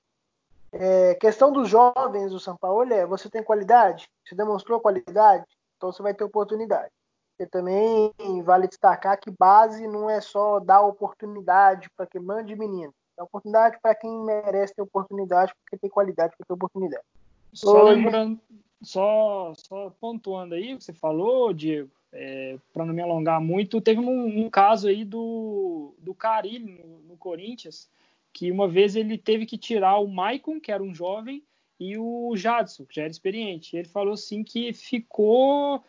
É, 0.72 1.14
questão 1.16 1.52
dos 1.52 1.68
jovens 1.68 2.30
do 2.30 2.40
São 2.40 2.56
Paulo 2.56 2.92
é: 2.92 3.06
você 3.06 3.28
tem 3.28 3.42
qualidade? 3.42 4.08
Você 4.24 4.34
demonstrou 4.34 4.80
qualidade? 4.80 5.44
Então 5.76 5.92
você 5.92 6.02
vai 6.02 6.14
ter 6.14 6.24
oportunidade. 6.24 6.92
E 7.38 7.46
também 7.46 8.12
vale 8.44 8.68
destacar 8.68 9.18
que 9.18 9.30
base 9.30 9.86
não 9.88 10.10
é 10.10 10.20
só 10.20 10.60
dar 10.60 10.82
oportunidade 10.82 11.88
para 11.96 12.06
quem 12.06 12.20
mande 12.20 12.54
menino. 12.54 12.92
É 13.18 13.22
oportunidade 13.22 13.78
para 13.82 13.94
quem 13.94 14.10
merece 14.24 14.74
ter 14.74 14.82
oportunidade, 14.82 15.52
porque 15.54 15.78
tem 15.78 15.90
qualidade 15.90 16.34
para 16.36 16.46
ter 16.46 16.52
oportunidade. 16.52 17.04
Só 17.52 17.84
Hoje... 17.84 17.94
lembrando, 17.96 18.38
só, 18.82 19.52
só 19.56 19.90
pontuando 20.00 20.54
aí 20.54 20.74
o 20.74 20.78
que 20.78 20.84
você 20.84 20.92
falou, 20.92 21.52
Diego, 21.52 21.90
é, 22.12 22.58
para 22.72 22.84
não 22.84 22.94
me 22.94 23.02
alongar 23.02 23.40
muito, 23.40 23.80
teve 23.80 24.00
um, 24.00 24.44
um 24.44 24.50
caso 24.50 24.88
aí 24.88 25.04
do, 25.04 25.94
do 25.98 26.14
Carilho 26.14 26.78
no, 26.84 26.98
no, 27.10 27.16
Corinthians, 27.16 27.88
que 28.32 28.50
uma 28.50 28.68
vez 28.68 28.96
ele 28.96 29.18
teve 29.18 29.46
que 29.46 29.58
tirar 29.58 29.98
o 29.98 30.08
Maicon, 30.08 30.60
que 30.60 30.72
era 30.72 30.82
um 30.82 30.94
jovem, 30.94 31.42
e 31.78 31.96
o 31.96 32.36
Jadson, 32.36 32.84
que 32.84 32.96
já 32.96 33.02
era 33.02 33.10
experiente. 33.10 33.76
Ele 33.76 33.88
falou 33.88 34.14
assim 34.14 34.44
que 34.44 34.72
ficou. 34.72 35.82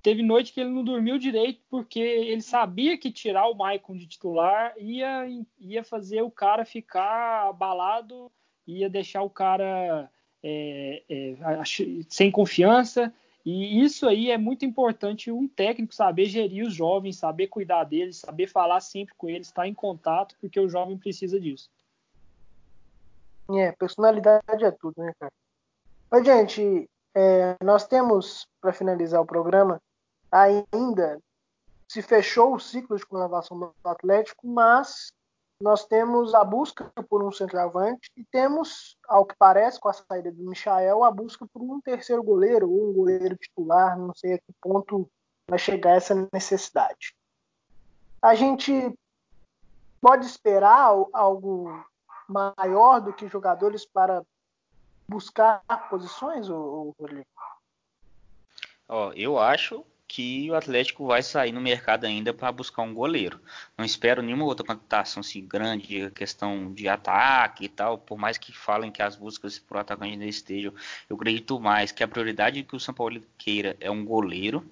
Teve 0.00 0.22
noite 0.22 0.52
que 0.52 0.60
ele 0.60 0.70
não 0.70 0.84
dormiu 0.84 1.18
direito, 1.18 1.60
porque 1.68 1.98
ele 1.98 2.42
sabia 2.42 2.96
que 2.96 3.10
tirar 3.10 3.48
o 3.48 3.54
Maicon 3.54 3.96
de 3.96 4.06
titular 4.06 4.74
ia, 4.78 5.26
ia 5.58 5.82
fazer 5.82 6.22
o 6.22 6.30
cara 6.30 6.64
ficar 6.64 7.48
abalado, 7.48 8.30
ia 8.66 8.88
deixar 8.88 9.22
o 9.22 9.30
cara 9.30 10.10
é, 10.42 11.02
é, 11.08 11.34
sem 12.08 12.30
confiança 12.30 13.12
e 13.44 13.82
isso 13.84 14.08
aí 14.08 14.30
é 14.30 14.38
muito 14.38 14.64
importante 14.64 15.30
um 15.30 15.46
técnico 15.46 15.94
saber 15.94 16.24
gerir 16.26 16.66
os 16.66 16.72
jovens, 16.72 17.18
saber 17.18 17.48
cuidar 17.48 17.84
deles, 17.84 18.18
saber 18.18 18.46
falar 18.46 18.80
sempre 18.80 19.14
com 19.16 19.28
eles, 19.28 19.48
estar 19.48 19.68
em 19.68 19.74
contato, 19.74 20.34
porque 20.40 20.58
o 20.58 20.68
jovem 20.68 20.96
precisa 20.96 21.38
disso. 21.38 21.68
É, 23.50 23.72
personalidade 23.72 24.64
é 24.64 24.70
tudo, 24.70 24.94
né, 25.02 25.12
cara? 25.20 25.32
Mas, 26.10 26.24
gente, 26.24 26.88
é, 27.14 27.56
nós 27.62 27.86
temos, 27.86 28.46
para 28.60 28.72
finalizar 28.72 29.20
o 29.20 29.26
programa, 29.26 29.78
ainda 30.32 31.20
se 31.86 32.00
fechou 32.00 32.54
o 32.54 32.60
ciclo 32.60 32.96
de 32.96 33.04
renovação 33.10 33.58
do 33.58 33.74
Atlético, 33.84 34.46
mas 34.46 35.12
nós 35.60 35.86
temos 35.86 36.34
a 36.34 36.44
busca 36.44 36.90
por 37.08 37.22
um 37.22 37.30
centroavante 37.30 38.10
e 38.16 38.24
temos, 38.24 38.96
ao 39.08 39.24
que 39.24 39.34
parece, 39.36 39.80
com 39.80 39.88
a 39.88 39.92
saída 39.92 40.30
do 40.32 40.42
Michael, 40.42 41.04
a 41.04 41.10
busca 41.10 41.46
por 41.46 41.62
um 41.62 41.80
terceiro 41.80 42.22
goleiro 42.22 42.70
ou 42.70 42.90
um 42.90 42.92
goleiro 42.92 43.36
titular, 43.36 43.98
não 43.98 44.14
sei 44.14 44.34
a 44.34 44.38
que 44.38 44.52
ponto 44.60 45.08
vai 45.48 45.58
chegar 45.58 45.92
essa 45.92 46.28
necessidade. 46.32 47.14
A 48.20 48.34
gente 48.34 48.98
pode 50.00 50.26
esperar 50.26 50.90
algo 51.12 51.84
maior 52.28 53.00
do 53.00 53.12
que 53.12 53.28
jogadores 53.28 53.86
para 53.86 54.24
buscar 55.08 55.62
posições, 55.88 56.48
Rodrigo? 56.48 57.26
Ó, 58.88 59.12
eu 59.12 59.38
acho 59.38 59.84
que 60.14 60.48
o 60.48 60.54
Atlético 60.54 61.08
vai 61.08 61.24
sair 61.24 61.50
no 61.50 61.60
mercado 61.60 62.04
ainda 62.04 62.32
para 62.32 62.52
buscar 62.52 62.82
um 62.82 62.94
goleiro. 62.94 63.40
Não 63.76 63.84
espero 63.84 64.22
nenhuma 64.22 64.44
outra 64.44 64.64
contratação 64.64 65.22
assim, 65.22 65.44
grande, 65.44 66.08
questão 66.12 66.72
de 66.72 66.88
ataque 66.88 67.64
e 67.64 67.68
tal, 67.68 67.98
por 67.98 68.16
mais 68.16 68.38
que 68.38 68.56
falem 68.56 68.92
que 68.92 69.02
as 69.02 69.16
buscas 69.16 69.58
por 69.58 69.76
atacante 69.76 70.12
ainda 70.12 70.24
estejam, 70.24 70.72
eu 71.10 71.16
acredito 71.16 71.58
mais 71.58 71.90
que 71.90 72.04
a 72.04 72.06
prioridade 72.06 72.62
que 72.62 72.76
o 72.76 72.78
São 72.78 72.94
Paulo 72.94 73.20
queira 73.36 73.76
é 73.80 73.90
um 73.90 74.04
goleiro. 74.04 74.64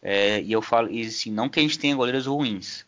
É, 0.00 0.40
e 0.42 0.52
eu 0.52 0.62
falo, 0.62 0.88
e, 0.92 1.04
assim, 1.04 1.32
não 1.32 1.48
que 1.48 1.58
a 1.58 1.62
gente 1.62 1.76
tenha 1.76 1.96
goleiros 1.96 2.26
ruins. 2.26 2.86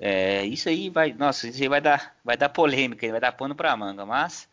É, 0.00 0.44
isso 0.46 0.68
aí 0.68 0.90
vai, 0.90 1.12
nossa, 1.12 1.46
isso 1.46 1.62
aí 1.62 1.68
vai 1.68 1.80
dar, 1.80 2.16
vai 2.24 2.36
dar 2.36 2.48
polêmica, 2.48 3.08
vai 3.08 3.20
dar 3.20 3.30
pano 3.30 3.54
para 3.54 3.76
manga, 3.76 4.04
mas 4.04 4.48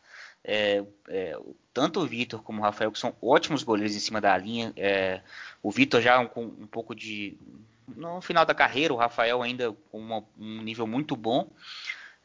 é, 0.48 0.82
é, 1.10 1.38
tanto 1.74 2.00
o 2.00 2.08
Vitor 2.08 2.42
como 2.42 2.62
o 2.62 2.64
Rafael, 2.64 2.90
que 2.90 2.98
são 2.98 3.14
ótimos 3.22 3.64
goleiros 3.64 3.94
em 3.94 4.00
cima 4.00 4.22
da 4.22 4.36
linha. 4.38 4.72
É, 4.78 5.22
o 5.62 5.70
Vitor 5.70 6.02
já 6.02 6.26
com 6.26 6.46
um, 6.46 6.66
pouco 6.66 6.96
de. 6.96 7.38
No 7.86 8.22
final 8.22 8.46
da 8.46 8.56
carreira, 8.56 8.94
o 8.94 8.98
Rafael 8.98 9.44
ainda 9.44 9.76
com 9.92 10.00
uma, 10.00 10.24
um 10.40 10.62
nível 10.62 10.88
muito 10.88 11.18
bom. 11.18 11.50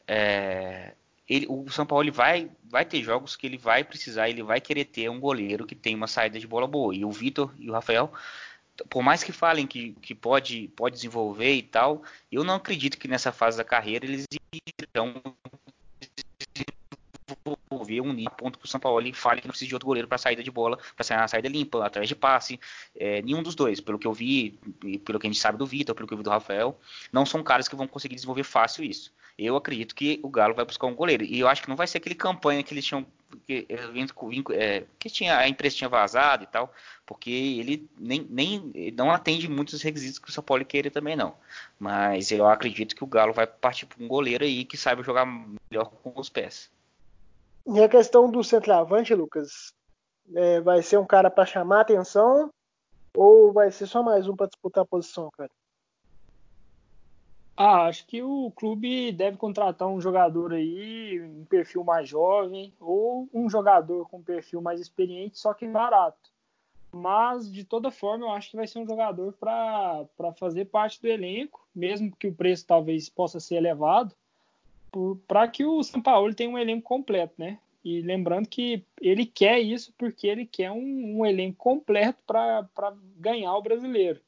É, 0.07 0.93
ele, 1.27 1.45
o 1.49 1.69
São 1.69 1.85
Paulo 1.85 2.09
vai, 2.11 2.49
vai 2.63 2.85
ter 2.85 3.03
jogos 3.03 3.35
que 3.35 3.45
ele 3.45 3.57
vai 3.57 3.83
precisar, 3.83 4.29
ele 4.29 4.41
vai 4.41 4.61
querer 4.61 4.85
ter 4.85 5.09
um 5.09 5.19
goleiro 5.19 5.65
que 5.65 5.75
tem 5.75 5.93
uma 5.93 6.07
saída 6.07 6.39
de 6.39 6.47
bola 6.47 6.67
boa. 6.67 6.95
E 6.95 7.03
o 7.03 7.11
Vitor 7.11 7.53
e 7.57 7.69
o 7.69 7.73
Rafael, 7.73 8.11
por 8.89 9.03
mais 9.03 9.21
que 9.23 9.33
falem 9.33 9.67
que, 9.67 9.91
que 10.01 10.15
pode, 10.15 10.69
pode 10.75 10.95
desenvolver 10.95 11.53
e 11.53 11.63
tal, 11.63 12.03
eu 12.31 12.43
não 12.43 12.55
acredito 12.55 12.97
que 12.97 13.07
nessa 13.07 13.31
fase 13.31 13.57
da 13.57 13.63
carreira 13.63 14.05
eles 14.05 14.25
irão 14.93 15.21
desenvolver 17.83 18.01
um 18.01 18.25
ponto 18.25 18.57
que 18.57 18.65
o 18.65 18.67
São 18.67 18.79
Paulo 18.79 19.13
fale 19.13 19.41
que 19.41 19.47
não 19.47 19.51
precisa 19.51 19.69
de 19.69 19.75
outro 19.75 19.87
goleiro 19.87 20.07
para 20.07 20.17
saída 20.17 20.41
de 20.41 20.51
bola, 20.51 20.77
para 20.95 21.03
sair 21.03 21.17
uma 21.17 21.27
saída 21.27 21.47
limpa, 21.47 21.85
através 21.85 22.07
de 22.07 22.15
passe. 22.15 22.59
É, 22.95 23.21
nenhum 23.21 23.43
dos 23.43 23.55
dois, 23.55 23.79
pelo 23.79 23.99
que 23.99 24.07
eu 24.07 24.13
vi, 24.13 24.59
pelo 25.05 25.19
que 25.19 25.27
a 25.27 25.29
gente 25.29 25.39
sabe 25.39 25.57
do 25.57 25.65
Vitor, 25.65 25.95
pelo 25.95 26.07
que 26.07 26.13
eu 26.13 26.17
vi 26.17 26.23
do 26.23 26.29
Rafael, 26.29 26.79
não 27.11 27.25
são 27.25 27.43
caras 27.43 27.67
que 27.67 27.75
vão 27.75 27.87
conseguir 27.87 28.15
desenvolver 28.15 28.43
fácil 28.43 28.83
isso. 28.83 29.11
Eu 29.37 29.55
acredito 29.55 29.95
que 29.95 30.19
o 30.21 30.29
Galo 30.29 30.53
vai 30.53 30.63
buscar 30.63 30.85
um 30.87 30.93
goleiro. 30.93 31.23
E 31.23 31.39
eu 31.39 31.47
acho 31.47 31.63
que 31.63 31.69
não 31.69 31.75
vai 31.75 31.87
ser 31.87 31.97
aquele 31.97 32.15
campanha 32.15 32.61
que 32.61 32.73
eles 32.73 32.85
tinham. 32.85 33.05
Que, 33.47 33.65
é, 34.51 34.83
que 34.99 35.09
tinha, 35.09 35.39
a 35.39 35.49
empresa 35.49 35.75
tinha 35.75 35.89
vazado 35.89 36.43
e 36.43 36.47
tal, 36.47 36.71
porque 37.03 37.31
ele 37.31 37.89
nem, 37.97 38.27
nem 38.29 38.71
não 38.95 39.09
atende 39.09 39.49
muitos 39.49 39.81
requisitos 39.81 40.19
que 40.19 40.29
o 40.29 40.31
São 40.31 40.43
Paulo 40.43 40.63
queira 40.63 40.91
também 40.91 41.15
não. 41.15 41.33
Mas 41.79 42.31
eu 42.31 42.47
acredito 42.47 42.95
que 42.95 43.03
o 43.03 43.07
Galo 43.07 43.33
vai 43.33 43.47
partir 43.47 43.87
para 43.87 44.03
um 44.03 44.07
goleiro 44.07 44.43
aí 44.43 44.63
que 44.63 44.77
saiba 44.77 45.01
jogar 45.01 45.25
melhor 45.25 45.85
com 45.85 46.13
os 46.15 46.29
pés. 46.29 46.69
E 47.65 47.81
a 47.81 47.87
questão 47.87 48.29
do 48.29 48.43
centroavante, 48.43 49.15
Lucas, 49.15 49.73
é, 50.35 50.59
vai 50.59 50.81
ser 50.81 50.97
um 50.97 51.05
cara 51.05 51.29
para 51.29 51.45
chamar 51.45 51.81
atenção 51.81 52.51
ou 53.15 53.53
vai 53.53 53.71
ser 53.71 53.87
só 53.87 54.03
mais 54.03 54.27
um 54.27 54.35
para 54.35 54.47
disputar 54.47 54.83
a 54.83 54.87
posição, 54.87 55.29
cara? 55.31 55.51
Ah, 57.55 57.85
acho 57.85 58.07
que 58.07 58.21
o 58.21 58.51
clube 58.51 59.11
deve 59.11 59.37
contratar 59.37 59.87
um 59.87 60.01
jogador 60.01 60.53
aí, 60.53 61.21
um 61.21 61.45
perfil 61.45 61.83
mais 61.83 62.09
jovem, 62.09 62.73
ou 62.79 63.29
um 63.31 63.47
jogador 63.47 64.09
com 64.09 64.23
perfil 64.23 64.59
mais 64.59 64.79
experiente, 64.81 65.37
só 65.37 65.53
que 65.53 65.67
barato. 65.67 66.31
Mas, 66.91 67.51
de 67.51 67.63
toda 67.63 67.91
forma, 67.91 68.25
eu 68.25 68.31
acho 68.31 68.49
que 68.49 68.55
vai 68.55 68.67
ser 68.67 68.79
um 68.79 68.87
jogador 68.87 69.33
para 69.33 70.33
fazer 70.35 70.65
parte 70.65 70.99
do 70.99 71.07
elenco, 71.07 71.65
mesmo 71.73 72.15
que 72.15 72.27
o 72.27 72.35
preço 72.35 72.65
talvez 72.65 73.07
possa 73.07 73.39
ser 73.39 73.55
elevado, 73.55 74.15
para 75.27 75.47
que 75.47 75.65
o 75.65 75.83
São 75.83 76.01
Paulo 76.01 76.33
tenha 76.33 76.49
um 76.49 76.57
elenco 76.57 76.83
completo, 76.83 77.33
né? 77.37 77.59
E 77.83 78.01
lembrando 78.01 78.47
que 78.47 78.83
ele 79.01 79.25
quer 79.25 79.59
isso 79.59 79.93
porque 79.97 80.27
ele 80.27 80.45
quer 80.45 80.71
um, 80.71 81.19
um 81.19 81.25
elenco 81.25 81.57
completo 81.57 82.19
para 82.25 82.65
ganhar 83.17 83.55
o 83.57 83.61
brasileiro. 83.61 84.21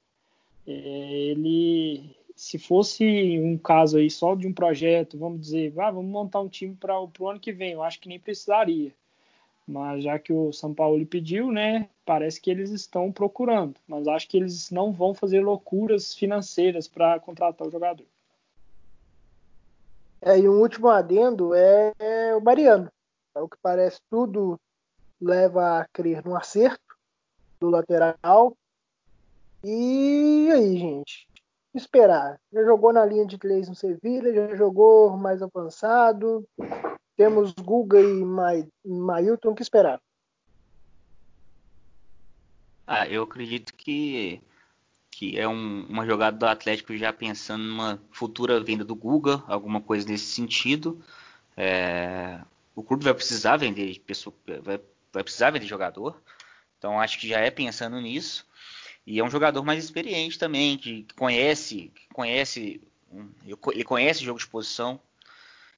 É, 0.68 0.72
ele, 0.72 2.16
se 2.36 2.58
fosse 2.58 3.40
um 3.40 3.58
caso 3.58 3.98
aí 3.98 4.10
só 4.10 4.36
de 4.36 4.46
um 4.46 4.54
projeto, 4.54 5.18
vamos 5.18 5.40
dizer, 5.40 5.74
ah, 5.80 5.92
vamos 5.92 6.12
montar 6.12 6.42
um 6.42 6.50
time 6.50 6.76
para 6.76 7.00
o 7.00 7.30
ano 7.30 7.40
que 7.40 7.54
vem, 7.54 7.72
eu 7.72 7.84
acho 7.84 8.00
que 8.00 8.10
nem 8.10 8.20
precisaria. 8.20 8.92
Mas 9.68 10.04
já 10.04 10.20
que 10.20 10.34
o 10.34 10.52
São 10.52 10.74
Paulo 10.74 11.04
pediu, 11.06 11.52
né, 11.52 11.90
parece 12.06 12.40
que 12.40 12.52
eles 12.52 12.72
estão 12.72 13.12
procurando. 13.12 13.76
Mas 13.88 14.08
acho 14.08 14.28
que 14.28 14.38
eles 14.38 14.70
não 14.70 14.92
vão 14.92 15.14
fazer 15.14 15.42
loucuras 15.42 16.14
financeiras 16.14 16.88
para 16.88 17.20
contratar 17.20 17.68
o 17.68 17.72
jogador. 17.72 18.06
É, 20.26 20.40
e 20.40 20.50
um 20.50 20.60
último 20.60 20.90
adendo 20.90 21.54
é, 21.54 21.94
é 22.00 22.36
o 22.36 22.42
Mariano. 22.42 22.92
É 23.36 23.40
o 23.40 23.48
que 23.48 23.58
parece 23.62 24.00
tudo 24.10 24.60
leva 25.22 25.82
a 25.82 25.88
crer 25.94 26.26
no 26.26 26.36
acerto 26.36 26.98
do 27.60 27.70
lateral. 27.70 28.58
E 29.64 30.50
aí, 30.52 30.78
gente? 30.80 31.28
Esperar. 31.76 32.40
Já 32.52 32.64
jogou 32.64 32.92
na 32.92 33.06
linha 33.06 33.28
de 33.28 33.38
três 33.38 33.70
no 33.70 33.76
Sevilha, 33.76 34.34
já 34.34 34.56
jogou 34.56 35.16
mais 35.16 35.44
avançado. 35.44 36.44
Temos 37.16 37.54
Guga 37.54 38.02
e 38.02 38.26
Mailton. 38.84 39.52
O 39.52 39.56
que 39.56 39.62
esperar? 39.62 40.02
Ah, 42.88 43.08
eu 43.08 43.22
acredito 43.22 43.76
que 43.76 44.42
que 45.18 45.40
é 45.40 45.48
um, 45.48 45.86
uma 45.88 46.06
jogada 46.06 46.38
do 46.38 46.46
Atlético 46.46 46.96
já 46.98 47.14
pensando 47.14 47.64
numa 47.64 48.02
futura 48.12 48.60
venda 48.60 48.84
do 48.84 48.94
Guga, 48.94 49.42
alguma 49.48 49.80
coisa 49.80 50.06
nesse 50.10 50.26
sentido. 50.26 51.02
É, 51.56 52.42
o 52.76 52.84
clube 52.84 53.06
vai 53.06 53.14
precisar 53.14 53.56
vender 53.56 53.98
pessoa, 54.00 54.36
vai, 54.62 54.78
vai, 55.14 55.24
precisar 55.24 55.52
vender 55.52 55.68
jogador, 55.68 56.22
então 56.78 57.00
acho 57.00 57.18
que 57.18 57.30
já 57.30 57.40
é 57.40 57.50
pensando 57.50 58.02
nisso. 58.02 58.46
E 59.08 59.18
é 59.18 59.24
um 59.24 59.30
jogador 59.30 59.64
mais 59.64 59.82
experiente 59.86 60.38
também, 60.38 60.78
que 60.78 61.08
conhece, 61.16 61.94
que 61.96 62.14
conhece, 62.14 62.82
ele 63.72 63.84
conhece 63.86 64.26
jogo 64.26 64.40
de 64.40 64.48
posição. 64.48 65.00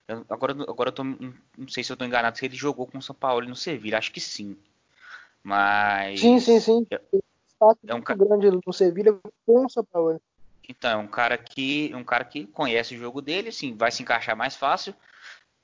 Eu, 0.08 0.26
agora, 0.30 0.54
agora 0.54 0.90
eu 0.90 0.94
tô, 0.94 1.04
não 1.04 1.68
sei 1.68 1.84
se 1.84 1.92
eu 1.92 1.94
estou 1.94 2.08
enganado 2.08 2.36
se 2.40 2.46
ele 2.46 2.56
jogou 2.56 2.88
com 2.88 2.98
o 2.98 3.04
São 3.04 3.14
Paulo 3.14 3.48
no 3.48 3.56
Sevilha, 3.56 4.00
acho 4.00 4.12
que 4.12 4.20
sim. 4.20 4.58
Mas 5.44 6.20
sim, 6.20 6.40
sim, 6.40 6.60
sim. 6.60 6.88
É, 6.90 7.00
é 7.86 7.93
um 7.93 7.97
muito 7.97 8.16
grande 8.16 8.62
no 8.66 8.74
Sevilha 8.74 9.18
com 9.45 9.66
o 9.66 9.70
São 9.70 9.84
Paulo. 9.84 10.22
Então, 10.70 10.91
é 10.91 11.03
um 11.03 11.08
cara 11.08 11.38
que 11.38 11.91
um 11.95 12.03
cara 12.03 12.26
que 12.26 12.45
conhece 12.45 12.95
o 12.95 12.97
jogo 12.97 13.22
dele, 13.22 13.49
assim, 13.49 13.76
vai 13.76 13.91
se 13.91 14.03
encaixar 14.03 14.36
mais 14.36 14.55
fácil. 14.55 14.93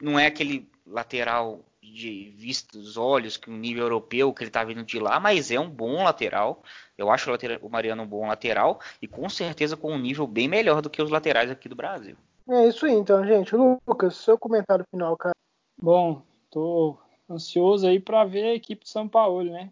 Não 0.02 0.18
é 0.18 0.28
aquele 0.28 0.70
lateral 0.86 1.60
de 1.82 2.34
vista 2.38 2.78
dos 2.78 2.98
olhos, 2.98 3.38
que 3.38 3.50
um 3.50 3.58
nível 3.58 3.84
europeu 3.84 4.34
que 4.34 4.44
ele 4.44 4.52
tá 4.52 4.64
vindo 4.64 4.84
de 4.84 5.00
lá, 5.00 5.20
mas 5.20 5.52
é 5.52 5.60
um 5.60 5.70
bom 5.70 6.04
lateral. 6.04 6.64
Eu 6.98 7.12
acho 7.12 7.30
o, 7.30 7.32
lateral, 7.32 7.60
o 7.62 7.70
Mariano 7.70 8.04
um 8.04 8.08
bom 8.08 8.28
lateral 8.28 8.80
e 9.02 9.08
com 9.08 9.28
certeza 9.30 9.76
com 9.76 9.92
um 9.92 10.00
nível 10.00 10.26
bem 10.26 10.48
melhor 10.48 10.82
do 10.82 10.90
que 10.90 11.02
os 11.02 11.10
laterais 11.10 11.52
aqui 11.52 11.68
do 11.68 11.76
Brasil. 11.76 12.16
É 12.50 12.68
isso 12.68 12.86
aí, 12.86 12.94
então, 12.94 13.26
gente. 13.26 13.56
Lucas, 13.56 14.16
seu 14.16 14.38
comentário 14.38 14.86
final, 14.90 15.16
cara. 15.18 15.36
Bom, 15.82 16.22
tô 16.50 16.98
ansioso 17.30 17.88
aí 17.88 18.00
para 18.00 18.26
ver 18.26 18.44
a 18.44 18.56
equipe 18.56 18.84
de 18.84 18.90
São 18.90 19.08
Paulo, 19.08 19.44
né? 19.44 19.72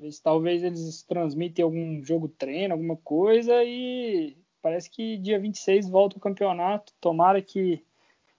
Ver 0.00 0.12
se 0.12 0.22
talvez 0.22 0.62
eles 0.62 1.02
transmitem 1.02 1.64
algum 1.64 2.04
jogo 2.04 2.28
treino, 2.28 2.72
alguma 2.72 2.96
coisa 2.96 3.64
e 3.64 4.36
parece 4.62 4.88
que 4.88 5.16
dia 5.16 5.40
26 5.40 5.88
volta 5.88 6.16
o 6.16 6.20
campeonato. 6.20 6.92
Tomara 7.00 7.42
que, 7.42 7.84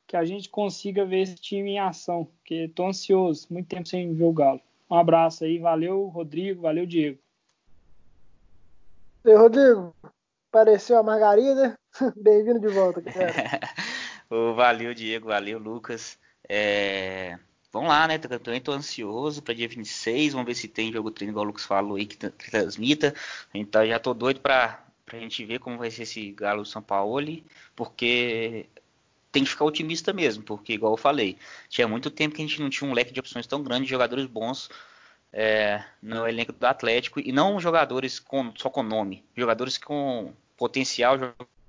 que 0.08 0.16
a 0.16 0.24
gente 0.24 0.50
consiga 0.50 1.06
ver 1.06 1.22
esse 1.22 1.36
time 1.36 1.72
em 1.72 1.80
ação, 1.80 2.26
porque 2.26 2.70
tô 2.70 2.88
ansioso, 2.88 3.48
muito 3.50 3.68
tempo 3.68 3.88
sem 3.88 4.14
ver 4.14 4.24
o 4.24 4.32
Galo. 4.32 4.62
Um 4.90 4.96
abraço 4.96 5.44
aí, 5.44 5.60
valeu 5.60 6.08
Rodrigo, 6.08 6.62
valeu 6.62 6.86
Diego. 6.86 7.20
E 9.26 9.36
Rodrigo, 9.36 9.94
apareceu 10.50 10.98
a 10.98 11.04
Margarida, 11.04 11.78
bem-vindo 12.16 12.60
de 12.62 12.70
volta, 12.70 13.02
cara. 13.02 13.34
valeu 14.56 14.94
Diego, 14.94 15.28
valeu 15.28 15.60
Lucas. 15.60 16.18
É... 16.48 17.38
Vamos 17.72 17.90
lá, 17.90 18.08
né? 18.08 18.18
Também 18.18 18.62
tô 18.62 18.72
ansioso 18.72 19.42
para 19.42 19.54
dia 19.54 19.68
26. 19.68 20.34
Vamos 20.34 20.48
ver 20.48 20.56
se 20.56 20.68
tem 20.68 20.92
jogo 20.92 21.12
treino, 21.12 21.32
igual 21.32 21.46
o 21.46 21.48
Lucas 21.48 21.66
falou 21.66 21.98
aí, 21.98 22.06
que, 22.06 22.18
que 22.18 22.52
transmita. 22.52 23.14
Então 23.54 23.86
já 23.86 24.00
tô 24.00 24.14
doido 24.14 24.40
para 24.40 24.84
a 25.08 25.16
gente 25.20 25.46
ver 25.46 25.60
como 25.60 25.78
vai 25.78 25.92
ser 25.92 26.04
esse 26.04 26.32
Galo 26.32 26.66
São 26.66 26.82
Paulo, 26.82 27.44
porque 27.76 28.68
tem 29.32 29.44
que 29.44 29.50
ficar 29.50 29.66
otimista 29.66 30.12
mesmo, 30.14 30.44
porque 30.44 30.74
igual 30.74 30.94
eu 30.94 30.98
falei, 30.98 31.38
tinha 31.70 31.88
muito 31.88 32.10
tempo 32.10 32.36
que 32.36 32.42
a 32.42 32.46
gente 32.46 32.62
não 32.62 32.70
tinha 32.70 32.90
um 32.90 32.94
leque 32.94 33.14
de 33.14 33.20
opções 33.20 33.46
tão 33.48 33.64
grande 33.64 33.84
de 33.84 33.90
jogadores 33.92 34.26
bons 34.26 34.70
é, 35.32 35.84
no 36.02 36.28
elenco 36.28 36.52
do 36.52 36.66
Atlético 36.66 37.20
e 37.20 37.32
não 37.32 37.60
jogadores 37.60 38.20
com, 38.20 38.52
só 38.56 38.70
com 38.70 38.84
nome, 38.84 39.24
jogadores 39.36 39.78
com 39.78 40.34
potencial, 40.60 41.18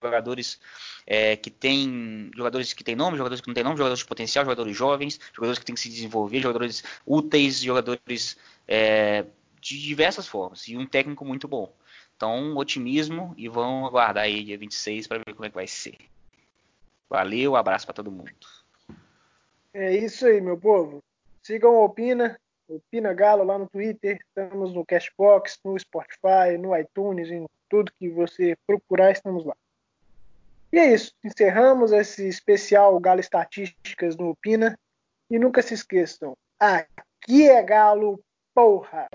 jogadores 0.02 0.60
é, 1.06 1.36
que 1.36 1.50
têm 1.50 2.30
jogadores 2.34 2.72
que 2.72 2.82
têm 2.82 2.96
nome, 2.96 3.16
jogadores 3.16 3.40
que 3.40 3.46
não 3.46 3.54
têm 3.54 3.62
nome, 3.62 3.76
jogadores 3.76 4.00
de 4.00 4.06
potencial, 4.06 4.44
jogadores 4.44 4.76
jovens, 4.76 5.20
jogadores 5.32 5.58
que 5.58 5.64
têm 5.64 5.74
que 5.74 5.80
se 5.80 5.88
desenvolver, 5.88 6.40
jogadores 6.40 6.82
úteis, 7.06 7.60
jogadores 7.60 8.36
é, 8.66 9.24
de 9.60 9.80
diversas 9.80 10.26
formas 10.26 10.66
e 10.66 10.76
um 10.76 10.86
técnico 10.86 11.24
muito 11.24 11.46
bom. 11.46 11.72
Então, 12.16 12.56
otimismo 12.56 13.32
e 13.38 13.48
vão 13.48 13.86
aguardar 13.86 14.24
aí 14.24 14.44
dia 14.44 14.58
26 14.58 15.06
para 15.06 15.18
ver 15.18 15.34
como 15.34 15.46
é 15.46 15.48
que 15.48 15.54
vai 15.54 15.66
ser. 15.66 15.96
Valeu, 17.08 17.56
abraço 17.56 17.86
para 17.86 17.94
todo 17.94 18.10
mundo. 18.10 18.30
É 19.72 19.96
isso 19.96 20.26
aí, 20.26 20.40
meu 20.40 20.58
povo. 20.58 21.02
Sigam 21.42 21.74
o 21.74 21.84
Opina, 21.84 22.38
Opina 22.68 23.14
Galo 23.14 23.44
lá 23.44 23.58
no 23.58 23.68
Twitter, 23.68 24.18
estamos 24.28 24.74
no 24.74 24.84
Cashbox, 24.84 25.58
no 25.64 25.78
Spotify, 25.78 26.58
no 26.58 26.76
iTunes, 26.76 27.30
em 27.30 27.46
tudo 27.70 27.92
que 27.98 28.10
você 28.10 28.56
procurar, 28.66 29.12
estamos 29.12 29.46
lá. 29.46 29.54
E 30.72 30.78
é 30.78 30.92
isso, 30.92 31.12
encerramos 31.24 31.92
esse 31.92 32.28
especial 32.28 32.98
Galo 33.00 33.20
Estatísticas 33.20 34.16
no 34.16 34.30
Opina. 34.30 34.78
E 35.30 35.38
nunca 35.38 35.62
se 35.62 35.74
esqueçam, 35.74 36.36
aqui 36.58 37.48
é 37.48 37.62
Galo, 37.62 38.20
porra! 38.52 39.06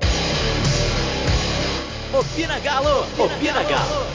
Opina 2.18 2.58
Galo! 2.62 3.02
Opina 3.22 3.64
Galo! 3.64 4.15